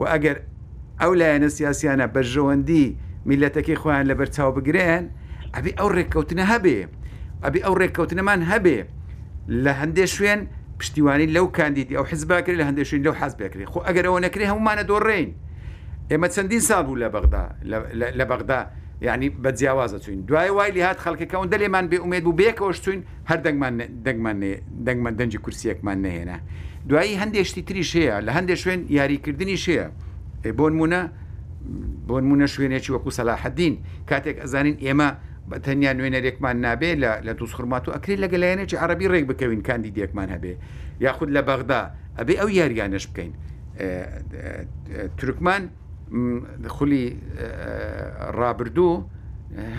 و 0.00 0.04
ئەگەر 0.12 0.36
ئەو 1.02 1.12
لایەنە 1.20 1.48
سیاسیانە 1.56 2.06
بەرژەوەندی 2.14 2.86
میلەتەکەی 3.28 3.76
خۆیان 3.82 4.06
لە 4.10 4.14
بەرچاو 4.20 4.50
بگرێن 4.56 5.04
ئەبی 5.54 5.72
ئەو 5.78 5.88
ڕێککەوتنە 5.96 6.44
هەبێ 6.52 6.78
ئەبی 7.44 7.60
ئەو 7.66 7.74
ڕێککەوتنەمان 7.80 8.40
هەبێ 8.52 8.78
لە 9.64 9.72
هەندێک 9.80 10.08
شوێن 10.16 10.40
پشتیوانی 10.78 11.28
لەو 11.36 11.46
کاندیدی 11.56 11.94
ئەو 11.98 12.04
حزباکری 12.12 12.56
لە 12.60 12.64
هەندێک 12.68 12.86
شوێن 12.90 13.02
لەو 13.06 13.14
حەز 13.20 13.32
بکرێ 13.42 13.64
خۆ 13.72 13.78
ئەگەر 13.88 14.04
ئەوە 14.08 14.20
نەکرێ 14.26 14.44
هەمومانە 14.50 14.84
دۆڕین 14.90 15.28
ئێمە 16.10 16.28
چەندین 16.34 16.62
ساڵ 16.68 16.82
بوو 16.86 16.96
لە 17.02 17.08
بەغدا 17.14 17.44
لە 18.20 18.24
بەغدا 18.30 18.60
یعنی 19.06 19.28
بە 19.42 19.50
جیاوازە 19.58 19.98
چوین 20.04 20.20
دوای 20.28 20.50
وای 20.56 20.70
لی 20.74 20.80
هاات 20.84 20.98
خەڵکەکەون 21.04 21.48
دەلێمان 21.54 21.84
بێ 21.90 21.98
ئومێد 22.04 22.22
بوو 22.26 22.38
بێکەوەش 22.40 22.78
چوین 22.84 23.00
هەر 23.30 23.38
دەنگمان 23.44 23.74
دەنگمان 24.86 25.14
دەنجی 25.18 25.38
کورسیەکمان 25.44 25.98
نهێنا 26.04 26.38
دوایی 26.88 27.14
هەندێشتی 27.22 27.62
تریش 27.68 27.90
هەیە 27.96 28.14
لە 28.26 28.30
هەندێک 28.36 28.58
شوێن 28.64 28.80
یاریکردنی 28.98 29.56
شەیە 29.64 29.86
پێ 30.50 30.54
بۆن 30.58 30.72
مونە 30.78 31.02
بۆن 32.08 32.24
مونە 32.28 32.46
شوێنێکی 32.54 32.90
وەکو 32.94 33.10
سەلاحدین 33.18 33.74
کاتێک 34.10 34.36
ئەزانین 34.42 34.76
ئێمە 34.84 35.08
بە 35.50 35.56
تەنیا 35.64 35.92
نوێنەرێکمان 35.98 36.56
نابێ 36.66 36.92
لە 37.28 37.32
دووسخرمات 37.38 37.84
و 37.88 37.90
ئەکری 37.94 38.16
لەگە 38.22 38.36
لایەنێکی 38.42 38.74
عربی 38.82 39.08
ڕێک 39.12 39.24
بکەوین 39.30 39.62
کاندی 39.68 39.90
دێکمان 39.96 40.28
هەبێ 40.34 40.54
یاخود 41.04 41.28
لە 41.36 41.42
بەغدا 41.48 41.80
ئەبێ 42.18 42.34
ئەو 42.40 42.48
یاریانش 42.60 43.04
بکەین 43.10 43.32
ترکمان 45.20 45.62
خولی 46.76 47.04
ڕابردوو 48.38 48.94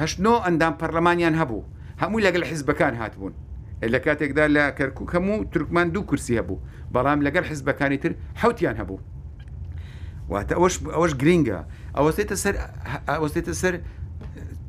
هەشتۆ 0.02 0.34
ئەندام 0.46 0.74
پەرلەمانیان 0.82 1.36
هەبوو 1.42 1.64
هەموو 2.02 2.24
لەگەل 2.28 2.44
حیزبەکان 2.50 2.94
هاتبوون 3.02 3.34
لە 3.94 4.00
کاتێکدا 4.06 4.46
لە 4.56 4.64
کەرکک 4.78 5.10
هەموو 5.16 5.38
ترکمان 5.54 5.88
دوو 5.94 6.06
کورسی 6.10 6.34
هەبوو 6.40 6.58
بەڵام 6.96 7.20
لەگەر 7.28 7.44
حیزبەکانی 7.52 7.98
تر 8.04 8.12
حوتیان 8.42 8.76
هەبوو 8.82 9.00
واتە 10.34 10.54
ئەوش 10.60 10.76
ئەوەش 10.96 11.14
گرینگە 11.22 11.60
ئەوەستێتە 11.98 12.36
سەر 12.44 12.56
ئەوەستێتە 13.12 13.54
سەر 13.62 13.74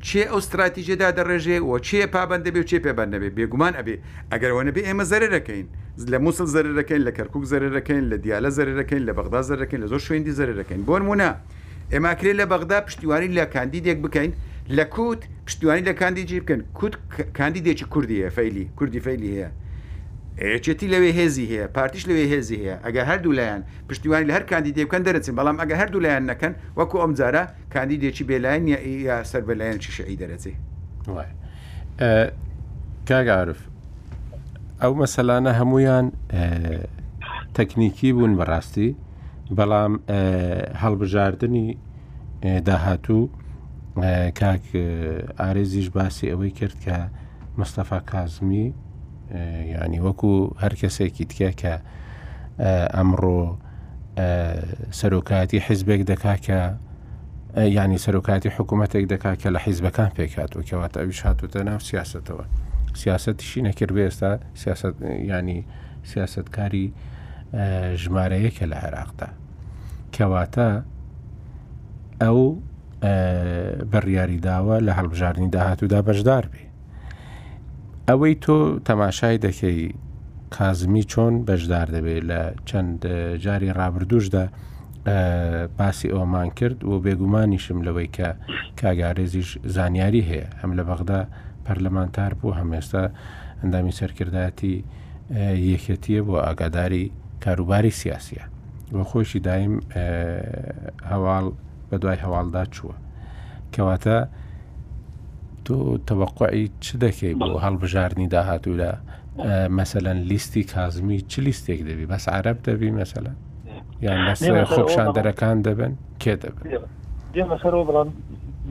چێ 0.07 0.23
ئەو 0.31 0.37
استراتیژێدا 0.43 1.07
دەڕێژێ 1.17 1.57
و 1.69 1.71
چێ 1.87 2.01
پابند 2.15 2.43
دەبێ 2.47 2.59
و 2.63 2.67
چێ 2.71 2.77
پێبەر 2.85 3.07
نەبێ 3.13 3.29
بێگومان 3.37 3.73
ئەبێ 3.79 3.95
ئەگەرەوەە 4.31 4.71
بێ 4.75 4.81
ئێمە 4.89 5.05
زەرەکەین 5.11 5.65
لە 6.11 6.17
مووسڵ 6.23 6.47
زەرەکەین 6.55 7.01
لە 7.07 7.11
کەرکک 7.17 7.43
زەرەکەین 7.51 8.03
لە 8.11 8.17
دیالە 8.23 8.49
زەرەکەین 8.57 9.03
لە 9.07 9.13
بەغدا 9.17 9.41
زەرەکەین 9.49 9.81
لە 9.83 9.87
زۆر 9.91 10.01
شوێندی 10.07 10.33
زەرەکەین 10.39 10.81
بۆن 10.87 11.01
مونە 11.07 11.31
ئێماکرێ 11.93 12.33
لە 12.39 12.45
بەغدا 12.51 12.77
پشتیوانی 12.87 13.29
لە 13.37 13.45
کاندیدێک 13.53 13.97
بکەین 14.05 14.31
لە 14.77 14.85
کووت 14.95 15.21
پشتیوانی 15.47 15.83
لە 15.89 15.93
کاندیجی 16.01 16.39
بکەن 16.43 16.61
کووت 16.79 16.93
کاندیدێکی 17.37 17.85
کوردیە 17.93 18.27
فەیلی 18.37 18.65
کوردی 18.77 19.01
فەیلی 19.05 19.29
هەیە 19.35 19.49
ئەچێتی 20.39 20.87
لەوێ 20.93 21.11
هێزی 21.19 21.45
هەیە 21.51 21.67
پارتیش 21.75 22.03
لەوێ 22.09 22.25
هێزی 22.33 22.57
هەیە 22.63 22.75
ئەگە 22.85 23.03
هەردوو 23.09 23.33
لایەن 23.39 23.61
پشتیوانی 23.89 24.25
لە 24.29 24.33
هەر 24.37 24.43
کاندی 24.51 24.71
دێبکەن 24.77 25.03
دەرەچین 25.07 25.35
بەڵام 25.39 25.57
ئەگە 25.61 25.75
هەردوو 25.81 26.01
لایەن 26.05 26.23
نەکەن 26.31 26.53
وەکو 26.79 26.97
ئەم 27.03 27.13
جارە 27.19 27.43
کاندی 27.73 27.97
دێکی 28.03 28.23
بێلایەن 28.29 28.63
یا 29.07 29.17
سەر 29.31 29.41
بەلایەن 29.49 29.77
چی 29.83 29.91
شعی 29.95 30.17
دەرەچێ 30.21 30.53
کاگعاعرف 33.09 33.61
ئەو 34.81 34.93
مەسەلانە 35.01 35.51
هەمویان 35.59 36.05
تەکنیکی 37.55 38.09
بوون 38.15 38.33
بەڕاستی 38.39 38.89
بەڵام 39.57 39.93
هەڵبژاردننی 40.83 41.67
داهاتوو 42.67 43.23
کاک 44.39 44.65
ئارێزیش 45.39 45.87
باسی 45.95 46.27
ئەوەی 46.31 46.51
کرد 46.59 46.75
کە 46.83 46.95
مستەفا 47.59 47.99
کازمی 48.11 48.67
ینی 49.83 49.99
وەکو 49.99 50.55
هەر 50.61 50.73
کەسێکی 50.81 51.25
تکە 51.31 51.51
کە 51.61 51.73
ئەمڕۆ 52.95 53.41
سەرۆکاتی 54.99 55.59
حیزبێک 55.67 56.01
دەکا 56.11 56.35
کە 56.45 56.59
ینی 57.77 57.97
سەرۆکاتی 58.05 58.49
حکوومەتێک 58.57 59.05
دەکا 59.13 59.31
کە 59.41 59.47
لە 59.55 59.59
حیزبەکان 59.65 60.09
پێکاتەوە 60.17 60.63
کەواتە 60.69 60.97
ئەویش 61.01 61.19
هاتوتە 61.25 61.59
ناو 61.69 61.79
سیاستەوە 61.89 62.45
سیاستشی 63.01 63.61
نەکرد 63.67 63.95
ئێستا 64.07 64.31
ینی 65.31 65.59
سیاستکاری 66.11 66.87
ژمارەیەکە 68.03 68.65
لە 68.71 68.77
عێراقدا 68.83 69.29
کەواتە 70.15 70.69
ئەو 72.21 72.41
بڕیاری 73.91 74.39
داوە 74.47 74.75
لە 74.87 74.91
هەڵبژارنی 74.97 75.49
داهاتوودا 75.55 75.99
بەشدار 76.07 76.45
بێ 76.51 76.63
ئەوەی 78.09 78.35
تۆ 78.43 78.55
تەماشای 78.89 79.37
دەکەی 79.45 79.81
کازمی 80.55 81.03
چۆن 81.11 81.33
بەشدار 81.47 81.87
دەبێت 81.95 82.23
لە 82.31 82.41
چەند 82.69 82.99
جاری 83.43 83.73
ڕابردوشدا 83.79 84.45
باسی 85.77 86.07
ئەومان 86.15 86.49
کرد 86.57 86.79
و 86.83 86.93
بێگومانیشم 87.05 87.79
لەوەی 87.87 88.09
کە 88.17 88.27
کاگارێزیش 88.79 89.49
زانیاری 89.75 90.23
هەیە 90.29 90.47
هەم 90.61 90.71
لە 90.77 90.83
بەغدا 90.89 91.21
پەرلەمانتار 91.65 92.31
بوو 92.39 92.57
هەمێستا 92.61 93.03
ئەندامی 93.61 93.93
سەرکردایەتی 93.99 94.75
یەکەتیە 95.71 96.21
بۆ 96.27 96.33
ئاگاداری 96.45 97.05
کاروباری 97.43 97.91
سیاسە 98.01 98.41
وە 98.95 99.03
خۆشی 99.09 99.39
دایم 99.47 99.73
هەواڵ 101.11 101.45
بە 101.89 101.95
دوای 102.01 102.19
هەواڵدا 102.25 102.63
چووە 102.75 102.95
کەواتە 103.73 104.17
و 105.71 105.97
تەوەقعی 106.07 106.69
چ 106.79 106.95
دەکەی 107.03 107.33
بۆ 107.39 107.47
هەڵبژارنی 107.65 108.27
داهاتوودا 108.29 108.93
مەسەەن 109.77 110.07
لیستی 110.29 110.63
کازمی 110.63 111.21
چ 111.21 111.39
لیستێک 111.39 111.79
دەبی 111.87 112.05
بەس 112.13 112.29
عرب 112.29 112.57
دەبی 112.63 112.91
مەسەلا 113.01 113.31
یان 114.01 114.33
لە 114.61 114.65
خۆپشان 114.75 115.09
دەرەکان 115.17 115.57
دەبن 115.65 115.93
کێ 116.21 116.35
دەبن 116.43 116.63
دێمەسەرەوە 117.33 117.83
بڵام 117.89 118.09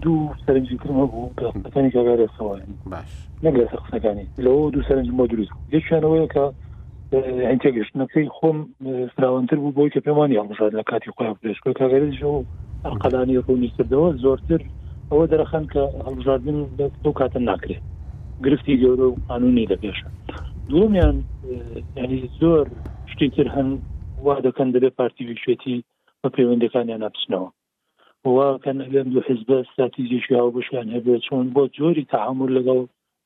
دوو 0.03 0.31
سەرنجکردمە 0.47 1.07
بوو 1.13 1.31
پەکانی 1.65 1.91
کاگارە 1.91 2.27
سەوای 2.39 2.63
باش 2.93 3.11
نەک 3.45 3.55
لە 3.61 3.65
قسەکانی 3.81 4.27
لەەوە 4.45 4.71
دوو 4.75 4.83
سەرنج 4.89 5.09
مۆ 5.19 5.25
دروست 5.33 5.53
یەکیانەوەیە 5.73 6.27
کە 6.35 6.45
ئەنتێگەشتەکەی 7.51 8.29
خۆم 8.39 8.59
فراوانتر 9.17 9.57
بوو 9.57 9.73
بۆی 9.79 9.91
کە 9.95 10.01
پێمانی 10.07 10.35
هەڵژار 10.41 10.73
لە 10.79 10.83
کاتی 10.91 11.11
خۆیان 11.17 11.37
پێشکۆ 11.43 11.71
کاگەرەژەوە 11.81 12.41
ئەقلانی 12.85 13.39
ڕوونی 13.47 13.69
کردەوە 13.77 14.09
زۆرتر 14.25 14.63
ئەوە 15.13 15.25
دەرەخەن 15.33 15.65
کە 15.73 15.83
هەڵژاردن 16.07 16.59
دو 17.05 17.11
کاتە 17.19 17.41
ناکرێت 17.51 17.85
گرفتی 18.45 18.81
گەورە 18.83 19.07
و 19.09 19.19
قانونی 19.29 19.69
لە 19.71 19.77
پێشە 19.83 20.09
دومیان 20.71 21.17
ینی 22.03 22.21
زۆر 22.41 22.65
شتی 23.13 23.29
تر 23.37 23.47
هەن 23.57 23.69
وا 24.27 24.35
دەکەن 24.47 24.69
دەبێ 24.75 24.91
پارتی 24.99 25.25
شوێتی 25.43 25.77
بە 26.21 26.29
پەیوەندەکانیان 26.37 27.01
ناپسنەوە 27.05 27.49
واکەن 28.37 28.77
لەم 28.95 29.09
دو 29.15 29.21
حزب 29.29 29.49
استراتیژیشی 29.65 30.35
هاو 30.39 30.51
بشیان 30.57 30.89
هەبێت 30.97 31.21
چۆن 31.27 31.47
بۆ 31.57 31.63
جۆری 31.79 32.09
تەحمل 32.15 32.51
لەگەڵ 32.59 32.81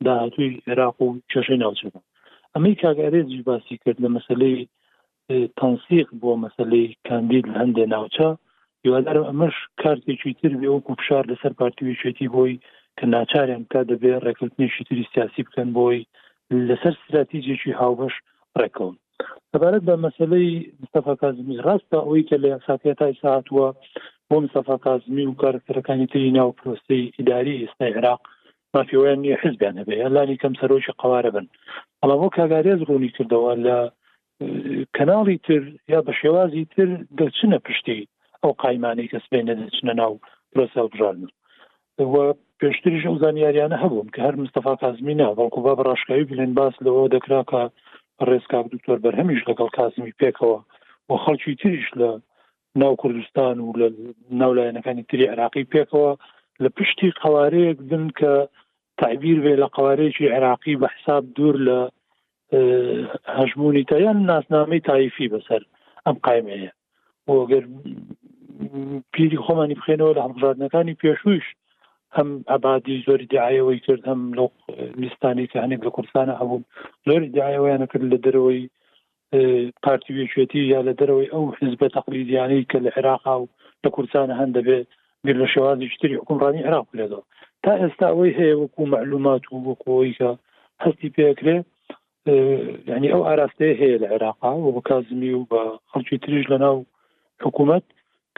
داهاتوی 0.07 0.61
عێراق 0.67 0.97
و 1.03 1.09
چشەی 1.31 1.59
ناوچەکە 1.63 2.01
ئەمەی 2.55 2.77
کاگارێت 2.83 3.29
باسی 3.49 3.77
کرد 3.83 3.99
لە 4.05 4.09
مەسلەی 4.17 4.59
تەنسیق 5.59 6.09
بۆ 6.21 6.33
مەسلەی 6.45 6.87
کاندید 7.09 7.47
هەندێ 7.59 7.85
ناوچە 7.95 8.29
هیوادارم 8.85 9.25
ئەمەش 9.29 9.57
کارتێکی 9.83 10.33
تر 10.41 10.53
بێ 10.61 10.69
وەکو 10.73 10.93
فشار 11.01 11.25
لەسەر 11.33 11.53
پارتیویچێتی 11.61 12.33
بۆی 12.35 12.55
کە 12.99 13.05
ناچاریان 13.15 13.63
بکە 13.65 13.81
دەبێ 13.91 14.13
ڕێککەوتنیشی 14.25 14.85
تری 14.89 15.05
سیاسی 15.15 15.43
بکەن 15.47 15.69
بۆی 15.77 16.01
لەسەر 16.69 16.95
استراتیجێکی 16.99 17.79
هاوبەش 17.81 18.15
ڕێکون 18.61 18.95
دەبارەت 19.53 19.83
بە 19.89 19.95
مەسلەی 20.07 20.51
مستەفا 20.81 21.15
کازمی 21.23 21.63
ڕاستە 21.67 21.99
ئەوی 22.07 22.23
کە 22.29 22.37
لە 22.43 22.49
یاسااتەت 22.55 22.97
تای 22.99 23.15
ساعتوە 23.23 23.67
بۆ 24.29 24.37
مستەفا 24.45 24.77
کازمی 24.87 25.27
و 25.29 25.35
کارکەرەکانی 25.43 26.07
تری 26.13 26.31
ناو 26.39 26.51
پرۆستی 26.61 27.01
ئیداری 27.19 27.57
ئێستای 27.63 27.93
عراق 27.99 28.21
مافیۆیان 28.75 29.19
نیە 29.25 29.37
حزبیان 29.43 29.75
هەبێ 29.81 29.97
لانی 30.17 30.37
کەم 30.43 30.55
سەرۆکی 30.61 30.97
قوارە 31.01 31.31
بن 31.37 31.47
ئەڵە 32.03 32.17
بۆ 32.21 32.29
کاگارێز 32.37 32.81
ڕوونی 32.89 33.15
کردەوە 33.17 33.53
لە 33.67 33.79
کەناڵی 34.97 35.37
تر 35.47 35.63
یا 35.93 36.01
بە 36.07 36.13
شێوازی 36.21 36.65
تر 36.75 36.89
دەچنە 37.19 37.59
پشتی 37.67 38.01
ئەو 38.45 38.53
قایمانەی 38.63 39.11
کەسبێن 39.13 39.45
نەدەچنە 39.51 39.93
ناو 40.01 40.13
پرۆسی 40.53 40.79
هەڵبژاردن 40.81 41.29
پێشتریش 42.61 43.05
ئەو 43.09 43.17
زانیاریانە 43.23 43.77
هەبووم 43.85 44.09
کە 44.15 44.21
هەر 44.27 44.35
مستەفا 44.43 44.75
کازمینا 44.83 45.29
بەڵکو 45.39 45.59
با 45.65 45.73
بەڕاشکایی 45.79 46.29
بلێن 46.31 46.53
باس 46.59 46.75
لەوە 46.87 47.05
دەکرا 47.17 47.41
کە 47.51 47.63
ڕێزکا 48.29 48.59
دکتۆر 48.75 48.99
بەرهەمیش 49.05 49.43
لەگەڵ 49.51 49.69
کازمی 49.79 50.17
پێکەوە 50.21 50.59
بۆ 51.09 51.15
خەڵکی 51.25 51.55
تریش 51.61 51.89
لە 52.01 52.11
ناو 52.83 52.95
کوردستان 53.03 53.57
و 53.61 53.69
لە 53.81 53.89
ناولایەنەکانی 54.41 55.05
تری 55.11 55.27
عراقی 55.35 55.65
پێکەوە 55.73 56.11
لە 56.63 56.69
پشتی 56.77 57.11
قوارەیەک 57.23 57.79
بن 57.91 58.05
کە 58.19 58.33
تعبیر 59.03 59.39
بێ 59.45 59.55
لە 59.63 59.69
قوارەیەکی 59.77 60.33
عراقی 60.37 60.75
بە 60.83 60.89
حساب 60.95 61.25
دوور 61.37 61.57
لە 61.69 61.79
هەژمونی 63.39 63.85
تایان 63.91 64.19
ناسنامەی 64.33 64.81
تایفی 64.89 65.29
بەسەر 65.35 65.63
ئەم 66.07 66.17
قایمەیە 66.27 66.71
بۆ 67.27 67.35
گەر 67.51 67.65
پیری 69.15 69.37
خۆمانی 69.47 69.75
بخێنەوە 69.81 70.13
لە 70.17 70.21
هەڵبژاردنەکانی 70.25 70.99
پێشووش 71.03 71.45
هەم 72.17 72.29
ئەبادی 72.53 73.03
زۆری 73.07 73.31
دعاەوەی 73.35 73.83
کرد 73.87 74.03
هەم 74.11 74.21
لە 74.39 74.47
لیستانی 75.03 75.49
کە 75.53 75.59
هەنێک 75.65 75.81
لە 75.87 75.91
کوردستانە 75.97 76.35
هەبوو 76.41 76.67
زۆری 77.07 77.33
دعاەوەیانە 77.37 77.87
کرد 77.93 78.05
لە 78.13 78.19
دەرەوەی 78.27 78.61
پارتیوێشێتی 79.87 80.61
یا 80.75 80.81
لە 80.89 80.93
دەرەوەی 81.01 81.33
ئەو 81.35 81.45
حزبە 81.61 81.87
تەقلیدیانەی 81.97 82.67
کە 82.71 82.79
لە 82.85 82.91
عێراقا 82.97 83.35
و 83.41 83.49
لە 83.85 83.89
کوردستانە 83.95 84.35
هەند 84.41 84.53
دەبێت 84.59 84.87
بیر 85.25 85.37
لە 85.43 85.47
شێوازی 85.55 85.89
شتری 85.95 86.17
حکومڕانی 86.23 86.67
عراق 86.69 86.89
لێدەوە 86.99 87.23
تا 87.65 87.73
ئێستا 87.83 88.07
ئەوەی 88.13 88.35
هەیە 88.39 88.57
وەکو 88.63 88.83
معلومات 88.95 89.43
و 89.53 89.57
وەکوۆی 89.69 90.13
کە 90.19 90.31
هەستی 90.85 91.11
پێکرێ 91.17 91.57
یعنی 92.91 93.09
ئەو 93.13 93.23
ئاراستەیە 93.29 93.77
هەیە 93.81 93.97
لە 94.03 94.09
عێراقا 94.13 94.53
و 94.65 94.67
بە 94.77 94.81
کازمی 94.91 95.33
و 95.39 95.43
بە 95.51 95.63
خەڵکی 95.93 96.19
تریش 96.23 96.45
لە 96.53 96.59
ناو 96.65 96.77
حکوومەت 97.47 97.85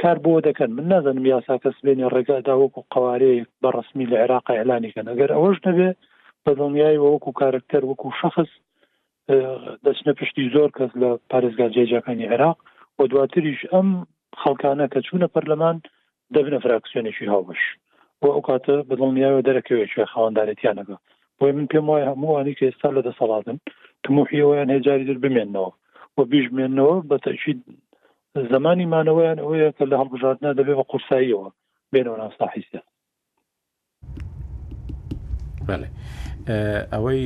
کار 0.03 0.18
بۆ 0.24 0.32
دەکەن 0.49 0.70
من 0.78 0.86
نازانم 0.92 1.26
یاساکە 1.32 1.70
سبێنی 1.78 2.11
ڕێگادا 2.14 2.55
وەکو 2.62 2.80
قوارەیەک 2.94 3.49
بە 3.62 3.68
ڕسمی 3.76 4.07
لە 4.11 4.16
عێراق 4.22 4.47
ئەعلانیکەن 4.55 5.07
ئەگەر 5.11 5.30
ئەوەش 5.36 5.59
دەبێ 5.66 5.90
بە 6.44 6.53
دڵنیایی 6.59 7.03
وەکو 7.05 7.30
کارکتەر 7.40 7.82
وەکو 7.86 8.09
شخص 8.20 8.51
دەچنە 9.84 10.12
پشتی 10.18 10.51
زۆر 10.55 10.68
کەس 10.78 10.92
لە 11.03 11.11
پارێزگا 11.30 11.66
جێجەکانی 11.74 12.30
عێراق 12.32 12.57
بۆ 12.97 13.05
دواتریش 13.12 13.61
ئەم 13.72 13.88
خەڵکانە 14.42 14.86
کە 14.92 15.01
چوونە 15.07 15.28
پەرلەمان 15.34 15.76
دەبنە 16.34 16.59
فراکسیۆنێکی 16.64 17.30
هاوبش 17.32 17.62
بۆ 18.20 18.28
ئەو 18.34 18.42
کاتە 18.49 18.76
بەدڵنیایەوە 18.88 19.42
دەرەکەوێتێ 19.49 20.05
خاوەنددارێتیانەکە 20.12 20.97
بۆی 21.38 21.53
من 21.57 21.66
پێم 21.72 21.86
وایە 21.90 22.07
هەمووانی 22.12 22.57
کە 22.59 22.64
ئێستا 22.68 22.88
لە 22.97 23.03
دەسەڵاتن 23.09 23.57
تموحیەوەیان 24.05 24.68
هێجاری 24.74 25.09
در 25.11 25.18
بمێنەوە 25.24 25.70
و 26.16 26.18
بیژمێنەوە 26.32 26.94
بە 27.09 27.16
تەشید 27.24 27.61
زمانی 28.45 28.84
مانەوەیان 28.93 29.39
ئەوەیە 29.41 29.70
کە 29.76 29.84
لە 29.91 29.97
هەڵبژاردنە 30.01 30.51
دەبێ 30.59 30.74
بە 30.78 30.84
قورساییەوە 30.91 31.49
بێنەوە 31.93 32.16
ناساحیسە 32.22 32.80
اه، 35.70 35.78
ئەوەی 36.93 37.22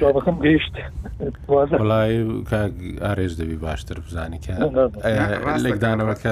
جوابەکەم 0.00 0.36
گەیشت 0.44 0.74
ئارێز 3.06 3.32
دەبی 3.40 3.56
باشتر 3.66 3.96
بزانانی 4.06 4.40
لەدانەوەکە 5.64 6.30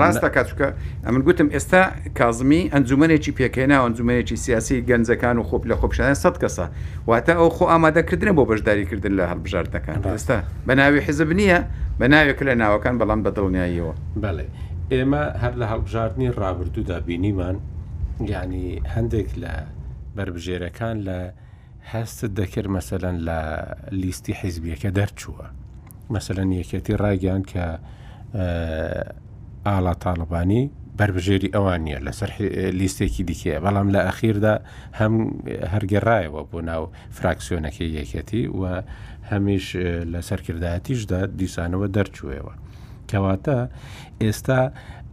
ڕاستە 0.00 0.28
کاتچکە 0.36 0.66
ئەمن 1.06 1.22
گوتم 1.26 1.48
ئێستا 1.56 1.82
کازمی 2.18 2.62
ئەنجومەنێکی 2.74 3.32
پێکەێنا 3.38 3.76
ئەنجومەنێکی 3.84 4.36
سیاسی 4.44 4.76
گەنجەکان 4.88 5.36
و 5.40 5.42
خۆپ 5.48 5.62
لە 5.70 5.74
خۆپشانە 5.80 6.14
سەد 6.22 6.36
کەسە 6.42 6.64
واتە 7.10 7.32
ئەو 7.38 7.48
خۆ 7.56 7.64
ئامادەکردن 7.72 8.30
بۆ 8.38 8.42
بەشداریکردن 8.50 9.12
لە 9.18 9.24
هەڵبژاردەکان 9.30 9.98
ڕاستە 10.06 10.38
بە 10.66 10.72
ناوی 10.80 11.00
حزب 11.06 11.30
نییە 11.38 11.60
بە 12.00 12.06
ناوێک 12.12 12.38
لە 12.48 12.52
ناوەکان 12.62 12.94
بەڵام 13.00 13.20
بەدڵنیاییەوە 13.24 13.94
بەڵێ 14.24 14.46
ئێمە 14.92 15.22
هەر 15.42 15.52
لە 15.60 15.66
هەڵبژاردننی 15.72 16.28
ڕابردوودا 16.40 16.98
بینیمان 17.06 17.56
ینی 18.30 18.68
هەندێک 18.94 19.30
لە 19.42 19.52
بربژێرەکان 20.16 20.96
لە 21.08 21.18
هەستت 21.94 22.30
دەکرد 22.40 22.68
مەسەەن 22.76 23.16
لە 23.28 23.38
لیستی 24.00 24.34
حیزبیەکە 24.40 24.90
دەرچووە 24.98 25.46
مەسەەن 26.14 26.48
یەکەتی 26.60 26.94
ڕاگەیان 27.02 27.42
کە 27.52 27.64
ئاڵا 29.66 29.94
تاالبانی 30.02 30.62
بربژێری 30.98 31.50
ئەوان 31.54 31.80
نیە 31.86 31.98
لەسەر 32.06 32.30
لیستێکی 32.80 33.22
دیکەیە 33.30 33.58
بەڵام 33.64 33.88
لە 33.94 34.00
ئەخیردا 34.06 34.54
هەم 35.00 35.14
هەرگەڕایەوە 35.72 36.40
بۆ 36.50 36.58
ناو 36.68 36.82
فراکسیۆنەکەی 37.16 37.90
یەکەتی 37.98 38.42
و 38.60 38.62
هەمیش 39.30 39.66
لە 40.12 40.20
سەرکردایەتیشدا 40.28 41.20
دیسانەوە 41.40 41.86
دەرچووەوە 41.96 42.54
کەواتە 43.10 43.58
ئێستا 44.22 44.60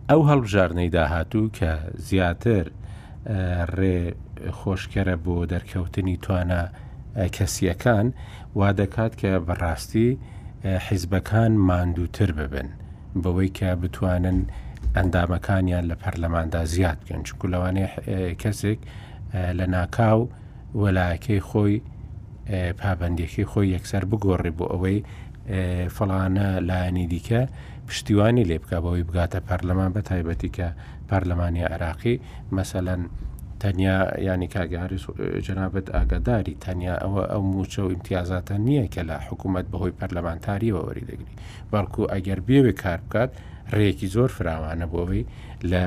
ئەو 0.10 0.22
هەڵبژارنەی 0.30 0.90
داهاتوو 0.98 1.50
کە 1.58 1.70
زیاتر 2.10 2.66
ڕێ 3.80 4.00
خۆشکەرە 4.62 5.16
بۆ 5.26 5.36
دەرکەوتنی 5.54 6.18
توانە 6.26 6.62
کەسیەکان 7.36 8.06
وا 8.60 8.70
دەکات 8.82 9.14
کە 9.22 9.32
بەڕاستی 9.48 10.10
حیزبەکان 10.88 11.52
ماندووتر 11.70 12.32
ببن 12.40 12.68
بەوەی 13.24 13.50
کە 13.58 13.68
بتوانن 13.82 14.40
ئەندامەکانیان 14.96 15.86
لە 15.92 15.96
پەرلەماندا 16.04 16.62
زیاد 16.74 16.98
بکەن 17.04 17.22
چکو 17.28 17.48
لەوانەیە 17.54 17.90
کەسێک 18.42 18.80
لە 19.58 19.66
ناکاو 19.76 20.22
وەلاکەی 20.82 21.42
خۆی 21.50 21.76
پابندێکی 22.80 23.44
خۆی 23.52 23.72
یەکسەر 23.76 24.04
بگۆڕی 24.12 24.54
بۆ 24.58 24.66
ئەوەی 24.74 25.00
فڵانە 25.96 26.48
لایەنی 26.70 27.08
دیکە 27.14 27.42
پشتیوانی 27.88 28.48
لێ 28.50 28.58
بکە 28.64 28.78
بەوەی 28.84 29.04
بگاتە 29.10 29.40
پەرلەمان 29.48 29.92
بە 29.96 30.02
تایبەتی 30.10 30.50
کە 30.58 30.68
پەرلەمانی 31.10 31.66
عراقی 31.74 32.16
مەسەەن 32.56 33.02
تەنیا 33.66 33.98
ینی 34.30 34.48
کاگەهاری 34.56 34.98
جنابەت 35.48 35.88
ئاگاداری 35.98 36.56
تەنیا 36.66 36.96
ئەوە 37.04 37.24
ئەو 37.32 37.42
موچە 37.54 37.80
و 37.86 37.90
ئیمتیازاتە 37.94 38.56
نییە 38.68 38.86
کە 38.94 39.02
لە 39.10 39.16
حکوومەت 39.28 39.66
بەهۆی 39.72 39.96
پەرلەمانتاریەوە 40.00 40.82
وەریدەگری 40.88 41.36
بەڵکو 41.74 42.02
ئەگەر 42.14 42.40
بێوێ 42.48 42.74
کار 42.84 43.00
بکات 43.08 43.32
ڕێکی 43.78 44.08
زۆر 44.16 44.30
فراوانە 44.38 44.88
بۆەوەی 44.92 45.24
لە 45.72 45.84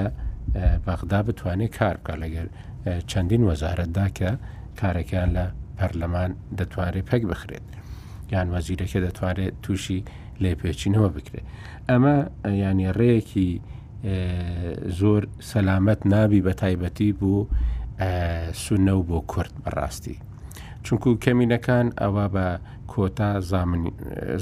بەغدا 0.86 1.20
بتوانێت 1.28 1.74
کار 1.78 1.96
بکات 2.00 2.18
لەگەر 2.24 2.46
چەندین 3.10 3.42
وەزارەتدا 3.50 4.06
کە 4.18 4.30
کارەکان 4.80 5.28
لە 5.36 5.44
پەرلەمان 5.78 6.30
دەتوانێت 6.58 7.06
پێک 7.10 7.22
بخرێت 7.32 7.64
یان 8.32 8.46
وەزیرەکە 8.54 8.98
دەتوانێت 9.06 9.54
تووشی 9.64 10.00
لێپێچینەوە 10.42 11.08
بکرێت 11.16 11.46
ئەمە 11.88 12.14
ینی 12.70 12.88
ڕێکی 12.98 13.50
زۆر 14.98 15.22
سەلامەت 15.50 16.06
نابی 16.06 16.40
بە 16.46 16.52
تایبەتی 16.54 17.12
بوو 17.20 17.46
سونە 18.62 18.90
و 18.96 19.02
بۆ 19.08 19.18
کورت 19.32 19.52
بەڕاستی 19.64 20.16
چونکو 20.84 21.18
کەمینەکان 21.24 21.86
ئەوە 22.00 22.26
بە 22.34 22.46
کۆتا 22.92 23.30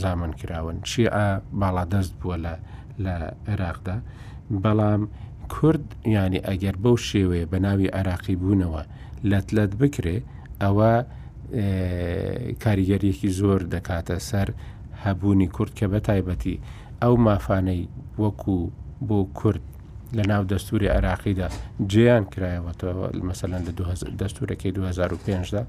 زامن 0.03 0.33
کراون 0.39 0.77
شیع 0.91 1.13
باڵادەست 1.61 2.13
بووە 2.21 2.37
لە 3.05 3.17
عێراقدا 3.51 3.97
بەڵام 4.63 5.03
کورد 5.55 5.85
ینی 6.17 6.41
ئەگەر 6.49 6.77
بەو 6.83 6.97
شێوەیە 7.09 7.47
بە 7.53 7.59
ناوی 7.67 7.89
عراقی 7.99 8.37
بوونەوە 8.43 8.83
لەتلەت 9.31 9.73
بکرێ 9.81 10.17
ئەوە 10.63 10.93
کاریگەریەکی 12.65 13.31
زۆر 13.39 13.61
دەکاتە 13.75 14.17
سەر 14.29 14.49
هەبوونی 15.05 15.49
کورد 15.57 15.73
کە 15.79 15.87
بە 15.93 16.01
تایبەتی 16.09 16.57
ئەو 17.03 17.15
مافانەی 17.27 17.85
وەکو 18.23 18.61
بۆ 19.05 19.27
کورد 19.35 19.61
لە 20.15 20.23
ناو 20.27 20.43
دەستوری 20.45 20.89
عراقیدا 20.89 21.49
جیان 21.93 22.27
کرایەوەەوە 22.31 23.23
مەسەەن 23.23 23.53
لە 23.67 23.73
دەستورەکەی 24.23 24.73
2005دا 24.73 25.65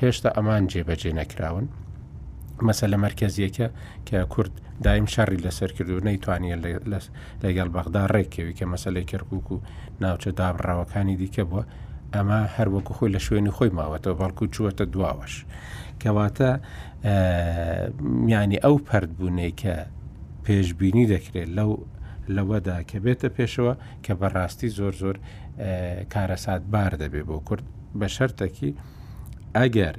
هێشتا 0.00 0.28
ئەمان 0.36 0.62
جێبەجێ 0.72 1.12
نەکراون 1.18 1.66
مەسە 2.66 2.84
لە 2.86 2.96
مرکزیەکە 3.06 3.66
کە 4.08 4.16
کورد 4.32 4.52
دایم 4.84 5.06
شەڕی 5.14 5.38
لەسەر 5.46 5.70
کردو 5.76 6.00
نەیتوانە 6.06 6.56
لەگەڵ 7.42 7.68
بەغدا 7.74 8.02
ڕێکەوی 8.14 8.54
کە 8.58 8.64
مەسلەی 8.74 9.08
کەرکک 9.10 9.46
و 9.52 9.58
ناوچە 10.02 10.30
دابڕاوەکانی 10.38 11.16
دیکە 11.20 11.42
بووە 11.50 11.62
ئەمە 12.14 12.40
هەروەکو 12.56 12.92
خۆی 12.96 13.12
لە 13.16 13.20
شوێنی 13.26 13.52
خۆی 13.56 13.72
ماوەتەوە 13.78 14.18
بەڵکو 14.20 14.44
چوەتە 14.54 14.84
دواوەش 14.92 15.34
کەواتە 16.02 16.50
میانی 18.26 18.58
ئەو 18.64 18.76
پەردبوونەی 18.88 19.52
کە 19.60 19.74
پێشببینی 20.44 21.06
دەکرێت 21.12 21.50
لەو 21.58 21.70
لەوەدا 22.36 22.76
کە 22.90 22.98
بێتە 23.04 23.28
پێشەوە 23.36 23.74
کە 24.04 24.12
بەڕاستی 24.20 24.72
زۆر 24.78 24.94
زۆر 25.02 25.16
کارەسات 26.12 26.62
بار 26.72 26.92
دەبێ 27.02 27.22
بۆ 27.28 27.36
کورد 27.48 27.64
بە 27.98 28.06
شەرتەکی 28.16 28.70
ئەگەر 29.58 29.94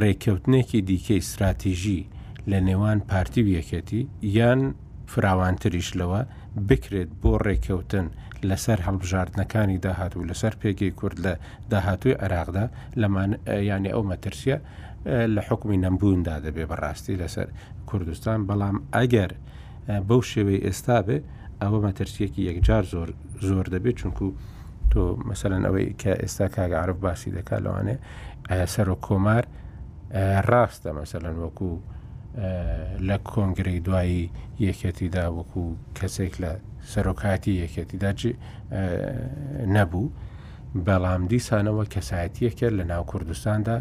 ڕێککەوتنێکی 0.00 0.80
دیکەی 0.90 1.20
استراتیژی 1.22 2.02
لە 2.50 2.58
نێوان 2.68 2.98
پارتی 3.10 3.42
و 3.46 3.50
یەکەتی 3.58 4.00
یان 4.38 4.60
فراوانتریش 5.12 5.88
لەوە 6.00 6.20
بکرێت 6.68 7.10
بۆ 7.22 7.32
ڕێککەوتن 7.46 8.06
لەسەر 8.48 8.78
هەڵبژاردنەکانی 8.86 9.78
داهات 9.84 10.12
و 10.16 10.26
لەسەر 10.30 10.54
پێگەی 10.60 10.92
کورد 10.98 11.16
لە 11.24 11.32
داهاتوی 11.72 12.14
عێراقدا 12.22 12.66
لەمان 13.00 13.30
ینی 13.72 13.90
ئەو 13.94 14.02
مەترسیە 14.10 14.58
لە 15.34 15.40
حکمی 15.48 15.78
نەمبووندا 15.84 16.36
دەبێ 16.46 16.64
بەڕاستی 16.70 17.14
لەسەر 17.22 17.48
کوردستان 17.88 18.38
بەڵام 18.48 18.76
ئەگەر 18.96 19.30
بەو 20.08 20.20
شێوەی 20.32 20.60
ئێستا 20.66 20.98
بێ 21.06 21.18
ئەوە 21.62 21.78
مەترسیەکی 21.86 22.42
یەکجار 22.48 22.84
زۆر 22.92 23.08
زۆر 23.48 23.66
دەبێت 23.74 23.96
چونکو 24.00 24.26
تۆ 24.90 25.02
مەمثلەن 25.26 25.62
ئەوەی 25.66 25.88
کە 26.02 26.12
ئێستا 26.22 26.46
کاگەعرف 26.54 26.96
باسی 27.04 27.30
دەکا 27.36 27.56
لەوانێ 27.64 27.96
سەر 28.74 28.88
و 28.94 28.96
کۆمار 29.06 29.44
ڕاستە 30.48 30.90
مەمثلەن 30.96 31.36
وەکو 31.42 31.72
لە 33.08 33.16
کۆنگری 33.30 33.78
دوایی 33.86 34.22
یەکەتیدا 34.66 35.24
وەکو 35.38 35.64
کەسێک 35.98 36.34
لە 36.42 36.50
سەرۆکاتی 36.92 37.54
یەکەتیدا 37.62 38.10
نەبوو 39.76 40.06
بەڵام 40.86 41.22
دیسانەوە 41.32 41.84
کەسایەتیەکە 41.94 42.68
لە 42.78 42.84
ناو 42.90 43.02
کوردستاندا 43.12 43.78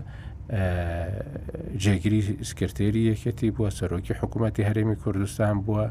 جێگیری 1.83 2.21
سکرتێری 2.49 3.01
یەکەتی 3.13 3.49
بووە 3.55 3.69
سەرۆکی 3.79 4.13
حکوومەتتی 4.19 4.63
هەرێمی 4.69 4.97
کوردستان 5.03 5.55
بووە 5.65 5.85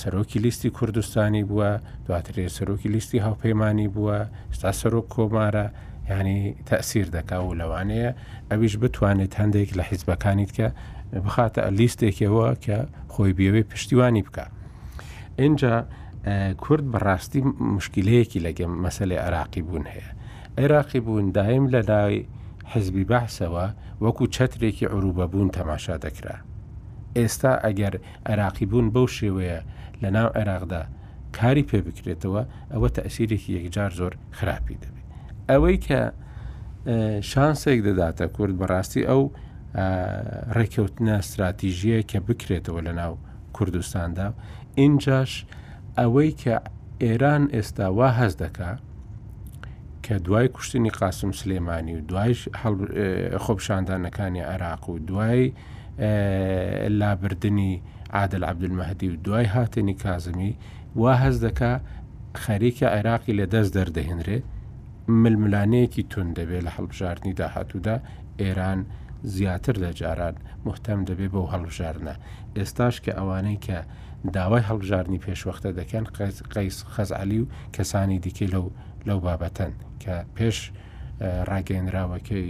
سەرۆکی 0.00 0.36
لیستی 0.44 0.70
کوردستانی 0.76 1.44
بووە 1.50 1.70
دواتر 2.06 2.36
سەرۆکی 2.58 2.88
لیستی 2.94 3.18
هاوپەیمانی 3.26 3.88
بووە 3.94 4.16
ستا 4.56 4.72
سەرۆک 4.80 5.06
کۆمارە 5.14 5.66
ینی 6.10 6.40
تەسیر 6.70 7.06
دەکا 7.16 7.38
و 7.50 7.54
لەوانەیە 7.60 8.10
ئەویش 8.50 8.74
بتوانێت 8.82 9.32
هەندێک 9.40 9.70
لە 9.78 9.82
حیزبەکانیت 9.88 10.50
کە 10.58 10.68
بخاتە 11.24 11.62
لیستێکەوە 11.78 12.48
کە 12.64 12.78
خۆی 13.12 13.32
بێوێ 13.38 13.62
پشتیوانی 13.70 14.22
بکە. 14.26 14.44
اینجا 15.42 15.74
کورد 16.64 16.84
بەڕاستی 16.92 17.40
مشکلەیەکی 17.76 18.40
لەگەم 18.46 18.72
مەسلێ 18.84 19.16
عراقی 19.26 19.62
بوون 19.66 19.84
هەیە. 19.92 20.10
عێراقی 20.60 21.00
بوون 21.06 21.26
دایم 21.36 21.64
لە 21.74 21.80
لای 21.90 22.16
حزبی 22.74 23.04
بەحسەوە 23.10 23.66
وەکو 24.04 24.24
چترێکی 24.34 24.86
عروبەبوون 24.94 25.48
تەماشا 25.56 25.96
دەکرا. 26.04 26.36
ئێستا 27.18 27.52
ئەگەر 27.64 27.94
عراقی 28.30 28.66
بوون 28.70 28.86
بەو 28.94 29.06
شێوەیە 29.18 29.60
لە 30.02 30.08
ناو 30.16 30.28
عێراقدا 30.38 30.82
کاری 31.38 31.64
پێ 31.70 31.78
بکرێتەوە 31.86 32.42
ئەوە 32.72 32.88
تەسیرێکی 32.96 33.52
یەکجار 33.58 33.90
زۆر 34.00 34.12
خراپی 34.38 34.76
دەبێت. 34.82 35.08
ئەوەی 35.50 35.78
کە 35.86 36.00
شانسێک 37.30 37.78
دەداتە 37.86 38.24
کورد 38.36 38.54
بەڕاستی 38.60 39.02
ئەو 39.10 39.22
ڕێککەوتنە 40.56 41.14
استراتیژیە 41.22 42.00
کە 42.10 42.18
بکرێتەوە 42.28 42.80
لە 42.86 42.92
ناو 43.00 43.12
کوردستاندا، 43.56 44.28
اینجاش 44.82 45.32
ئەوەی 45.98 46.30
کە 46.42 46.54
ئێران 47.04 47.44
ئێستا 47.54 47.86
وا 47.98 48.08
هەز 48.20 48.34
دەکات 48.42 48.80
کە 50.08 50.12
دوای 50.18 50.48
کوشتنی 50.48 50.90
قاسم 50.90 51.32
سلێمانی 51.32 51.92
و 51.94 52.00
دوای 52.00 52.34
خۆپشاندانەکانی 53.44 54.40
عێراق 54.52 54.88
و 54.90 54.98
دوای 54.98 55.52
لابردنی 56.88 57.82
عادل 58.12 58.44
عبدمەهدی 58.46 59.04
و 59.08 59.16
دوای 59.16 59.44
هاتنی 59.44 59.94
کازمی 59.94 60.52
وا 60.96 61.14
هەز 61.16 61.36
دەکا 61.46 61.72
خەریکە 62.44 62.86
عێراقی 62.96 63.32
لە 63.40 63.46
دەست 63.54 63.70
دەردەهێنرێ 63.78 64.38
ململانەیەکی 65.22 66.02
تون 66.12 66.28
دەبێت 66.38 66.64
لە 66.66 66.70
هەڵبژارنی 66.76 67.32
داهاتوودا 67.40 67.96
ئێران 68.40 68.78
زیاتر 69.34 69.72
لە 69.84 69.90
جاران 69.98 70.34
محتەم 70.66 71.00
دەبێت 71.08 71.30
بەو 71.34 71.50
هەڵبژارنە 71.52 72.14
ئێستاش 72.56 72.96
کە 73.04 73.12
ئەوانەی 73.18 73.58
کە 73.66 73.76
داوای 74.36 74.62
هەڵبژارنی 74.68 75.22
پێشوەختە 75.26 75.68
دەکەن 75.78 76.04
قەیس 76.54 76.78
خەزعلی 76.94 77.38
و 77.40 77.46
کەسانی 77.76 78.18
دیکە 78.26 78.46
لەو 78.54 78.68
لەو 79.06 79.18
بابەتەن 79.26 79.72
کە 80.02 80.14
پێش 80.36 80.56
ڕاگەێنراوەکەی 81.50 82.48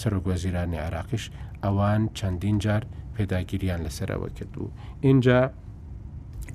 سەرۆگوەزیرانی 0.00 0.78
عراقیش 0.86 1.24
ئەوان 1.64 2.02
چەندین 2.18 2.56
جار 2.64 2.82
پێداگیریان 3.16 3.80
لەسەرەوە 3.86 4.28
کرد 4.36 4.54
و 4.62 4.66
اینجا 5.06 5.40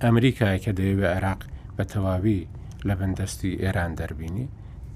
ئەمریکای 0.03 0.57
کە 0.63 0.71
دەیەوێت 0.79 1.09
عێراق 1.15 1.41
بە 1.77 1.83
تەواوی 1.93 2.39
لە 2.87 2.93
بەندەستی 2.99 3.51
ئێران 3.63 3.91
دەربینی 3.99 4.47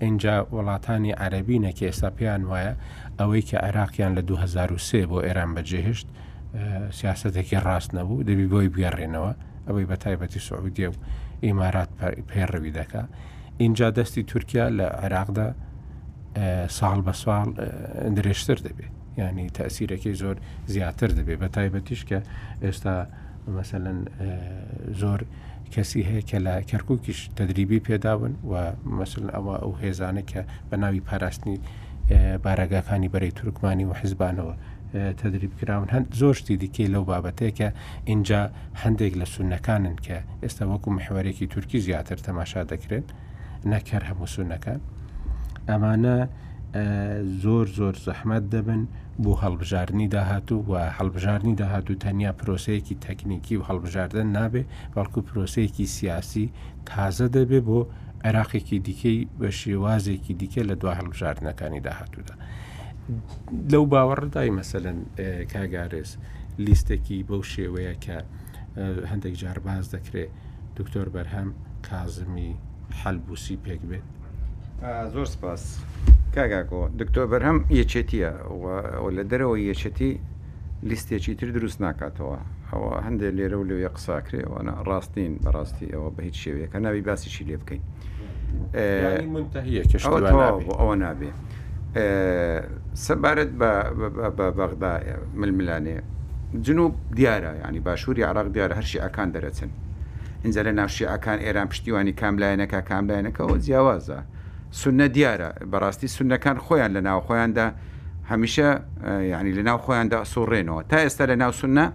اینجا 0.06 0.36
وڵاتانی 0.56 1.14
عەربی 1.24 1.58
نەکە 1.66 1.84
ئێستا 1.90 2.10
پێیان 2.18 2.44
وایە 2.52 2.74
ئەوەی 3.20 3.42
کە 3.50 3.58
عێراقیان 3.66 4.12
لە 4.18 4.22
2023 4.28 5.10
بۆ 5.12 5.18
ئێران 5.28 5.52
بەجێهشت 5.58 6.08
سیاستێکی 7.00 7.58
ڕاست 7.68 7.92
نەبوو 7.98 8.24
دەبی 8.28 8.48
بۆی 8.54 8.70
بگەڕێنەوە 8.74 9.32
ئەوەی 9.68 9.86
بە 9.92 9.96
تایبەتی 10.04 10.40
سعودیە 10.48 10.90
و 10.92 10.96
ئیمارات 11.46 11.90
پێڕوی 12.32 12.72
دەکات 12.80 13.10
اینجا 13.60 13.92
دەستی 13.92 14.24
تورکیا 14.28 14.68
لە 14.78 14.88
عێراقدا 15.04 15.48
ساڵ 16.80 16.98
بە 17.08 17.14
ساڵ 17.24 17.48
درێژتر 18.18 18.58
دەبێت 18.68 18.92
ینی 19.22 19.48
تاسیرەکەی 19.58 20.14
زۆر 20.22 20.36
زیاتر 20.74 21.10
دەبێت 21.18 21.40
بە 21.44 21.50
تایبەتیش 21.58 22.02
کە 22.10 22.20
ئێستا 22.66 22.96
مثلەن 23.60 24.00
زۆر 25.02 25.20
کەسی 25.74 26.02
هەیە 26.10 26.22
کە 26.30 26.38
لە 26.46 26.54
کەرکووکیش 26.70 27.20
تدریبی 27.38 27.80
پێداون 27.88 28.32
و 28.52 28.54
مثل 29.00 29.24
ئەوە 29.36 29.56
ئەو 29.64 29.74
هێزانە 29.84 30.24
کە 30.32 30.42
بە 30.70 30.76
ناوی 30.82 31.02
پاراستنی 31.10 31.58
بارەگاکانی 32.46 33.10
بەرەی 33.14 33.34
تورکمانی 33.40 33.86
و 33.90 33.94
حیزبانەوە 34.02 34.54
تدریب 35.22 35.54
کراون 35.60 35.88
هەند 35.96 36.08
زۆرشتی 36.20 36.56
دیکەی 36.64 36.88
لەو 36.94 37.04
بابەتەیە 37.12 37.52
کە 37.60 37.68
اینجا 38.12 38.42
هەندێک 38.84 39.14
لە 39.22 39.26
سونەکانن 39.34 39.96
کە 40.06 40.18
ئێستا 40.44 40.64
وەکو 40.72 40.90
محوارێکی 40.98 41.48
تورکی 41.54 41.80
زیاتر 41.88 42.18
تەماشا 42.28 42.64
دەکرێت 42.74 43.10
نەکەر 43.74 44.02
هەمووسونەکە 44.10 44.74
ئەمانە 45.70 46.16
زۆر 47.44 47.68
زۆر 47.80 47.96
زەحمەت 48.06 48.44
دەبن 48.54 48.82
بۆ 49.24 49.32
هەڵبژارنی 49.44 50.08
داهاتوو 50.16 50.66
و 50.72 50.74
هەڵبژارنی 50.98 51.54
داهاتوو 51.62 51.96
تەنیا 52.06 52.32
پرۆسەیەکی 52.40 52.96
تەکنیکی 53.06 53.56
و 53.58 53.64
هەڵبژاردن 53.70 54.28
نابێ 54.38 54.64
بەڵکو 54.96 55.20
پرۆسەیەکی 55.28 55.86
سیاسی 55.98 56.46
تازە 56.90 57.28
دەبێ 57.36 57.60
بۆ 57.68 57.80
عێراقێکی 58.28 58.80
دیکەی 58.88 59.20
بە 59.40 59.50
شێوازێکی 59.62 60.34
دیکە 60.42 60.62
لە 60.70 60.76
دو 60.82 60.88
هەڵبژاردنەکانی 60.98 61.80
داهاتوودا. 61.88 62.36
لەو 63.72 63.84
باوەڕدای 63.92 64.52
مەسەن 64.58 64.98
کاگارێز 65.54 66.10
لیستێکی 66.66 67.18
بەو 67.30 67.42
شێوەیە 67.54 67.96
کە 68.06 68.18
هەندێک 69.12 69.36
جارباز 69.42 69.86
دەکرێت 69.96 70.32
دکتۆر 70.78 71.08
بەرهەم 71.16 71.50
کازمی 71.90 72.54
حەلبوسی 73.02 73.58
پێک 73.66 73.82
بێت 73.90 74.04
زۆر 75.14 75.26
سپاس 75.36 75.62
کاگاکۆ 76.36 76.82
دکتۆ 77.00 77.22
بەرهەم 77.32 77.58
یەچێتیە 77.80 78.32
لە 79.18 79.24
دەرەوە 79.32 79.56
یەچەتی 79.72 80.12
لیستێکی 80.90 81.34
تر 81.40 81.50
دروست 81.58 81.78
ناکاتەوە 81.88 82.38
ئەوە 82.72 82.92
هەندێک 83.06 83.32
لێرە 83.38 83.58
و 83.60 83.68
لێوێ 83.70 83.90
قساکرێەوەە 83.96 84.62
ڕاستین 84.88 85.34
بەڕاستی 85.44 85.88
ئەوە 85.96 86.10
بە 86.16 86.22
هیچ 86.28 86.36
شێوەیەکە 86.44 86.78
ناوی 86.86 87.02
باسیشی 87.08 87.44
لێ 87.50 87.56
بکەین 87.62 87.84
ئەوە 90.80 90.96
نابێ 91.04 91.26
سەبارەت 93.06 93.52
بە 93.60 93.72
بەغدا 94.58 94.94
ململانێ 95.40 95.98
جنوب 96.66 96.94
دیارە 97.18 97.52
ینی 97.66 97.82
باشووری 97.88 98.24
عراق 98.30 98.48
دیارە 98.56 98.74
هەرشی 98.80 99.00
ئەکان 99.04 99.30
دەرەچن 99.36 99.72
اینجا 100.44 100.64
لە 100.64 100.68
ناوشیعەکان 100.76 101.40
ئێران 101.44 101.68
پشتیوانی 101.72 102.12
کام 102.12 102.38
لایەنەکە 102.40 102.84
کام 102.90 103.04
لایەنەکەەوە 103.10 103.58
جیاوازە 103.66 104.20
سونە 104.82 105.08
دیارە 105.14 105.50
بەڕاستی 105.72 106.08
سونەکان 106.18 106.58
خۆیان 106.60 106.92
لە 106.96 107.02
ناو 107.08 107.20
خۆیاندا 107.28 107.66
هەمیشە 108.32 108.68
ینی 109.32 109.54
لە 109.60 109.64
ناو 109.68 109.78
خۆیاندا 109.86 110.20
سوڕێنەوە 110.34 110.82
تا 110.90 110.98
ئێستا 111.06 111.26
لە 111.32 111.36
ناو 111.44 111.52
سونە 111.60 111.86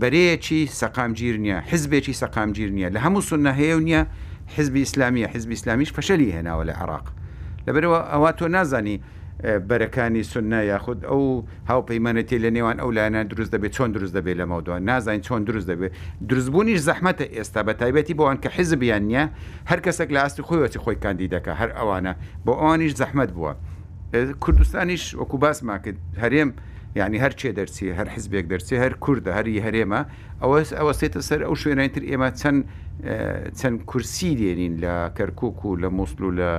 بەرەیەکی 0.00 0.60
سەقامگیر 0.80 1.36
نییە 1.44 1.58
حزبێکی 1.70 2.12
سەقامگیر 2.22 2.70
نییە 2.76 2.88
لە 2.96 3.00
هەموو 3.04 3.20
سونە 3.30 3.52
هەیە 3.60 3.80
نییە 3.88 4.02
حزبی 4.56 4.82
ئسلامیە 4.86 5.28
حزبی 5.34 5.54
ئسلامیش 5.58 5.90
فەشەلی 5.96 6.28
هێناوە 6.36 6.64
لە 6.68 6.74
عراق 6.82 7.06
لەبەرەوە 7.66 8.00
ئەوە 8.12 8.30
تۆ 8.38 8.46
نازانی 8.56 8.96
بەرەکانی 9.42 10.22
سنە 10.32 10.60
یاخود 10.72 11.00
ئەو 11.10 11.22
هاوپەیمانەتی 11.70 12.38
لە 12.44 12.50
نێوان 12.56 12.76
ئەو 12.82 12.90
لایەنە 12.96 13.20
دروست 13.32 13.50
دەبێت 13.54 13.70
چۆن 13.76 13.90
دروست 13.96 14.14
دەبێت 14.18 14.36
لە 14.40 14.44
مەودوان 14.52 14.82
نازانین 14.88 15.22
چۆن 15.26 15.42
دروست 15.48 15.66
دەبێت 15.70 15.90
دروستبوونیش 16.28 16.80
زەحمەتە 16.88 17.26
ئێستا 17.36 17.62
بە 17.66 17.72
تایبەتی 17.80 18.14
بۆوان 18.18 18.38
کە 18.42 18.48
حیزبیان 18.56 19.02
نییە 19.08 19.24
هەر 19.70 19.80
کەسێک 19.86 20.10
لە 20.14 20.20
ئاستی 20.24 20.42
خۆیەتی 20.48 20.78
خۆی 20.84 20.96
کاندیدەکە 21.04 21.52
هەر 21.60 21.70
ئەوانە 21.78 22.12
بۆ 22.46 22.52
ئەوانیش 22.60 22.92
زەحمەت 23.00 23.30
بووە 23.36 23.52
کوردستانیش 24.42 25.04
وەکو 25.20 25.36
باس 25.44 25.58
ماکرد 25.68 25.98
هەرێم 26.22 26.50
ینی 26.98 27.18
هەر 27.24 27.32
چێ 27.40 27.50
دەرسی 27.58 27.86
هەر 27.98 28.08
حزبێک 28.14 28.44
دەرسی 28.52 28.74
هەر 28.84 28.92
کووردە 29.04 29.30
هەری 29.38 29.54
هەرێمە 29.66 30.00
ئەوە 30.42 30.58
ئەوە 30.80 30.92
سێتە 31.00 31.20
سەر 31.28 31.40
ئەو 31.48 31.54
شوێنەتر 31.62 32.02
ئێمە 32.10 32.28
چەند 32.40 32.60
چەند 33.60 33.78
کورسی 33.90 34.30
دێنین 34.40 34.74
لە 34.82 34.94
کەرکک 35.16 35.58
و 35.66 35.70
لە 35.82 35.88
مۆسل 35.96 36.22
و 36.28 36.32
لە 36.40 36.50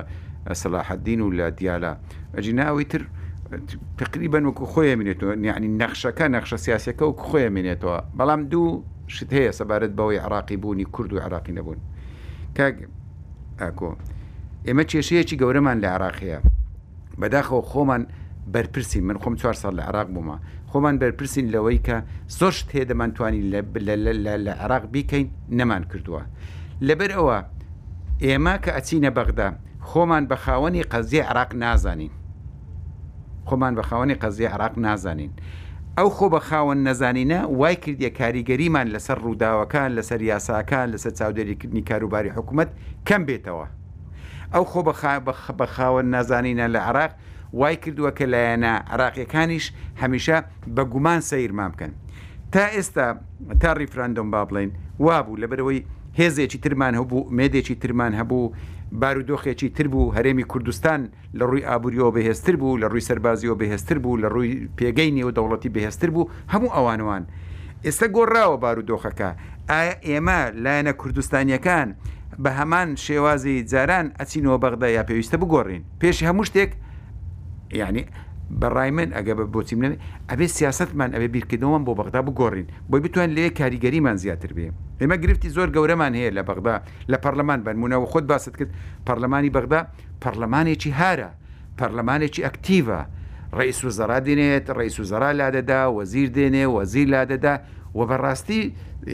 سەلاحدین 0.54 1.20
و 1.20 1.30
لە 1.30 1.50
دیالە 1.58 1.94
ئەجیناوی 2.34 2.84
تر 2.84 3.04
تقریبن 3.98 4.50
وەکو 4.52 4.64
خۆیە 4.74 4.96
منێتەوە 5.00 5.36
نیعنی 5.38 5.78
نەخشەکە 5.78 6.26
نەخشە 6.34 6.56
سیاسەکە 6.66 7.02
و 7.02 7.12
خۆیە 7.30 7.50
منێتەوە 7.56 7.98
بەڵام 8.18 8.40
دوو 8.50 8.84
شت 9.08 9.32
هەیە 9.32 9.52
سەبارەت 9.58 9.92
بەوەی 9.98 10.18
عراقی 10.18 10.56
بوونی 10.56 10.84
کورد 10.84 11.12
و 11.12 11.18
عراقی 11.18 11.52
نەبوون 11.52 11.78
کاکۆ 12.56 13.88
ئێمە 14.66 14.84
کێشەیەکی 14.90 15.36
گەورەمان 15.40 15.78
لە 15.84 15.88
عراقیە 15.96 16.38
بەداخەوە 17.20 17.62
خۆمان 17.70 18.02
بەرپرسین 18.52 19.04
من 19.04 19.16
خۆم 19.22 19.34
چوار 19.40 19.54
سال 19.54 19.74
لە 19.80 19.82
عراق 19.84 20.06
بوومە 20.14 20.36
خۆمان 20.70 20.96
بەرپرسین 21.02 21.46
لەوەی 21.54 21.78
کە 21.86 21.96
زۆر 22.38 22.50
شت 22.58 22.68
هەیە 22.74 22.84
دەمانتوانی 22.90 23.42
لە 24.46 24.52
عراق 24.62 24.84
بیکەین 24.92 25.28
نەمان 25.58 25.82
کردووە 25.90 26.22
لەبەر 26.88 27.10
ئەوە 27.16 27.38
ئێمە 28.22 28.54
کە 28.64 28.70
ئەچینە 28.76 29.10
بەغدا 29.18 29.48
خۆمان 29.88 30.24
بە 30.30 30.36
خاوەنی 30.44 30.82
قەزیە 30.92 31.22
عراق 31.30 31.54
نازانین 31.54 32.10
خۆمان 33.48 33.74
بە 33.78 33.82
خاوەنی 33.88 34.14
قەزیە 34.22 34.48
عراق 34.54 34.78
نازانین 34.78 35.30
ئەو 35.98 36.08
خۆ 36.16 36.26
بە 36.34 36.40
خاوەن 36.48 36.80
نەزانینە 36.86 37.40
وای 37.60 37.76
کردیە 37.84 38.10
کاریگەریمان 38.20 38.86
لەسەر 38.94 39.18
ڕووداوەکان 39.24 39.90
لەسەر 39.98 40.20
یاساکان 40.32 40.86
لەسەر 40.94 41.10
چاودێریکردنی 41.18 41.82
کاروباری 41.90 42.30
حکوومەت 42.36 42.70
کەم 43.08 43.22
بێتەوە 43.28 43.66
ئەو 44.54 44.64
خۆ 44.70 44.80
بە 45.58 45.66
خاوەن 45.74 46.06
نازانینە 46.14 46.66
لە 46.74 46.78
عراق 46.88 47.10
وای 47.60 47.76
کردووە 47.82 48.12
کە 48.18 48.24
لایەنە 48.32 48.72
عراقیەکانیش 48.92 49.66
هەمیشە 50.02 50.36
بە 50.76 50.82
گومان 50.92 51.20
سیرمان 51.30 51.70
بکەن 51.74 51.90
تا 52.52 52.64
ئێستا 52.74 53.06
تا 53.60 53.70
ریفراندۆم 53.80 54.28
با 54.34 54.42
بڵین 54.48 54.70
وابوو 55.06 55.36
لەبەرەوەی 55.42 55.80
هێزێکی 56.20 56.58
ترمان 56.64 56.94
هەبوو 57.00 57.20
مێدێکی 57.38 57.74
ترمان 57.82 58.12
هەبوو 58.20 58.46
بارودۆخێکی 58.92 59.68
تر 59.76 59.88
بوو 59.88 60.12
هەرێمی 60.16 60.44
کوردستان 60.50 61.00
لە 61.38 61.42
ڕووی 61.48 61.66
ئابوووریەوە 61.68 62.12
بەهێستر 62.16 62.56
بوو 62.60 62.78
لە 62.82 62.86
ڕووی 62.90 63.06
سەربازیەوە 63.08 63.58
بەهێستر 63.60 63.98
بوو 64.02 64.20
لە 64.22 64.28
ڕووی 64.34 64.68
پێگەی 64.78 65.10
نێو 65.16 65.30
دەوڵەتی 65.36 65.70
بەهێستر 65.76 66.10
بوو 66.14 66.30
هەموو 66.52 66.74
ئەوانوان 66.76 67.24
ئێستا 67.84 68.06
گۆڕاوە 68.16 68.56
بارودۆخەکە 68.62 69.30
ئایا 69.70 69.94
ئێمە 70.08 70.38
لایەنە 70.64 70.92
کوردستانیەکان 71.00 71.88
بە 72.42 72.50
هەمان 72.58 72.88
شێوازی 73.06 73.56
جاران 73.70 74.06
ئەچینەوە 74.20 74.58
بەغدا 74.62 74.88
یا 74.96 75.02
پێویستە 75.08 75.36
بگۆڕین 75.42 75.82
پێشی 76.00 76.26
هەموو 76.28 76.48
شتێک 76.48 76.70
ینی 77.80 78.04
بەڕای 78.60 78.90
من 78.96 79.10
ئەگە 79.16 79.34
بە 79.38 79.44
بۆچی 79.54 79.74
منێن 79.80 79.92
ئەبێ 80.30 80.46
سیاستمان 80.58 81.10
ئەوێ 81.14 81.28
بیرکردنەوەم 81.34 81.82
بۆ 81.86 81.92
بەغدا 81.98 82.20
بگۆڕین 82.26 82.66
بۆی 82.90 83.00
بتوان 83.04 83.30
لێ 83.36 83.46
کاریگەریمان 83.60 84.16
زیاتر 84.22 84.50
بێ 84.56 84.66
ئێمە 85.00 85.16
گرفتی 85.22 85.50
زۆر 85.56 85.68
گەورەمان 85.76 86.12
هەیە 86.18 86.30
لە 86.38 86.42
بەغدا 86.48 86.76
لە 87.10 87.16
پەرلەمان 87.24 87.60
بەنمونەوە 87.66 88.06
خۆت 88.12 88.24
باست 88.30 88.52
کرد 88.58 88.70
پەرلەمانی 89.06 89.50
بەغدا 89.56 89.80
پەرلەمانێکی 90.22 90.90
هارە 90.98 91.30
پەرلەمانێکی 91.78 92.44
ئەکتیڤە 92.46 93.00
ڕئیس 93.58 93.78
و 93.86 93.90
زەرا 93.98 94.18
دێنێت 94.26 94.66
ڕئیس 94.78 94.96
و 95.00 95.04
زەرا 95.10 95.30
لادەدا 95.40 95.80
وەزیر 95.96 96.28
دێنێ 96.36 96.64
وەزیر 96.76 97.06
لادەدا 97.14 97.54
و 97.98 98.00
بەڕاستی 98.10 98.60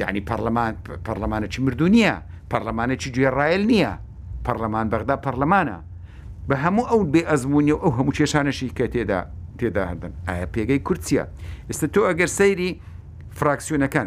یعنی 0.02 0.20
پەرلەمان 0.28 0.72
پەرلەمانە 1.06 1.48
چی 1.52 1.58
مردو 1.64 1.86
نییە 1.94 2.14
پەرلەمانێکی 2.52 3.08
گوێڕایل 3.14 3.62
نییە 3.72 3.92
پەرلەمان 4.46 4.86
بەغدا 4.92 5.16
پەرلەمانە 5.26 5.78
بە 6.48 6.54
هەموو 6.56 6.84
ئەو 6.90 7.00
بێ 7.12 7.22
ئەزممونی 7.30 7.72
و 7.74 7.78
ئەو 7.84 7.92
هەموو 7.98 8.14
کێشانەشی 8.16 8.70
کە 8.78 8.86
تێدا 8.94 9.20
تێدا 9.58 9.84
هەردن 9.90 10.12
ئایا 10.28 10.46
پێگەی 10.54 10.78
کورتچیە 10.86 11.24
ئێستا 11.70 11.86
تۆ 11.94 12.00
ئەگەر 12.10 12.28
سەیری 12.40 12.70
فراکسیونەکان 13.38 14.06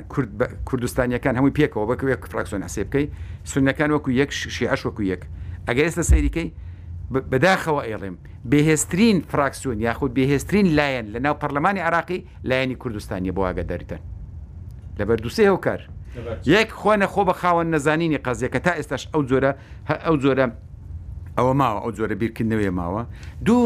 کوردستانیەکان 0.70 1.34
هەمووی 1.40 1.54
پێکەوە 1.60 1.86
بەکو 1.90 2.06
یەک 2.14 2.22
فراکسیۆن 2.32 2.62
ئەسێ 2.68 2.82
بکەی 2.88 3.06
سونەکان 3.52 3.90
وەکو 3.96 4.10
یەک 4.22 4.32
شیعش 4.56 4.82
وەکو 4.88 5.02
یەک 5.12 5.22
ئەگەر 5.68 5.84
ئێستا 5.90 6.04
سەیریکەی 6.12 6.48
بەداخەوە 7.32 7.82
ئێڵێم 7.92 8.16
بێهێسترین 8.52 9.18
فراکسیۆن 9.32 9.78
یاخود 9.88 10.12
بێهێسترین 10.18 10.68
لایەن 10.78 11.06
لە 11.14 11.20
ناو 11.26 11.36
پەرلەمانی 11.42 11.82
عراقی 11.88 12.20
لایەنی 12.50 12.76
کوردستانی 12.82 13.32
بۆ 13.38 13.42
ئاگە 13.50 13.64
دەریتەن 13.72 14.02
لەبەر 15.00 15.18
دوسێ 15.26 15.44
هەو 15.52 15.58
کار 15.66 15.82
یەک 16.56 16.70
خۆنە 16.80 17.08
خۆ 17.14 17.22
بە 17.30 17.34
خاوەن 17.42 17.68
نەزانینی 17.74 18.20
قەزیەکە 18.26 18.60
تا 18.66 18.72
ئێستاش 18.80 19.04
ئەو 19.14 19.22
جۆرە 19.30 19.52
ئەو 20.08 20.16
جۆرە 20.24 20.46
ئەوە 21.40 21.54
ماوە 21.62 21.80
ئەو 21.84 21.92
جۆرە 21.98 22.16
بیرکردنەوەی 22.22 22.72
ماوە 22.80 23.02
دوو 23.48 23.62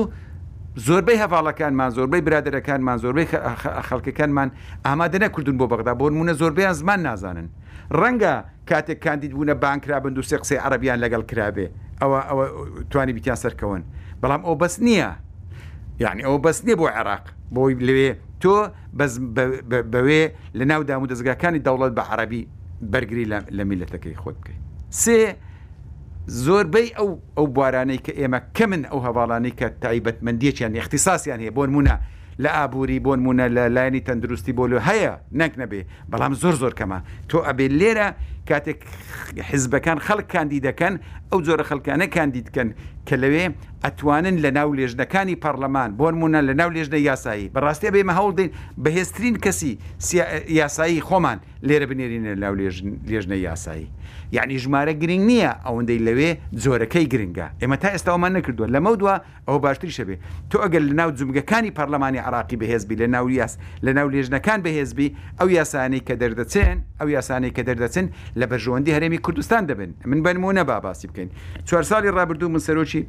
زۆربەی 0.87 1.17
هەواڵەکانمان 1.23 1.89
زۆربەی 1.97 2.21
برادەرەکانمان 2.27 2.97
زۆربەی 3.03 3.27
خەڵکەکانمان 3.87 4.49
ئامادە 4.87 5.17
نەکردون 5.23 5.55
بۆ 5.59 5.65
بەغدا 5.71 5.93
بۆ 5.99 6.05
منە 6.19 6.33
زۆربیان 6.41 6.73
زمان 6.79 6.99
نازانن 7.07 7.47
ڕەنگە 7.99 8.33
کاتێک 8.69 8.99
کاندید 9.05 9.31
بوونە 9.35 9.55
بانکرابند 9.63 10.15
و 10.19 10.21
سێ 10.29 10.35
قسەی 10.41 10.57
عربیان 10.67 10.97
لەگەڵ 11.03 11.21
کرابێ 11.31 11.67
ئەوە 12.01 12.19
ئەوە 12.29 12.45
توانی 12.91 13.13
بیتیان 13.17 13.37
سەرکەون 13.43 13.81
بەڵام 14.21 14.41
ئەو 14.47 14.55
بەس 14.61 14.75
نییە 14.87 15.11
یعنی 16.03 16.21
ئەو 16.27 16.37
بەس 16.45 16.57
نییە 16.65 16.75
بۆ 16.81 16.85
عێراق 16.97 17.25
بۆی 17.55 17.73
لەوێ 17.87 18.11
تۆ 18.41 18.55
بەوێ 19.93 20.23
لە 20.57 20.63
ناو 20.69 20.81
دامو 20.89 21.05
دەستگاکانی 21.11 21.59
دەوڵەت 21.67 21.93
بە 21.97 22.03
عربی 22.11 22.41
بەرگری 22.93 23.25
لە 23.57 23.63
میلەتەکەی 23.69 24.17
خۆت 24.23 24.35
بکەیت 24.41 24.61
سێ 25.03 25.19
زۆربەی 26.27 26.87
ئەو 26.95 27.09
ئەو 27.37 27.47
بوارانەی 27.51 27.99
کە 28.05 28.11
ئێمە 28.19 28.39
کەمن 28.55 28.83
ئەو 28.91 28.99
هەواڵانی 29.05 29.51
کە 29.59 29.67
تایبەتمەندیەکیان 29.83 30.75
اختیساسیان 30.79 31.39
هەیە 31.43 31.53
بۆن 31.57 31.69
مونە 31.75 31.95
لە 32.43 32.49
ئابووری 32.57 32.99
بۆن 33.05 33.19
مونە 33.25 33.45
لە 33.55 33.63
لایەنی 33.75 34.01
تەندروستی 34.07 34.53
بۆلو 34.57 34.79
هەیە 34.89 35.13
نەک 35.39 35.53
نەبێ 35.61 35.81
بەڵام 36.11 36.33
زۆر 36.41 36.55
زۆر 36.61 36.73
کەمە 36.79 36.99
تۆ 37.29 37.37
ئەبێ 37.47 37.67
لێرە 37.79 38.07
کاتێک 38.49 38.79
حزبەکان 39.51 39.97
خەڵک 40.05 40.27
کاندی 40.33 40.59
دەکەن 40.67 40.93
ئەو 41.31 41.39
جۆرە 41.45 41.63
خەلکانە 41.69 42.07
کاندی 42.15 42.41
دکەن 42.47 42.69
کە 43.07 43.15
لەوێ 43.21 43.45
ئەتوانن 43.83 44.37
لە 44.43 44.49
ناو 44.57 44.69
لێژنەکانی 44.77 45.35
پەرلەمان 45.43 45.89
بۆن 45.99 46.15
مونە 46.19 46.39
لە 46.47 46.53
ناو 46.59 46.69
لێژنە 46.75 46.97
یاسایی 47.09 47.51
بەڕاستی 47.55 47.91
بێمە 47.95 48.13
هەوڵدەین 48.19 48.51
بەهێسترین 48.83 49.35
کەسی 49.43 49.73
یاسایی 50.59 50.99
خۆمان 51.07 51.39
لێرە 51.67 51.85
بنێرینە 51.91 52.33
لەو 52.43 52.53
لێژنە 53.09 53.35
یاسایی. 53.47 53.87
یعنی 54.33 54.57
ژمارە 54.61 54.93
گرنگ 55.01 55.23
نییە 55.31 55.51
ئەوەندەی 55.65 55.99
لەوێ 56.07 56.29
زۆرەکەی 56.63 57.05
گرنگە 57.13 57.47
ئێمە 57.61 57.77
تا 57.83 57.89
ئێستامان 57.95 58.31
نەکردووە 58.37 58.67
لەمە 58.75 58.89
دووە 59.01 59.15
ئەو 59.47 59.57
باشتری 59.65 59.93
شەبێ 59.97 60.15
تۆ 60.49 60.55
ئەگەر 60.63 60.83
لە 60.89 60.93
ناو 60.99 61.09
جمگەکانی 61.19 61.71
پەرلەمانی 61.77 62.19
عراقی 62.27 62.57
بەهێزبی 62.61 62.95
لە 63.01 63.07
ناو 63.15 63.25
یاس 63.39 63.53
لە 63.85 63.91
ناو 63.97 64.07
لێژنەکان 64.13 64.59
بەهێزبی 64.65 65.07
ئەو 65.39 65.49
یاسانی 65.57 65.99
کە 66.07 66.13
دەردەچێن 66.21 66.77
ئەو 66.99 67.09
یاسانی 67.15 67.49
کە 67.55 67.61
دەردەچن 67.67 68.05
لە 68.39 68.45
بەژۆندی 68.51 68.91
هەرێمی 68.95 69.19
کوردستان 69.25 69.63
دەبن 69.69 69.91
من 70.09 70.19
بنمونە 70.25 70.63
با 70.69 70.79
باسی 70.85 71.07
بکەین 71.07 71.29
چوار 71.67 71.83
ساڵی 71.89 72.09
ڕابردوو 72.17 72.49
من 72.53 72.61
سەرۆکی 72.67 73.01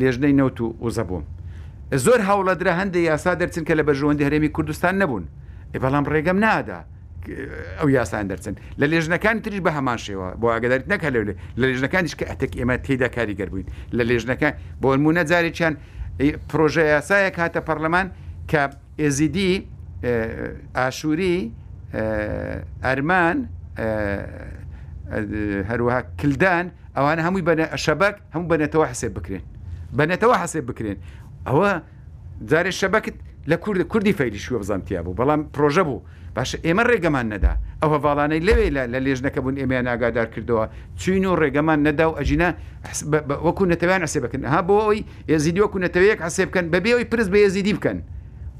لێژنەی 0.00 0.34
نەوت 0.40 0.58
و 0.60 0.66
وزە 0.84 1.04
بووم 1.08 1.24
زۆر 2.04 2.20
هاوڵەدرە 2.28 2.72
هەندێک 2.80 3.04
یاسا 3.12 3.32
دەرچن 3.40 3.64
کە 3.68 3.72
لە 3.78 3.82
بەژۆندی 3.88 4.22
هەرێمی 4.28 4.50
کوردستان 4.56 4.94
نەبوون 5.02 5.24
بەڵام 5.82 6.04
ڕێگەم 6.12 6.38
نادا 6.46 6.80
ئەو 7.78 7.88
یاسان 7.96 8.26
دەرچن 8.30 8.54
لە 8.80 8.86
لێژنەکان 8.92 9.36
تریش 9.44 9.60
بە 9.66 9.70
هەمان 9.76 9.98
شێوە 10.06 10.28
بۆ 10.40 10.46
ئاگدارت 10.54 10.86
نەکە 10.92 11.08
لەولێ 11.14 11.34
لە 11.60 11.64
لێژنەکانیش 11.70 12.14
کە 12.18 12.24
ئەتەک 12.30 12.52
ئێمە 12.60 12.76
تێدا 12.86 13.08
کاریگەر 13.16 13.48
بووین 13.52 13.66
لە 13.96 14.02
لێژنەکان 14.08 14.54
بۆ 14.82 14.88
نمونە 14.98 15.22
جارێکیان 15.30 15.74
پرۆژە 16.50 16.84
یاسایەک 16.94 17.36
هاتە 17.42 17.60
پەرلەمان 17.68 18.06
کە 18.50 18.62
ئێزیدی 19.00 19.52
ئاشووری 20.78 21.36
ئەرمان 22.86 23.36
هەروەها 25.70 26.00
کلدان 26.20 26.66
ئەوانە 26.96 27.22
هەمووی 27.26 27.44
بە 27.48 27.52
شەبک 27.84 28.14
هەموو 28.34 28.46
بەنێتەوە 28.50 28.86
حسێ 28.90 29.08
بکرێن 29.16 29.44
بەنێتەوە 29.98 30.36
حسێ 30.42 30.60
بکرێن 30.68 30.98
ئەوە 31.48 31.70
جارێ 32.50 32.70
شەبکت 32.80 33.16
لە 33.50 33.56
کوردی 33.64 33.84
کوردی 33.92 34.12
فەیری 34.18 34.40
شووە 34.46 34.58
بزانتییا 34.62 35.00
بوو 35.04 35.16
بەڵام 35.20 35.40
پرۆژە 35.54 35.82
بوو 35.88 35.98
باش 36.38 36.50
ئێمە 36.66 36.82
ڕێگەمان 36.90 37.26
نەدا 37.32 37.52
ئەو 37.82 37.88
هەواڵانەی 37.94 38.40
لەوێ 38.48 38.66
لە 38.76 38.98
لێژنەکە 39.04 39.38
بوون 39.44 39.56
ئێمە 39.60 39.78
ناگادار 39.88 40.26
کردەوە 40.34 40.64
چین 41.00 41.24
و 41.30 41.34
ڕێگەمان 41.42 41.78
نەدا 41.86 42.06
و 42.10 42.14
ئەجینا 42.18 42.50
وەکو 43.46 43.64
نەتەوان 43.72 44.02
ئەسێ 44.06 44.18
بکەن 44.24 44.42
ها 44.54 44.60
بۆ 44.68 44.74
ئەوی 44.84 45.00
ێزیدی 45.36 45.60
وەکو 45.64 45.78
نەتەوەیەک 45.86 46.20
ئەسێ 46.26 46.42
بکەن 46.48 46.64
بەبێەوەی 46.74 47.06
پرس 47.10 47.28
بە 47.34 47.38
ێزیدی 47.46 47.72
بکەن 47.78 47.98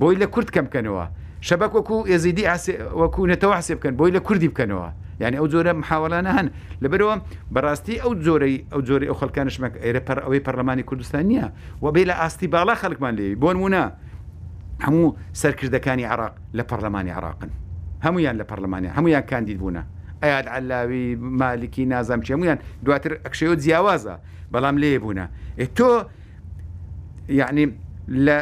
بۆی 0.01 0.17
لە 0.23 0.27
کورد 0.35 0.49
کەم 0.55 0.65
بکەنەوە 0.69 1.05
شەبک 1.49 1.73
وەکو 1.79 1.99
ێزیدی 2.15 2.45
وەکو 3.01 3.21
نەتەوە 3.33 3.55
حسێ 3.61 3.75
بکەن 3.79 3.95
بۆی 4.01 4.11
لە 4.17 4.21
کوردی 4.27 4.49
بکەنەوە 4.53 4.89
یعنی 5.23 5.37
ئەو 5.41 5.47
جۆرە 5.53 5.73
محاوەلانە 5.83 6.31
هەن 6.39 6.49
لەبەرەوە 6.83 7.15
بەڕاستی 7.55 7.97
ئەو 8.05 8.13
جۆرەی 8.27 8.57
ئەو 8.73 8.81
جۆری 8.89 9.07
ئەو 9.11 9.17
خەکانشمەک 9.23 9.73
ئێرە 9.85 10.01
پەر 10.09 10.19
ئەوەی 10.27 10.41
پەرلەمانی 10.47 10.85
کوردستان 10.89 11.25
نییە 11.31 11.47
و 11.83 11.87
بێ 11.95 12.03
لە 12.11 12.15
ئاستی 12.21 12.49
باڵا 12.55 12.75
خەکمان 12.83 13.15
لێ 13.19 13.27
بۆن 13.43 13.57
مونە 13.63 13.85
هەموو 14.87 15.09
سەرکردەکانی 15.41 16.05
عراق 16.13 16.35
لە 16.59 16.63
پەرلەمانی 16.71 17.13
عراقن 17.19 17.51
هەمویان 18.07 18.35
لە 18.41 18.45
پەرلەمانە 18.51 18.89
هەمویان 18.99 19.23
کاندید 19.31 19.59
بوونە 19.63 19.83
ئاات 20.23 20.47
علاوی 20.57 21.17
مالکی 21.41 21.85
نازام 21.85 22.21
چێمویان 22.23 22.59
دواتر 22.85 23.13
ئەکشەوە 23.25 23.55
جیاوازە 23.63 24.15
بەڵام 24.53 24.77
لێ 24.83 24.91
بوونە 25.05 25.27
تۆ 25.79 25.91
یعنی 27.41 27.65
لە 28.27 28.39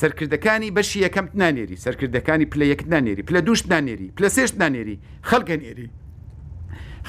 سەرکردەکانی 0.00 0.68
بەشی 0.76 0.98
یەکەمت 1.06 1.30
نانێری 1.42 1.76
سەرکردەکانی 1.86 2.46
پلە 2.52 2.64
یەکت 2.72 2.88
نانێری 2.94 3.22
پلە 3.28 3.40
دوشت 3.48 3.66
نانێری 3.72 4.08
پلە 4.16 4.28
سێشت 4.36 4.54
نانێری 4.62 4.96
خەڵکە 5.28 5.56
نێری 5.62 5.88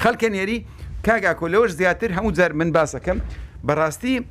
خەڵکە 0.01 0.29
نێری 0.33 0.57
کاگاکۆ 1.05 1.45
لەوەش 1.53 1.71
زیاتر 1.79 2.09
هەموو 2.17 2.31
جار 2.37 2.51
من 2.59 2.69
باسەکەم 2.77 3.17
بەڕاستی 3.67 4.21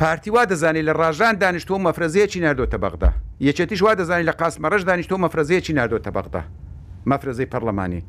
پارتی 0.00 0.30
وا 0.30 0.44
دەزانانی 0.46 0.82
لە 0.88 0.92
ڕژان 0.96 1.34
دانیشتۆ 1.44 1.76
مەفرەزیەکی 1.86 2.40
نردۆتە 2.44 2.76
بەغدا 2.84 3.10
یەکێتیش 3.48 3.82
وا 3.82 3.94
دەزانانی 3.94 4.26
لە 4.30 4.34
قاسمەڕش 4.40 4.82
دانیشتۆ 4.88 5.16
مەفرەزیەکی 5.24 5.72
نردۆتە 5.78 6.10
بەغدا 6.16 6.40
مەفرەزەی 7.10 7.46
پەرلەمانی 7.52 8.00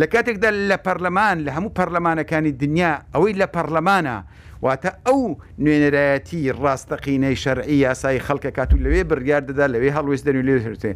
لە 0.00 0.06
کاتێکدا 0.12 0.50
لە 0.70 0.76
پەرلەمان 0.86 1.36
لە 1.46 1.50
هەموو 1.56 1.70
پەرلەمانەکانی 1.78 2.52
دنیا 2.62 2.92
ئەوەی 3.14 3.32
لە 3.40 3.46
پەرلەمانە 3.54 4.16
واتە 4.64 4.90
ئەو 5.06 5.20
نوێنەرایەتی 5.62 6.40
ڕاستەقینەی 6.62 7.36
شەرعی 7.42 7.74
یاسایی 7.86 8.20
خەڵکە 8.26 8.50
کات 8.56 8.70
و 8.74 8.78
لەوێ 8.84 9.02
بڕیار 9.10 9.42
دەدا 9.50 9.66
لەوێ 9.74 9.90
هەڵوێست 9.96 10.24
دەنو 10.26 10.42
لێ 10.48 10.54
هەرتێ 10.64 10.92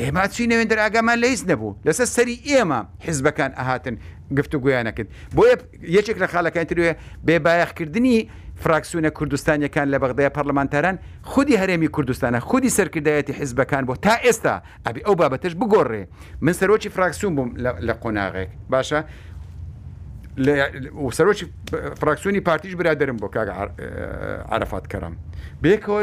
ئێمە 0.00 0.24
چی 0.34 0.46
نوێندر 0.52 0.78
ئاگامان 0.84 1.18
لەیس 1.24 1.42
نەبوو 1.50 1.72
لەسەر 1.86 2.06
سەری 2.16 2.36
ئێمە 2.50 2.80
حیزبەکان 3.06 3.52
ئاهاتن 3.58 3.96
گفتو 4.36 4.58
گویانەکرد 4.64 5.08
بۆ 5.36 5.42
یەکێک 5.96 6.16
لە 6.22 6.26
خاڵەکان 6.32 6.64
تروێ 6.70 6.92
بێبایەخکردنی 7.26 8.18
فراکسیونە 8.64 9.10
کوردستانیەکان 9.10 9.94
لە 9.94 9.98
بەغدای 10.00 10.28
پەرلەمانتاران 10.30 10.98
خودی 11.22 11.56
هەرێمی 11.58 11.86
کوردستانە 11.98 12.38
خودی 12.40 12.70
سەرکردایەتی 12.70 13.32
حیزبەکان 13.40 13.84
بۆ 13.86 13.96
تا 14.02 14.14
ئێستا 14.16 14.62
ئەبی 14.86 15.02
ئەو 15.06 15.14
بابەتش 15.20 15.52
بگۆڕێ 15.60 16.06
من 16.40 16.52
سەرۆکی 16.52 16.88
فراکسیون 16.88 17.34
بووم 17.36 17.50
لە 17.86 17.92
قۆناغێک 18.02 18.48
باشە 18.72 19.00
سەرۆکی 21.18 21.44
فراکسیۆنی 22.00 22.40
پارتیش 22.40 22.74
برادرم 22.76 23.16
بۆ 23.16 23.28
کاگە 23.34 23.52
عرفات 24.52 24.84
کەرم 24.92 25.14
بێکەوە 25.64 26.02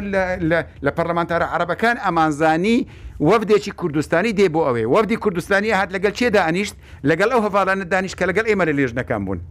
لە 0.85 0.91
پەرلەمانتارە 0.97 1.47
عربەکان 1.55 1.97
ئەمانزانی 2.05 2.87
وەفدێکی 3.29 3.69
کوردستانی 3.71 4.31
دێ 4.33 4.49
بۆ 4.53 4.61
ئەوێ 4.67 4.83
وەفدی 4.93 5.15
کوردستانی 5.15 5.71
هات 5.79 5.89
لەگەل 5.95 6.13
چێدا 6.19 6.41
ئەنیشت 6.47 6.75
لەگەڵ 7.09 7.29
ئەو 7.33 7.41
هەواڵانە 7.47 7.85
دانیش 7.93 8.13
کە 8.15 8.25
لەگەڵ 8.29 8.45
ئێمە 8.49 8.65
لە 8.69 8.73
لێژنەکان 8.79 9.23
بوون 9.25 9.41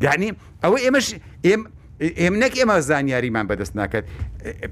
یعنی 0.00 0.32
ئەوە 0.64 0.78
ئێمەش 0.84 1.06
ئێمنەك 2.20 2.54
ئێمە 2.60 2.76
زانیاریمان 2.88 3.46
بەدەست 3.50 3.74
ناکات 3.80 4.04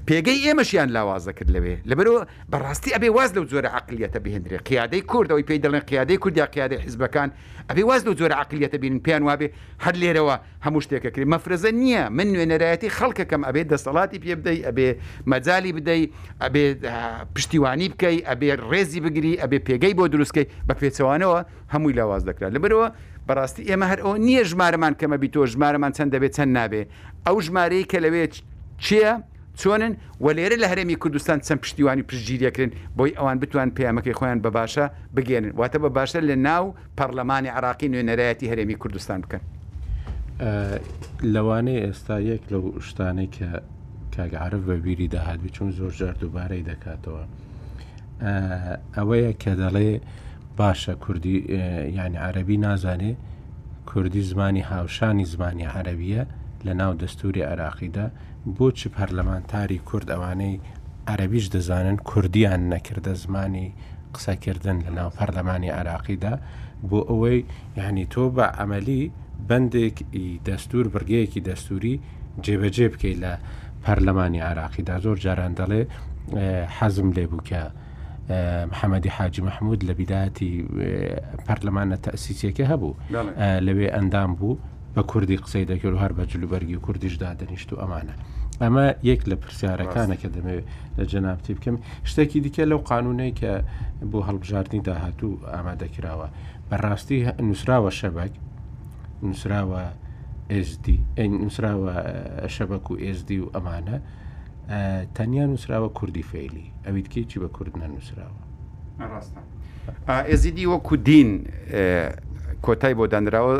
پێگەی 0.07 0.39
ئێمەشیان 0.47 0.89
لاوازە 0.95 1.31
کرد 1.37 1.49
لەوێ 1.55 1.75
لەبەرەوە 1.89 2.21
بەڕاستی 2.51 2.91
ئەبێ 2.95 3.09
واز 3.17 3.29
لەو 3.37 3.43
جۆرە 3.51 3.69
عقلیەتە 3.79 4.19
بهێنرێ 4.25 4.57
قیادەی 4.69 5.01
کوردەوەی 5.11 5.43
پێی 5.49 5.59
دەڵێن 5.65 5.83
قیادەی 5.89 6.17
کوردیا 6.23 6.45
قیادی 6.55 6.77
حیزبەکان 6.85 7.29
ئەبێ 7.69 7.83
واز 7.89 8.01
لەو 8.07 8.13
جۆرە 8.19 8.35
عقلیەتە 8.43 8.77
بینن 8.83 8.99
پێیان 9.05 9.23
وابێ 9.29 9.47
هەر 9.85 9.95
لێرەوە 10.01 10.35
هەموو 10.65 10.81
شتێکە 10.85 11.09
کرد 11.15 11.27
مەفرزە 11.33 11.71
نییە 11.81 12.03
من 12.17 12.27
نوێنەرایەتی 12.33 12.89
خەڵکەکەم 12.97 13.41
ئەبێ 13.47 13.61
دەسەڵاتی 13.71 14.17
پێ 14.23 14.33
بدەی 14.39 14.59
ئەبێ 14.67 14.87
مەجای 15.31 15.71
بدەی 15.77 16.03
ئەبێ 16.45 16.65
پشتیوانی 17.35 17.87
بکەی 17.93 18.17
ئەبێ 18.29 18.49
ڕێزی 18.71 18.99
بگری 19.05 19.33
ئەبێ 19.43 19.57
پێگەی 19.67 19.93
بۆ 19.97 20.03
دروستکەی 20.13 20.45
بە 20.67 20.73
پێچەوانەوە 20.81 21.39
هەمووی 21.73 21.93
لاواز 21.99 22.21
دەکرات 22.29 22.51
لەبەرەوە 22.55 22.87
بەڕاستی 23.27 23.61
ئێمە 23.69 23.85
هەر 23.91 23.99
ئەو 24.05 24.13
نییە 24.27 24.43
ژمارەمان 24.51 24.93
کەمە 24.99 25.17
بیتۆ 25.23 25.41
ژمارەمان 25.53 25.91
چەند 25.97 26.09
دەبێت 26.15 26.31
چەند 26.37 26.51
نابێ 26.57 26.81
ئەو 27.27 27.37
ژمارەی 27.45 27.83
کە 27.91 27.97
لەوێت 28.05 28.33
چییە؟ 28.85 29.13
چۆنن 29.61 29.93
و 30.25 30.27
لێرە 30.37 30.57
لە 30.63 30.67
هەرێمی 30.71 30.95
کوردستان 31.03 31.37
چەند 31.47 31.59
پشتیوانی 31.63 32.03
پرژگیریەکردن 32.09 32.71
بۆی 32.97 33.13
ئەوان 33.19 33.37
بتوان 33.43 33.69
پامەکەی 33.77 34.15
خۆیان 34.19 34.39
بە 34.45 34.49
باشە 34.57 34.85
بگێنن 35.15 35.51
واتە 35.59 35.77
بە 35.83 35.89
باشە 35.97 36.19
لە 36.29 36.35
ناو 36.47 36.63
پەرلەمانی 36.97 37.49
عراقی 37.57 37.87
نوێنەرایەتی 37.93 38.47
هەرێمی 38.51 38.75
کوردستان 38.81 39.17
بکەن 39.23 39.41
لەوانەیە 41.33 41.81
ئێستا 41.85 42.15
یەک 42.31 42.43
لەو 42.51 42.63
شتانەی 42.87 43.29
کە 43.37 43.47
کاگعاعرف 44.15 44.61
بەبیری 44.69 45.07
داهات 45.13 45.39
بچون 45.45 45.69
زۆر 45.77 45.91
جار 45.99 46.15
دووبارەی 46.21 46.63
دەکاتەوە 46.69 47.23
ئەوەیە 48.97 49.31
کە 49.43 49.51
دەڵێ 49.61 49.91
باشە 50.57 50.93
کوردی 51.05 51.35
ینی 51.97 52.17
عەربی 52.27 52.57
نازانێ 52.65 53.13
کوردی 53.91 54.21
زمانی 54.29 54.61
هاوشانی 54.71 55.25
زمانی 55.33 55.65
عەربیە 55.75 56.23
لە 56.65 56.73
ناو 56.79 56.93
دەستوری 57.03 57.43
عراقیدا 57.51 58.05
بۆچی 58.57 58.89
پەرلەمانتاری 58.95 59.79
کورد 59.89 60.07
ئەوانەی 60.13 60.61
عەربیش 61.11 61.45
دەزانن 61.55 61.97
کوردیان 62.11 62.61
نەکردە 62.73 63.13
زمانی 63.23 63.67
قسەکردن 64.15 64.77
لە 64.85 64.91
ناو 64.97 65.09
پەرلەمانی 65.17 65.71
عراقیدا 65.79 66.33
بۆ 66.89 66.99
ئەوەی 67.09 67.39
یعنی 67.79 68.05
تۆ 68.13 68.23
بە 68.35 68.45
ئەمەلی 68.57 69.03
بەندێک 69.49 69.97
دەستور 70.47 70.85
برگەیەکی 70.93 71.41
دەستوری 71.49 71.95
جێبەجێ 72.45 72.87
بکەیت 72.93 73.17
لە 73.23 73.33
پەرلەمانی 73.85 74.41
عراقیدا 74.49 74.93
زۆر 75.05 75.17
جاران 75.25 75.53
دەڵێ 75.59 75.81
حەزم 76.77 77.09
لێ 77.17 77.25
بووکە 77.31 77.63
محەممەدی 78.71 79.09
حاجی 79.09 79.41
مححمود 79.41 79.81
لە 79.85 79.93
بیداتی 79.99 80.65
پەرلەمانە 81.47 81.97
تەسیسیەکە 82.03 82.65
هەبوو 82.71 82.95
لەوێ 83.67 83.87
ئەندام 83.95 84.31
بوو 84.35 84.57
بە 84.95 85.01
کوردی 85.11 85.37
قسەی 85.43 85.65
دەکرد 85.71 85.93
و 85.93 86.01
هەر 86.03 86.11
بە 86.17 86.23
جلوبەرگی 86.31 86.75
و 86.75 86.81
کوردیشدا 86.85 87.29
دەنیشت 87.39 87.69
و 87.73 87.75
ئەمانە 87.81 88.13
ئەمە 88.61 88.85
یەک 89.09 89.21
لە 89.29 89.35
پرسیارەکانەکە 89.41 90.29
دەمەوێت 90.35 90.65
لە 90.97 91.03
جەنابتی 91.11 91.53
بکەم 91.57 91.75
شتێکی 92.11 92.39
دیکە 92.45 92.63
لەو 92.71 92.79
قانونەی 92.91 93.33
کە 93.39 93.51
بۆ 94.11 94.19
هەڵبژاردننی 94.27 94.81
داهاتوو 94.87 95.31
ئامادەکراوە 95.53 96.27
بەڕاستی 96.69 97.17
نووسراوە 97.47 97.91
شەبک 97.99 98.31
نووسراوە 99.27 99.81
SD 100.69 100.85
نووسراوە 101.41 101.93
شەبک 102.55 102.85
و 102.91 102.93
SD 103.17 103.29
و 103.43 103.47
ئەمانە 103.55 103.97
تەنیا 105.15 105.45
نووسراوە 105.47 105.89
کوردی 105.93 106.23
فعلی 106.31 106.71
ئەویت 106.85 107.07
کێکی 107.13 107.39
بە 107.41 107.47
کوردنە 107.55 107.87
نووسراوە 107.93 108.41
ئێزیدی 110.29 110.65
وەکو 110.71 110.95
دین 111.07 111.31
کۆتای 112.65 112.93
بۆ 112.97 113.05
دانراوە 113.13 113.53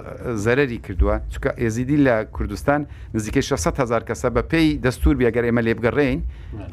زەرری 0.46 0.80
کردووە 0.88 1.16
چکە 1.34 1.52
ئێزیدی 1.62 1.98
لە 2.06 2.16
کوردستان 2.36 2.82
نزیکەی 3.16 3.40
600 3.40 3.80
هزار 3.80 4.04
کەسە 4.10 4.30
بە 4.36 4.42
پێی 4.52 4.70
دەستور 4.86 5.16
بیاگەر 5.20 5.44
ئێمە 5.50 5.62
لێبگەڕین 5.68 6.20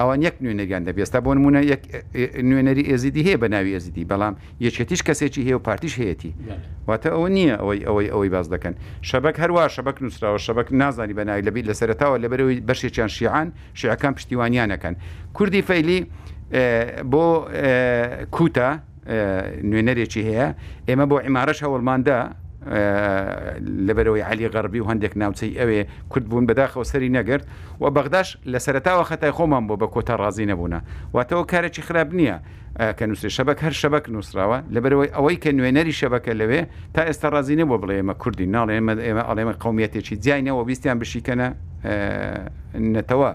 ئەوان 0.00 0.20
یەک 0.26 0.34
نوێنەریان 0.42 0.82
دەبێستا 0.88 1.18
بۆ 1.24 1.30
نمونە 1.36 1.60
نوێنەری 2.48 2.84
ئێزیدی 2.90 3.22
هەیە 3.26 3.38
بە 3.42 3.48
ناوی 3.54 3.70
ئێزیدی 3.76 4.04
بەڵام 4.10 4.34
یەکێتیش 4.66 5.00
کەسێکی 5.08 5.42
هەیە 5.46 5.56
و 5.58 5.62
پارتیش 5.68 5.94
هەیەی 6.00 6.32
واتە 6.88 7.08
ئەوە 7.14 7.28
نییە 7.36 7.56
ئەوەی 7.62 7.80
ئەوەی 7.88 8.08
ئەوەی 8.14 8.30
باز 8.34 8.46
دەکەن 8.54 8.74
شەبک 9.10 9.36
هەروە 9.42 9.62
شەبک 9.76 9.96
نووسراوە 10.02 10.38
شەبک 10.46 10.68
نازانی 10.80 11.14
بە 11.18 11.24
ناوی 11.28 11.42
لەبییت 11.48 11.66
لە 11.70 11.74
سەرتاوە 11.80 12.16
لەبەرەوەی 12.24 12.58
بەشێکیان 12.68 13.10
شیعان 13.16 13.48
شیعەکان 13.78 14.12
پشتیوانیانەکەن 14.18 14.94
کوردی 15.36 15.62
فەیلی 15.68 15.98
بۆ 17.12 17.24
کوتە 18.36 18.68
نوێنەرێکی 19.70 20.22
هەیە 20.28 20.48
ئێمە 20.88 21.06
بۆ 21.10 21.16
عیمارەش 21.26 21.58
هەوڵماندا 21.64 22.18
لەبەرەوەی 23.86 24.22
علی 24.30 24.48
غەربی 24.54 24.80
و 24.80 24.86
هەندێک 24.90 25.12
ناوچەی 25.22 25.58
ئەوێ 25.60 25.80
کورد 26.12 26.26
بوون 26.30 26.44
بەداخەوە 26.48 26.82
سەری 26.90 27.08
نەگرت 27.18 27.44
و 27.82 27.90
بەغداش 27.96 28.28
لە 28.52 28.58
سەرتاوە 28.66 29.04
خەتای 29.10 29.32
خۆمان 29.38 29.64
بۆ 29.68 29.74
بە 29.82 29.86
کۆتا 29.94 30.14
ڕازی 30.22 30.46
نەبوون 30.50 30.74
واتەوە 31.14 31.44
کارێکی 31.52 31.82
خراپ 31.86 32.10
نییە 32.18 32.36
کە 32.98 33.02
نووسێ 33.10 33.28
شبک 33.38 33.58
هەر 33.66 33.74
شبک 33.82 34.04
نووسراوە 34.14 34.58
لەبەرەوەی 34.74 35.10
ئەوەی 35.16 35.36
کە 35.42 35.50
نوێنەری 35.58 35.92
شبەکە 36.00 36.32
لەوێ 36.40 36.62
تا 36.94 37.02
ئێستا 37.08 37.28
ڕازی 37.34 37.54
نەبوو 37.60 37.80
بڵێ 37.82 37.96
ئمە 38.02 38.14
کوردی 38.22 38.46
ناڵێ 38.54 38.74
ئمە 38.80 38.94
ئێمە 39.06 39.22
ئەڵێمە 39.28 39.54
قومیەتێکی 39.62 40.16
جیایەوە 40.24 40.62
بیستیان 40.68 40.96
بشیکەنە 41.02 41.48
نەتەوە 42.94 43.30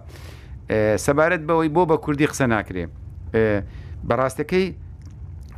سەبارەت 1.06 1.42
بەوەی 1.50 1.70
بۆ 1.76 1.82
بە 1.92 1.98
کوردی 2.06 2.28
قسە 2.32 2.46
ناکرێ 2.54 2.86
بەڕاستەکەی 4.10 4.68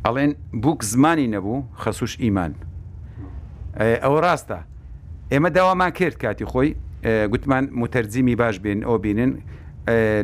ئەڵێن 0.06 0.32
بووک 0.62 0.80
زمانی 0.92 1.28
نەبوو 1.34 1.66
خەسوش 1.82 2.12
ئیمان 2.24 2.52
ئەوە 4.04 4.18
ڕاستە 4.26 4.58
ئێمە 5.32 5.50
داوامان 5.56 5.90
کرد 5.98 6.16
کاتی 6.22 6.46
خۆی 6.52 6.68
گوتمان 7.32 7.64
متەرجیمی 7.80 8.36
باش 8.40 8.56
بێن 8.64 8.80
ئەو 8.88 8.96
بینن 9.04 9.32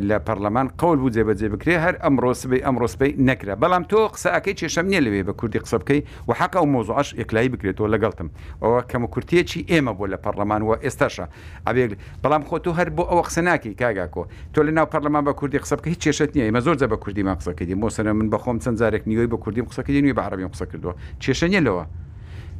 لە 0.01 0.19
پەرلەمان 0.27 0.69
قول 0.77 0.97
بوو 0.97 1.09
جێبەجێ 1.09 1.49
بکرێ 1.49 1.77
هەر 1.85 1.93
ئەمڕۆ 2.03 2.33
سبەی 2.41 2.61
ئەمڕۆ 2.65 2.87
سبەی 2.93 3.11
نەکرا 3.27 3.55
بەڵام 3.63 3.83
تۆ 3.89 3.99
قسەکەی 4.15 4.53
چێشم 4.59 4.85
نیە 4.91 4.99
لەوێ 5.05 5.23
بە 5.27 5.33
کوردی 5.39 5.59
قسە 5.65 5.75
بکەی 5.81 6.01
و 6.27 6.31
حقا 6.39 6.61
و 6.61 6.65
مۆزعش 6.73 7.13
یکلایی 7.13 7.49
بکرێتەوە 7.53 7.87
لەگەڵتم 7.93 8.27
ئەوە 8.61 8.79
کەمە 8.91 9.07
کورتێکی 9.13 9.61
ئێمە 9.71 9.93
بۆ 9.97 10.05
لە 10.13 10.17
پەرلەمان 10.25 10.61
وە 10.67 10.75
ئێستاشە 10.83 11.25
ئەبێ 11.67 11.83
بەڵام 12.23 12.43
خۆ 12.47 12.55
تۆ 12.63 12.71
هەر 12.79 12.89
بۆ 12.95 13.03
ئەوە 13.09 13.23
قسە 13.27 13.41
ناکەی 13.47 13.73
کاگاکۆ 13.81 14.23
تۆ 14.53 14.59
لە 14.67 14.71
ناو 14.77 14.85
پەرلەمان 14.93 15.23
بە 15.27 15.33
کوردی 15.39 15.59
قسە 15.63 15.75
بکە 15.79 15.87
هیچ 15.93 15.99
چێشت 16.05 16.29
نیە 16.37 16.45
ئمە 16.49 16.59
زۆر 16.65 16.75
جە 16.81 16.87
بە 16.93 16.97
کوردی 17.03 17.23
ما 17.23 17.33
قسەکەی 17.41 17.75
مۆسەنە 17.81 18.13
من 18.19 18.27
بەخۆم 18.33 18.57
چەند 18.63 18.77
جارێک 18.79 19.03
نیۆی 19.09 19.27
بە 19.33 19.37
کوردی 19.43 19.61
قسەکەی 19.69 20.01
نوێ 20.03 20.13
بە 20.17 20.21
عربیم 20.27 20.49
قسە 20.53 20.65
کردووە 20.71 20.93
چێشە 21.21 21.47
نیە 21.51 21.61
لەوە 21.67 21.83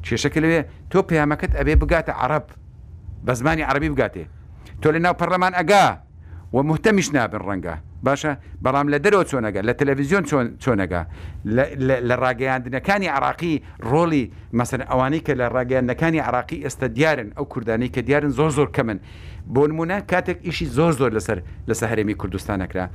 کێشەکە 0.05 0.39
لەوێ 0.43 0.59
تۆ 0.91 0.97
پەیامەکەت 1.09 1.53
ئەبێ 1.59 1.73
بگاتە 1.81 2.13
عرب 2.23 2.45
بە 3.25 3.33
زمانی 3.39 3.61
عربی 3.63 3.89
بگاتێ 3.93 4.25
تۆ 4.81 4.87
لە 4.95 4.99
ناو 5.05 5.13
پەرلەمان 5.21 5.53
ئەگا 5.59 6.06
و 6.53 6.57
محتەمیش 6.63 7.11
نابن 7.13 7.39
ڕەنگە 7.49 7.75
باشە 8.07 8.31
بەڵام 8.63 8.87
لە 8.93 8.97
دەرەوە 9.03 9.23
چۆنەگە 9.31 9.61
لە 9.67 9.73
تەلەڤیزیۆن 9.79 10.23
چۆنەگە 10.63 11.01
لە 12.07 12.15
ڕاگەیاندنەکانی 12.23 13.07
عراقی 13.15 13.55
ڕۆڵی 13.91 14.25
مەسن 14.57 14.81
ئەوانەی 14.89 15.19
کە 15.25 15.33
لە 15.39 15.45
ڕاگەیاندەکانی 15.55 16.19
عراقی 16.27 16.57
ئێستا 16.65 16.85
دیارن 16.97 17.29
ئەو 17.37 17.45
کوردانی 17.53 17.87
کە 17.95 17.99
دیارن 18.07 18.29
زۆر 18.39 18.49
زۆر 18.57 18.69
کەمن 18.75 18.97
بۆ 19.53 19.61
نمونە 19.69 19.97
کاتێک 20.11 20.37
ئیشی 20.47 20.65
زۆر 20.77 20.91
زۆر 20.99 21.11
لەسەر 21.17 21.37
لە 21.69 21.73
سەهرێمی 21.81 22.13
کوردستانەکرا 22.21 22.85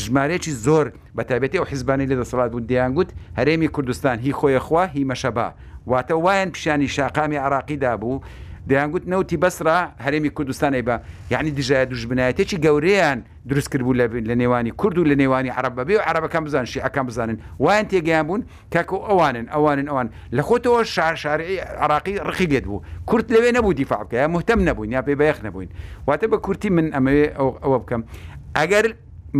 ژمارەیەکی 0.00 0.50
زۆر 0.66 0.86
بەتابێتی 1.16 1.56
ئەو 1.60 1.66
حیزبانی 1.72 2.06
لە 2.12 2.16
دەسەڵات 2.20 2.48
بوون 2.52 2.64
دیانگووت 2.72 3.10
هەرێمی 3.38 3.68
کوردستان 3.74 4.16
هی 4.24 4.32
خۆیەخوا 4.38 4.84
هی 4.94 5.04
مەشەبا 5.12 5.48
واتە 5.90 6.12
وایەن 6.24 6.50
پیشانی 6.54 6.88
شاقامی 6.88 7.36
عراقیدا 7.36 7.96
بوو 7.96 8.20
دەیانگووت 8.70 9.04
نەوتی 9.10 9.36
بەسرا 9.42 9.78
هەرێمی 9.98 10.30
کوردستانی 10.36 10.82
بە 10.82 10.94
یعنی 11.30 11.50
دژایە 11.58 11.86
دوژبنایەتێکی 11.92 12.58
گەورەیان 12.66 13.18
دروست 13.50 13.68
کردبوو 13.72 13.94
لە 13.94 14.06
لە 14.30 14.34
نێوانی 14.42 14.70
کورد 14.70 14.98
و 14.98 15.04
لە 15.04 15.14
نێوانی 15.22 15.48
عرب 15.50 15.72
بەبێ 15.78 15.94
و 15.98 16.02
عربەکان 16.10 16.44
بزان 16.44 16.64
شیعەکان 16.64 17.02
بزانن 17.06 17.38
وایان 17.60 17.86
تێگەیان 17.88 18.24
بوون 18.28 18.42
کاکە 18.74 18.96
ئەوانن 19.08 19.46
ئەوانن 19.54 19.86
ئەوان 19.90 20.08
لە 20.36 20.42
خۆتەوە 20.48 20.80
شار 20.94 21.14
شارعی 21.16 21.58
عراقی 21.60 22.18
ڕخی 22.28 22.46
لێت 22.52 22.64
بوو 22.70 22.82
کورت 23.06 23.26
لەوێ 23.34 23.50
نەبوو 23.56 23.72
دیفاعکە 23.80 24.14
یا 24.22 24.28
محتم 24.28 24.60
نەبووین 24.68 24.92
یا 24.92 25.02
پێ 25.06 25.14
بەیەخ 25.22 25.38
نەبووین 25.46 25.68
واتە 26.08 26.26
بە 26.32 26.36
کورتی 26.46 26.70
من 26.70 26.86
ئەمەوێ 26.96 27.26
ئەوە 27.62 27.76
بکەم 27.82 28.02
ئەگەر 28.58 28.86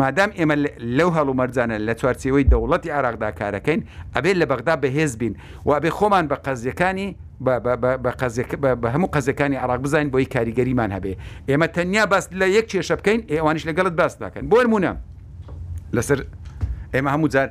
مادام 0.01 0.31
ئێمە 0.39 0.57
لەو 0.99 1.11
هەڵو 1.17 1.33
مەرجانە 1.41 1.77
لە 1.87 1.95
چوارچەوەی 2.01 2.45
دەوڵەتی 2.53 2.91
عراقدا 2.99 3.31
کارەکەین 3.41 3.81
ئەبێت 4.15 4.37
لە 4.41 4.47
بەغدا 4.51 4.75
بەهێز 4.85 5.13
بین 5.21 5.35
و 5.67 5.71
ئەبێ 5.77 5.91
خۆمان 5.99 6.25
بە 6.31 6.37
قەزیەکانی 6.45 7.09
بە 7.45 8.89
هەموو 8.95 9.09
قەزەکانی 9.15 9.57
عراق 9.57 9.81
بزانین 9.87 10.11
بۆی 10.15 10.27
کاریگەریمان 10.35 10.91
هەبێ 10.97 11.13
ئێمە 11.51 11.67
تەنیا 11.77 12.05
باس 12.13 12.25
لە 12.41 12.47
یەک 12.57 12.67
کێشە 12.73 12.95
بکەین 13.01 13.21
ئێوانش 13.35 13.63
لەگەڵت 13.69 13.95
باس 14.01 14.15
داکەن 14.23 14.45
بۆ 14.53 14.59
نمونە 14.65 14.93
لەسەر 15.97 16.19
ئێمە 16.95 17.11
هەموو 17.15 17.29
جار 17.35 17.49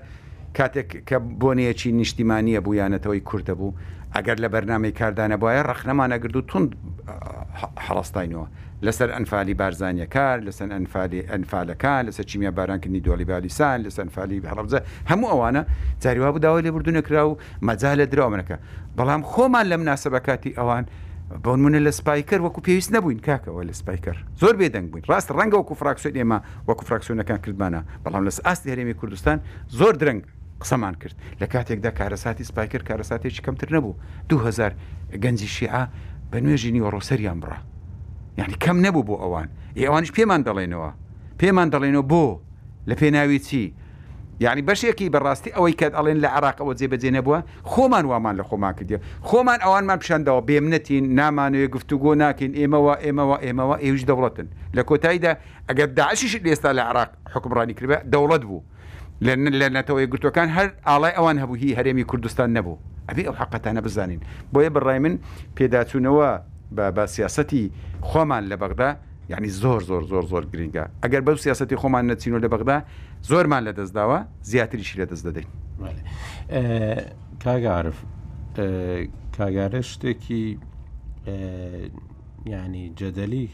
کاتێک 0.57 0.89
کە 1.09 1.17
بۆنەیەکی 1.41 1.89
نیشتیمانیە 1.99 2.59
بوو 2.65 2.73
یانەتەوەی 2.81 3.21
کورتە 3.29 3.53
بوو 3.59 3.69
ئەگەر 4.15 4.37
لە 4.43 4.47
بەرنامی 4.53 4.91
کاردانەبواە 4.99 5.63
ڕخنەمانەگرد 5.71 6.35
و 6.35 6.41
تند 6.41 6.69
حڵستینەوە 7.85 8.45
لەسەر 8.85 9.09
ئەنفالی 9.15 9.53
بارزانیەکار 9.61 10.37
لەسەر 10.47 10.69
ئەنفالی 10.75 11.21
ئەنفالەکە 11.31 11.93
لەسەر 12.07 12.25
چیمیا 12.29 12.51
بارانکردنی 12.59 13.01
دۆلیبالیسان 13.07 13.77
لەسەر 13.85 14.01
ئەنفالی 14.05 14.37
هەڵبزە 14.51 14.79
هەموو 15.11 15.27
ئەوانە 15.33 15.61
جاریوا 16.03 16.31
بوداوای 16.31 16.61
لێ 16.65 16.71
بردونەکرا 16.75 17.23
و 17.29 17.37
مەجا 17.67 17.91
لە 17.99 18.05
درامنەکە 18.11 18.57
بەڵام 18.97 19.21
خۆمان 19.31 19.65
لە 19.71 19.75
مناسبەکاتی 19.81 20.51
ئەوان 20.59 20.85
بۆنمونە 21.43 21.79
لە 21.87 21.91
سپایکەر 21.99 22.39
وەکو 22.45 22.61
پێویست 22.67 22.91
نەبووین 22.95 23.19
کاکەوە 23.27 23.61
لە 23.69 23.73
سپایکەر 23.79 24.17
زۆر 24.41 24.53
بێدەنگ 24.59 24.87
بووین 24.91 25.05
ڕاست 25.11 25.29
ڕەنگە 25.37 25.57
وەکو 25.61 25.75
فراکسیۆن 25.81 26.13
ئێمە 26.19 26.39
وەکو 26.67 26.83
فراکسیۆنەکان 26.87 27.39
کردمانە 27.45 27.81
بەڵام 28.03 28.23
لەس 28.27 28.39
ئاست 28.45 28.63
هەرێمی 28.69 28.93
کوردستان 28.99 29.37
زۆر 29.79 29.93
درنگ 30.01 30.21
قسەمان 30.61 30.95
کرد 31.01 31.15
لە 31.41 31.47
کاتێکدا 31.53 31.91
کارەساتی 31.99 32.43
سپایکرد 32.49 32.83
کارەساتێکی 32.89 33.41
کەمتر 33.45 33.69
نەبوو 33.75 33.95
2000 34.29 34.71
گەنجی 35.23 35.47
شیع 35.57 35.75
بە 36.31 36.37
نوێژی 36.43 36.71
نیوەڕۆسەریان 36.75 37.39
بڕە 37.41 37.57
یعنی 38.39 38.53
کەم 38.63 38.77
نەبوو 38.85 39.03
بۆ 39.07 39.15
ئەوان 39.23 39.49
ئێوانش 39.79 40.09
پێمان 40.15 40.41
دەڵێنەوە 40.47 40.89
پێمان 41.41 41.69
دەڵێنەوە 41.73 42.05
بۆ 42.11 42.23
لە 42.89 42.95
پێناوی 43.01 43.39
چی 43.47 43.73
یعنی 44.45 44.61
بەشێکی 44.67 45.07
بەڕاستی 45.15 45.51
ئەوەی 45.55 45.73
کات 45.79 45.93
ئەڵێن 45.97 46.17
لە 46.23 46.29
عراق 46.35 46.57
ئەوە 46.61 46.73
جێبەجێ 46.79 47.09
نەبووە 47.17 47.39
خۆمان 47.71 48.05
وامان 48.11 48.35
لە 48.41 48.43
خۆمان 48.49 48.73
کردی 48.77 48.97
خۆمان 49.29 49.59
ئەوانمان 49.65 49.97
پیششاندەوە 50.01 50.41
بێمنەتین 50.49 51.03
نامانوێ 51.19 51.67
گفتوگۆ 51.75 52.11
ناکەین 52.23 52.51
ئێمەوە 52.59 52.93
ئێمەوە 53.05 53.35
ئێمەوە 53.45 53.75
ئێوش 53.83 54.01
دەوڵەتن 54.09 54.47
لە 54.75 54.81
کۆتاییدا 54.89 55.31
ئەگەر 55.69 55.89
داعشیش 55.97 56.33
لێستا 56.45 56.71
لە 56.79 56.83
عراق 56.89 57.09
حکمڕانی 57.33 57.73
کردە 57.79 57.97
دەوڵەت 58.13 58.43
بوو 58.49 58.61
لە 59.27 59.67
نەتەوەی 59.77 60.07
گرتوەکان 60.13 60.47
هەر 60.57 60.67
ئاڵای 60.89 61.13
ئەوان 61.17 61.37
هەبوو 61.41 61.55
هی 61.61 61.71
هەرێمی 61.77 62.05
کوردستان 62.11 62.49
نەبوو 62.57 62.77
ئەبێ 63.09 63.23
ئەو 63.27 63.35
حقەتانە 63.41 63.81
بزانین 63.85 64.21
بۆیە 64.53 64.69
بڕای 64.75 64.99
من 65.05 65.13
پێداچوونەوە 65.57 66.29
بە 66.95 67.03
سیاستی 67.15 67.63
خۆمان 68.09 68.43
لە 68.51 68.55
بەغدا 68.61 68.89
یعنی 69.31 69.49
زۆر 69.61 69.81
زۆر 69.89 70.03
زۆر 70.11 70.23
زۆر 70.31 70.43
گرنگە 70.51 70.83
ئەگەر 71.03 71.21
بەو 71.27 71.37
سیاستی 71.45 71.75
خۆمان 71.81 72.03
نەچین 72.09 72.33
و 72.35 72.39
لە 72.45 72.49
بەغدا 72.53 72.77
زۆرمان 73.29 73.61
لە 73.67 73.71
دەستداوە 73.77 74.19
زیاتریشی 74.49 74.97
لە 75.01 75.05
دەست 75.11 75.23
دەدەین 75.27 75.47
کاگعاعرف 77.43 77.97
کاگارە 79.37 79.81
شتێکی 79.91 80.41
ینی 82.53 82.85
جەدەلی 82.99 83.45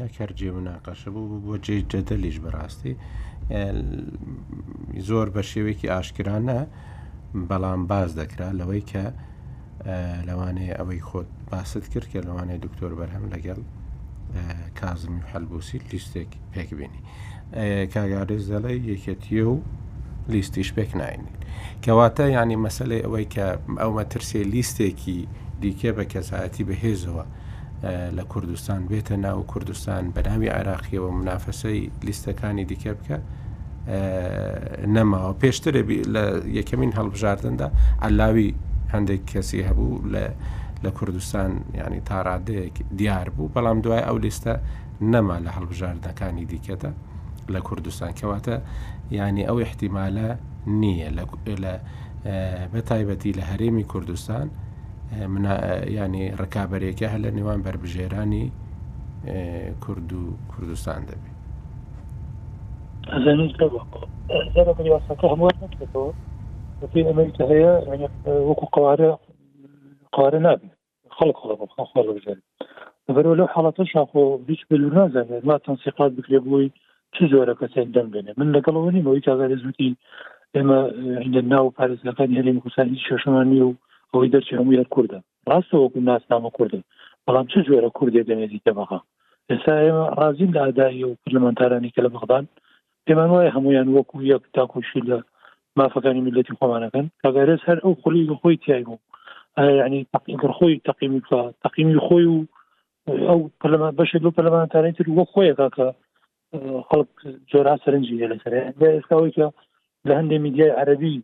نەکەر 0.00 0.30
جێ 0.38 0.50
و 0.56 0.60
ناقەشە 0.68 1.08
بوو 1.14 1.36
بۆ 1.44 1.52
جێ 1.64 1.76
جەدەلیش 1.92 2.36
بەڕاستی 2.44 2.92
زۆر 5.06 5.28
بە 5.34 5.42
شێوێکی 5.50 5.86
ئاشکرانە 5.92 6.60
بەڵام 7.48 7.80
باز 7.90 8.10
دەکرا 8.20 8.48
لەوەی 8.60 8.82
کە 8.90 9.04
لەوانەیە 10.28 10.74
ئەوەی 10.78 11.02
خۆت 11.08 11.28
باست 11.50 11.84
کرد 11.92 12.06
کە 12.12 12.18
لەوانەیە 12.26 12.58
دکتۆر 12.66 12.92
بەرهەم 12.98 13.24
لەگەڵ 13.34 13.60
کازمی 14.78 15.22
حەلبوسی 15.30 15.78
لیستێک 15.90 16.30
پێک 16.52 16.70
بینی 16.78 17.00
کاگارز 17.94 18.44
دەڵی 18.52 18.78
یەکەتیە 18.92 19.44
و 19.52 19.54
لیستیش 20.32 20.68
پێک 20.76 20.90
ناینی 21.00 21.32
کەواتە 21.84 22.24
ینی 22.38 22.56
مەسلەی 22.66 23.02
ئەوەی 23.04 23.26
کە 23.34 23.46
ئەو 23.82 23.90
مەترسێ 23.98 24.40
لیستێکی 24.52 25.18
دیکە 25.62 25.90
بە 25.96 26.04
کەساەتی 26.12 26.64
بەهێزەوە 26.68 27.24
لە 28.16 28.22
کوردستان 28.32 28.86
بێتە 28.90 29.12
ناو 29.16 29.42
کوردستان 29.52 30.04
بەناوی 30.16 30.48
عراقیەوە 30.56 31.08
منافەسەی 31.20 31.82
لیستەکانی 32.06 32.64
دیکە 32.70 32.90
بکە 32.98 33.18
نەماوە 34.94 35.32
پێشتر 35.42 35.74
لە 36.14 36.24
یەکەمین 36.58 36.92
هەڵبژاردندا 36.98 37.68
ئەلاوی 38.02 38.48
هەندێک 38.94 39.22
کەسی 39.32 39.60
هەبوو 39.68 40.02
لە 40.14 40.24
لە 40.84 40.90
کوردستان 40.98 41.50
ینی 41.80 42.00
تاڕادەیەک 42.08 42.76
دیار 42.98 43.26
بوو 43.36 43.52
بەڵام 43.54 43.78
دوای 43.84 44.02
ئەو 44.08 44.16
لیستە 44.24 44.54
نەما 45.12 45.36
لە 45.44 45.50
هەڵبژاردنەکانی 45.56 46.44
دیکەتە 46.52 46.90
لە 47.54 47.60
کوردستان 47.68 48.10
کەواتە 48.20 48.56
ینی 49.18 49.44
ئەو 49.48 49.58
احتیمالە 49.66 50.28
نییە 50.80 51.10
لە 51.62 51.74
بەتایبەتی 52.72 53.32
لە 53.38 53.42
هەرێمی 53.50 53.84
کوردستان 53.92 54.48
ینی 55.12 56.24
ڕکابەرێکی 56.40 57.04
هە 57.12 57.18
لە 57.24 57.30
نێوان 57.36 57.60
بربژێرانی 57.66 58.46
کورد 59.84 60.10
و 60.12 60.22
کوردستان 60.50 61.02
دەبێت 61.08 61.36
ئەمریکا 67.10 67.44
هەیە 67.52 67.72
وەکو 68.48 68.66
قوارە 68.74 69.10
قوارە 70.14 70.38
نابێت 70.46 70.72
خلق 71.18 71.36
بەرەوە 73.16 73.36
لەو 73.38 73.48
حڵەتە 73.54 73.84
شاخۆ 73.92 74.24
هیچ 74.50 74.60
بلور 74.70 74.92
نازانێت 74.98 75.44
ما 75.48 75.56
تەنسیقات 75.66 76.12
بکرێ 76.16 76.38
بۆی 76.46 76.68
چ 77.14 77.16
زۆرە 77.32 77.54
کەسێک 77.60 77.88
دەم 77.96 78.06
بێنێ 78.12 78.32
من 78.40 78.48
لەگەڵەوە 78.56 78.90
نیمەوەی 78.96 79.24
کاگەری 79.26 79.60
زووتی 79.62 79.90
ئێمە 80.54 80.78
ناو 81.52 81.66
پارێزەکانی 81.78 82.38
هەرێمی 82.40 82.62
کوسانی 82.64 83.00
شێشمانی 83.08 83.60
و 83.66 83.72
ئەوی 84.14 84.32
دەرچی 84.34 84.58
هەموو 84.58 84.78
لە 84.80 84.84
کووردە 84.94 85.18
ڕاستە 85.50 85.76
وەکو 85.84 86.00
ناسنامە 86.08 86.50
کووردە 86.56 86.80
بەڵام 87.26 87.46
چه 87.52 87.58
جوێرە 87.66 87.90
کوردێ 87.98 88.22
دەمێتی 88.30 88.62
تەبقا 88.68 88.98
ئێستا 89.50 89.74
ئێمە 89.86 90.04
رازیم 90.22 90.50
لە 90.56 90.60
ئادایی 90.66 91.04
و 91.08 91.16
پلمەنتارانی 91.24 91.92
کە 91.94 92.00
لە 92.06 92.10
بەغدان 92.14 92.44
پێمان 93.06 93.30
وایە 93.30 93.54
هەمویان 93.56 93.88
وەکو 93.96 94.16
یەک 94.32 94.42
تاکوشی 94.56 95.00
لە 95.10 95.16
مافەکانی 95.78 96.24
ملەتی 96.26 96.56
خۆمانەکەن 96.60 97.06
کاگەرز 97.22 97.60
هەر 97.68 97.78
ئەو 97.84 97.92
خولی 98.02 98.38
خۆی 98.40 98.56
تیای 98.64 98.84
بوو 98.88 98.98
ینی 99.80 100.00
تقیمکر 100.14 100.50
خۆی 100.58 100.74
تقیمی 100.88 101.20
تقیمی 101.64 102.00
خۆی 102.06 102.26
و 102.32 102.38
ئەو 103.30 103.40
پلمان 103.60 103.92
بەشێک 104.00 104.22
لە 104.26 104.30
پەلمانتانی 104.36 104.92
تر 104.98 105.06
وە 105.16 105.24
خۆیەکە 105.32 105.68
کە 105.76 105.86
خەڵک 106.88 107.10
جۆرا 107.50 107.74
سەرنجی 107.82 108.28
لەسەر 108.32 108.52
ئێستا 108.94 109.14
ئەوەی 109.16 109.34
کە 109.38 109.46
لە 110.08 110.12
هەندێک 110.18 110.40
میدیای 110.46 110.76
عەربی 110.80 111.14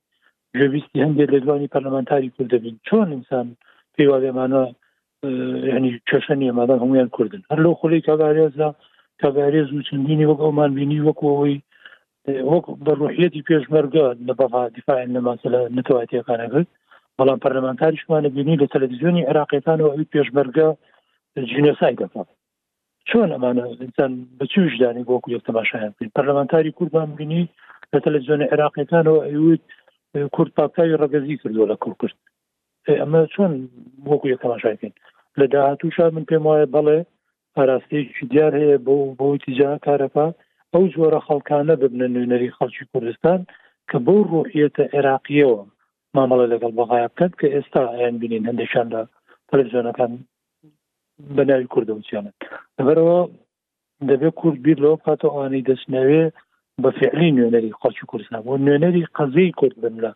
لەویستی 0.59 1.03
هەندێک 1.07 1.31
لە 1.35 1.41
دوانی 1.45 1.69
پەرلەمانتاری 1.75 2.31
کورد 2.37 2.51
دەبین 2.57 2.77
چۆن 2.89 3.09
ئینسان 3.15 3.49
پێیواێمانە 3.95 4.63
ینی 5.77 5.93
چێشە 6.09 6.35
نیە 6.41 6.53
مادان 6.59 6.79
هەمویان 6.85 7.09
کوردن 7.17 7.43
هەر 7.51 7.59
لەو 7.65 7.75
خۆی 7.81 8.05
کاگارێزدا 8.09 8.69
کاگارێز 9.23 9.69
و 9.73 9.83
چندینی 9.91 10.27
وەک 10.31 10.41
ئەومان 10.45 10.71
بینی 10.79 11.05
وەکەوەی 11.09 11.57
وەک 12.53 12.65
بەڕوحەتی 12.87 13.45
پێشمەرگە 13.49 14.07
لە 14.29 14.33
بەفا 14.41 14.63
دیفاعن 14.77 15.09
لە 15.17 15.21
ماسەلە 15.27 15.61
نەتەواتیەکانەکرد 15.77 16.69
بەڵام 17.19 17.39
پەرلەمانتاریشمانە 17.45 18.29
بینی 18.37 18.59
لە 18.63 18.67
تەلەڤزیۆنی 18.75 19.27
عراقیەکانەوە 19.31 19.91
ئەوی 19.93 20.11
پێشمەرگە 20.15 20.69
جینۆسای 21.51 21.95
دەفا 22.03 22.23
چۆن 23.09 23.29
ئەمانە 23.35 23.65
ئینسان 23.83 24.13
بە 24.39 24.45
چوشدانی 24.53 25.09
وەکو 25.13 25.29
یەک 25.35 25.43
تەماشایان 25.49 25.93
پەرلەمانتاری 26.17 26.75
کوردمان 26.79 27.11
بینی 27.19 27.43
لە 27.93 27.99
تەلەڤزیۆنی 28.05 28.51
عراقیەکانەوە 28.55 29.21
ئەوت 29.33 29.63
کورد 30.35 30.51
پاکتاوی 30.59 30.97
ڕگەزی 31.03 31.37
کردو 31.43 31.69
لە 31.73 31.77
کوڕکرد 31.83 32.19
ئەمە 33.01 33.21
چۆن 33.35 33.53
وەکو 34.11 34.27
یەکەماشاکەین 34.35 34.93
لە 35.39 35.47
داهاتوشا 35.53 36.07
من 36.15 36.25
پێم 36.31 36.45
وایە 36.47 36.67
بەڵێ 36.77 36.99
ئاراستەیەکی 37.57 38.27
دیار 38.31 38.53
هەیە 38.63 38.79
بۆ 38.87 38.97
بۆی 39.21 39.39
تیجا 39.45 39.71
کارەکە 39.87 40.27
ئەو 40.73 40.85
جۆرە 40.95 41.21
خەڵکانە 41.27 41.75
ببنە 41.83 42.07
نوێنەری 42.15 42.55
خەڵکی 42.57 42.89
کوردستان 42.93 43.41
کە 43.91 43.97
بۆ 44.07 44.15
ڕۆحیەتە 44.33 44.85
عێراقیەوە 44.95 45.59
مامەڵە 46.17 46.47
لەگەڵ 46.53 46.73
بەغای 46.79 47.09
بکەن 47.13 47.33
کە 47.41 47.47
ئێستا 47.55 47.83
ئەیان 47.95 48.15
بینین 48.21 48.45
هەندێکشان 48.49 48.87
لە 48.95 49.01
تەلەزیۆنەکان 49.49 50.11
بەناوی 51.37 51.71
کوردە 51.73 51.93
وچیانە 51.95 52.33
لەبەرەوە 52.79 53.19
دەبێت 54.11 54.35
کورد 54.41 54.59
بیر 54.65 54.79
لەوە 54.85 54.97
کاتە 55.07 55.27
ئەوانەی 55.35 55.67
دەستنەوێ 55.69 56.25
بە 56.85 56.91
فعلی 57.01 57.29
نوێنەری 57.37 57.77
قەچی 57.83 58.09
کوردستان 58.11 58.41
بۆ 58.47 58.53
نوێنەری 58.67 59.09
قەزەی 59.17 59.55
کورد 59.61 59.77
بن 59.83 59.95
لە 60.05 60.11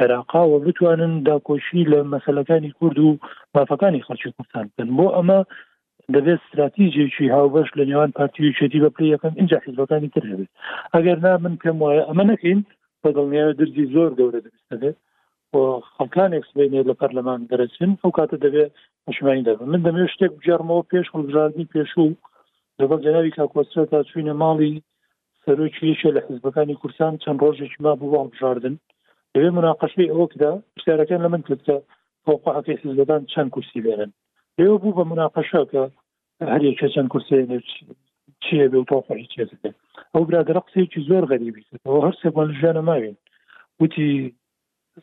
عێراقاوە 0.00 0.58
بتوانن 0.66 1.12
داکۆشی 1.26 1.82
لە 1.92 1.98
مەسلەکانی 2.14 2.74
کورد 2.78 2.98
و 3.06 3.10
مافەکانی 3.54 4.04
خەڵکی 4.06 4.34
کوردستان 4.36 4.64
بن 4.78 4.90
بۆ 4.98 5.06
ئەمە 5.16 5.38
دەبێت 6.14 6.40
استراتیژێکی 6.42 7.32
هاوبەش 7.34 7.68
لە 7.78 7.84
نێوان 7.90 8.10
پارتی 8.18 8.54
شێتی 8.58 8.82
بە 8.84 8.90
پلی 8.94 9.08
یەکەم 9.14 9.34
اینجا 9.40 9.56
حیزبەکانی 9.64 10.08
تر 10.14 10.24
هەبێت 10.30 10.50
ئەگەر 10.94 11.18
نا 11.24 11.32
من 11.44 11.54
پێم 11.62 11.76
وایە 11.82 12.04
ئەمە 12.08 12.24
نەکەین 12.30 12.60
بەدڵنیاوە 13.02 13.52
درجی 13.60 13.86
زۆر 13.94 14.10
گەورە 14.18 14.40
دەبێت 14.72 14.96
خەکانێک 15.96 16.44
سبێنێ 16.50 16.80
لە 16.90 16.94
پەرلەمان 17.00 17.40
دەرەچن 17.50 17.90
ئەو 18.02 18.10
کاتە 18.18 18.36
دەبێت 18.44 18.70
پشمانی 19.06 19.44
دەبن 19.46 19.68
من 19.72 19.80
دەمێت 19.86 20.10
شتێک 20.14 20.32
بجارمەوە 20.38 20.82
پێش 20.92 21.06
خڵزارنی 21.14 21.66
پێش 21.72 21.90
و 22.02 22.08
لەبەر 22.80 22.98
جەناوی 23.04 23.34
کاکۆسترا 23.38 23.84
تا 23.90 23.98
چوینە 24.10 24.34
ماڵی 24.42 24.74
سەرۆکیشە 25.46 26.10
لە 26.16 26.20
حزبەکانی 26.28 26.78
کورسان 26.82 27.12
چەند 27.22 27.38
ڕۆژێکی 27.44 27.78
ما 27.86 27.92
بووە 28.00 28.20
بژاردن 28.32 28.74
لەوێ 29.34 29.50
مناقەشەی 29.58 30.12
ئەوەکدا 30.12 30.50
پرسیارەکان 30.74 31.20
لە 31.24 31.28
من 31.34 31.42
کردکە 31.46 31.76
فۆقاحەکەی 32.24 32.80
حزبەکان 32.82 33.22
چەند 33.32 33.50
کورسی 33.54 33.80
لێرن 33.86 34.10
لێوە 34.58 34.76
بوو 34.82 34.96
بە 34.98 35.04
مناقەشە 35.12 35.62
کە 35.72 35.82
هەرێکە 36.52 36.86
چەند 36.94 37.08
کورسێ 37.12 37.36
چیە 38.44 38.66
بێ 38.72 38.80
تۆخۆی 38.90 39.30
چێتێ 39.32 39.70
ئەو 40.14 40.22
برادە 40.28 40.54
قسێکی 40.66 41.00
زۆر 41.08 41.24
غەریبی 41.32 41.62
ئەو 41.86 41.96
هەر 42.06 42.14
سێمان 42.22 42.48
ژیانە 42.58 42.82
ماوێن 42.88 43.16
وتی 43.80 44.08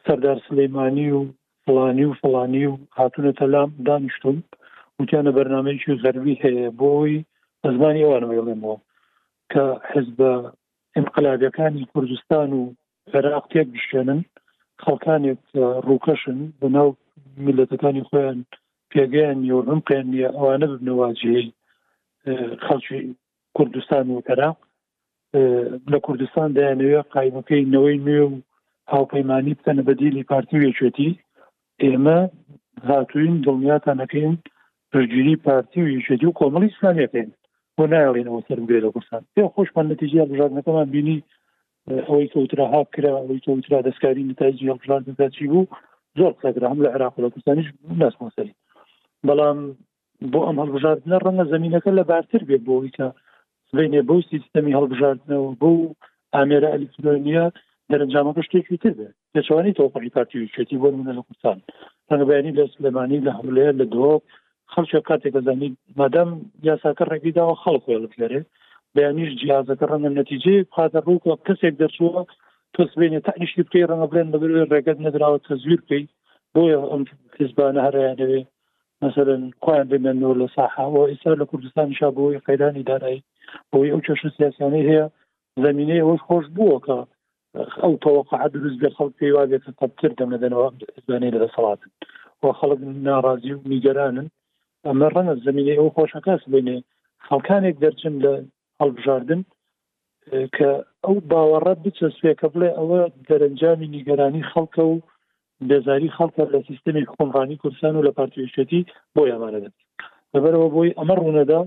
سەردار 0.06 0.38
سلەیمانی 0.48 1.10
و 1.18 1.22
فلانی 1.66 2.06
و 2.08 2.14
فلانی 2.22 2.64
و 2.72 2.74
هاتونە 2.98 3.32
تەلام 3.40 3.70
دانیشتم 3.88 4.38
وتیانە 5.00 5.32
بەرنمەیەکی 5.38 6.00
غەربی 6.04 6.40
هەیە 6.44 6.68
بۆی 6.82 7.14
زمانی 7.78 8.06
ئەوانەوەڵێمەوە 8.06 8.78
کە 9.54 9.64
حزبە 9.94 10.32
انقلابەکانی 11.02 11.84
کوردستان 11.94 12.50
و 12.54 12.62
عێراقتێک 13.14 13.68
بشێنن 13.76 14.22
خەڵکانێک 14.84 15.42
ڕووکەشن 15.88 16.38
بەناو 16.62 16.90
میلەتەکانی 17.46 18.06
خۆیان 18.10 18.40
پێگەیان 18.92 19.40
یۆڕم 19.52 19.80
قێن 19.90 20.06
نیە 20.14 20.30
ئەوانە 20.38 20.68
ببنەواجهەی 20.72 21.48
خەڵکی 22.66 23.02
کوردستان 23.58 24.06
و 24.10 24.22
عێراق 24.28 24.58
لە 25.92 25.98
کوردستان 26.06 26.48
دایانەوێ 26.58 27.00
قایمەکەی 27.14 27.70
نەوەی 27.74 28.00
نوێ 28.06 28.20
و 28.28 28.32
هاوپەیمانی 28.94 29.58
بکەنە 29.58 29.82
بەدیلی 29.90 30.28
پارتی 30.32 30.60
وێچێتی 30.62 31.12
ئێمە 31.84 32.20
هاتوین 32.92 33.34
دڵنیاتانەکەین 33.46 34.36
پرگیری 34.92 35.36
پارتی 35.46 35.80
و 35.84 35.94
یشێتی 35.98 36.26
و 36.30 36.36
کۆمەڵی 36.40 36.72
ئسلامیەکەین 36.74 37.30
بۆ 37.80 37.86
نایڵێنەوە 37.94 38.42
سەرم 38.48 38.66
گرێت 38.70 38.84
لە 38.86 38.92
کوردستان 38.96 39.22
پێ 39.36 39.42
خۆشمان 39.56 39.86
نتیجی 39.94 40.20
بژاردنەکەمان 40.32 40.88
بینی 40.96 41.18
ئەوەی 42.08 42.32
کەوترا 42.34 42.66
هااب 42.74 42.88
کرا 42.96 43.12
ئەوەی 43.20 43.44
کەوترا 43.46 43.78
دەستکاری 43.88 44.28
نتایجی 44.32 44.74
بژاردندا 44.82 45.28
چی 45.36 45.44
بوو 45.52 45.66
زۆر 46.20 46.32
قسەگرا 46.38 46.68
هەم 46.72 46.80
لە 46.86 46.90
عراق 46.96 47.14
لە 47.24 47.28
کوردستانیش 47.34 47.68
ناسمەسەری 48.02 48.54
بەڵام 49.28 49.60
بۆ 50.32 50.40
ئەم 50.48 50.58
هەڵبژاردنە 50.62 51.18
ڕەنە 51.26 51.44
زمینینەکە 51.54 51.92
لە 52.00 52.04
بارتر 52.12 52.42
بێت 52.50 52.62
بۆەوەی 52.68 52.94
کە 52.98 53.06
سبینێ 53.70 54.00
بەو 54.10 54.20
سیستەمی 54.32 54.76
هەڵبژاردنەوە 54.78 55.50
بۆ 55.62 55.70
ئامێرە 56.36 56.70
ئەلیفدۆنیە 56.74 57.46
دەرەنجامەکە 57.92 58.42
شتێکی 58.48 58.78
تر 58.84 58.94
بێت 59.00 59.16
دەچوانی 59.36 59.76
تۆپەی 59.80 60.12
پارتی 60.16 60.38
وچێتی 60.44 60.78
بۆ 60.82 60.88
منە 60.98 61.14
لە 61.18 61.22
کوردستان 61.28 61.58
ڕەنگە 62.10 62.26
بەیانی 62.30 62.56
لە 62.60 62.64
سلمانی 62.76 63.20
لە 63.28 63.32
هەولەیە 63.38 63.72
لە 63.80 63.86
دۆ 63.94 64.12
خەڵکی 64.74 65.00
کاتێک 65.10 65.32
دەزانانی 65.38 65.70
مادەم 66.00 66.30
یاساکە 66.70 67.04
ڕێگیداوە 67.12 67.56
خەڵک 67.64 67.84
لەێ 68.22 68.42
بەیانیش 68.96 69.32
جیازەکە 69.42 69.86
ڕەنە 69.92 70.10
نەتیجێ 70.20 70.56
خاتە 70.76 71.00
ڕووکە 71.08 71.34
کەسێک 71.48 71.76
دەرچووە 71.82 72.22
تۆسبێنێ 72.76 73.20
تانیشتی 73.28 73.66
بکەی 73.68 73.88
ڕەنە 73.90 74.06
بڵێن 74.10 74.28
بەبێ 74.34 74.48
ڕێگەت 74.74 74.98
نەدراوە 75.06 75.38
تەزویر 75.50 75.80
بکەی 75.84 76.04
بۆیە 76.54 76.80
ئەم 76.92 77.02
حزبانە 77.40 77.80
هەرەیانەوێ 77.88 78.42
مثلەن 79.06 79.42
کویان 79.64 79.88
بمێنەوە 79.92 80.36
لە 80.42 80.48
ساحەوە 80.56 81.04
ئیسا 81.12 81.32
لە 81.42 81.46
کوردستان 81.52 81.88
شا 82.00 82.10
بۆی 82.18 82.42
قەیرانی 82.48 82.88
دارایی 82.90 83.24
بۆی 83.72 83.92
ئەو 83.94 84.02
چش 84.08 84.22
سیاسانی 84.38 84.88
هەیە 84.90 85.06
زمینەیە 85.66 86.04
ئەوش 86.08 86.22
خۆش 86.28 86.46
بووەکە 86.56 87.00
ئەو 87.84 87.94
تەوەقع 88.04 88.42
دروست 88.56 88.78
بێ 88.82 88.90
خەڵک 88.98 89.14
پێی 89.20 89.34
وابێتە 89.36 89.72
تەبتر 89.80 90.12
دەمەدەنەوە 90.20 90.68
زانەی 91.10 91.34
لە 91.34 91.40
دەسەڵاتن 91.44 91.92
وە 92.44 92.52
خەڵک 92.60 92.80
ناڕازی 93.08 93.54
و 93.56 93.60
نیگەرانن 93.74 94.28
ئەمە 94.88 95.08
ڕەنە 95.16 95.34
زمینی 95.46 95.78
ئەو 95.80 95.94
خۆشەکەس 95.96 96.42
بینێ 96.54 96.78
خەڵکانێک 97.28 97.76
دەرچن 97.84 98.14
لە 98.24 98.34
هەڵبژاردن 98.80 99.42
کە 100.56 100.70
ئەو 101.06 101.16
باوەڕە 101.30 101.74
بچە 101.84 102.08
سوێ 102.18 102.34
کە 102.40 102.48
بڵێ 102.54 102.70
ئەوە 102.78 103.00
دەرەنجامی 103.28 103.92
نیگەرانی 103.96 104.48
خەڵکە 104.52 104.84
و 104.88 104.96
بێزاری 105.70 106.14
خەڵکە 106.18 106.44
لە 106.54 106.60
سیستمی 106.70 107.10
خۆمڕانی 107.14 107.60
کوردستان 107.62 107.94
و 107.96 108.06
لە 108.08 108.12
پارتیشێتی 108.20 108.82
بۆ 109.16 109.22
یامانەدەن 109.32 109.74
لەبەرەوە 110.34 110.68
بۆی 110.76 110.96
ئەمە 111.00 111.16
ڕوونەدا 111.22 111.62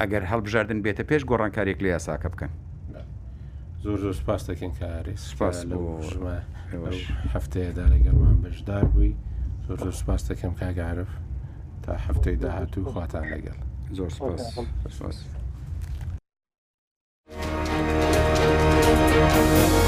ئەگەر 0.00 0.22
هەڵبژاردن 0.30 0.78
بێتە 0.84 1.04
پێش 1.10 1.22
گۆڕانکارێک 1.30 1.78
لە 1.84 1.88
یاساکە 1.94 2.28
بکەن 2.32 2.50
زۆر 3.82 3.96
زۆر 4.04 4.14
سپاس 4.20 4.42
دەکەن 4.50 4.72
کارێک 4.80 5.18
سپاس 5.32 5.56
هەفتەیەدا 7.34 7.84
لەگەڵمان 7.94 8.36
بەشدار 8.44 8.84
بووی 8.92 9.12
زۆر 9.66 9.78
زۆر 9.84 9.94
سپاس 10.02 10.22
دەکەم 10.30 10.52
کاگعاعرف 10.60 11.10
تا 11.84 11.92
هەفتەی 12.06 12.36
داهاتوو 12.42 12.90
خواتان 12.92 13.24
لەگەڵ 13.34 13.58
زۆر 13.98 14.10
سپاس 14.16 14.42
سپاس. 14.96 15.18
Thank 19.30 19.82
you. 19.82 19.87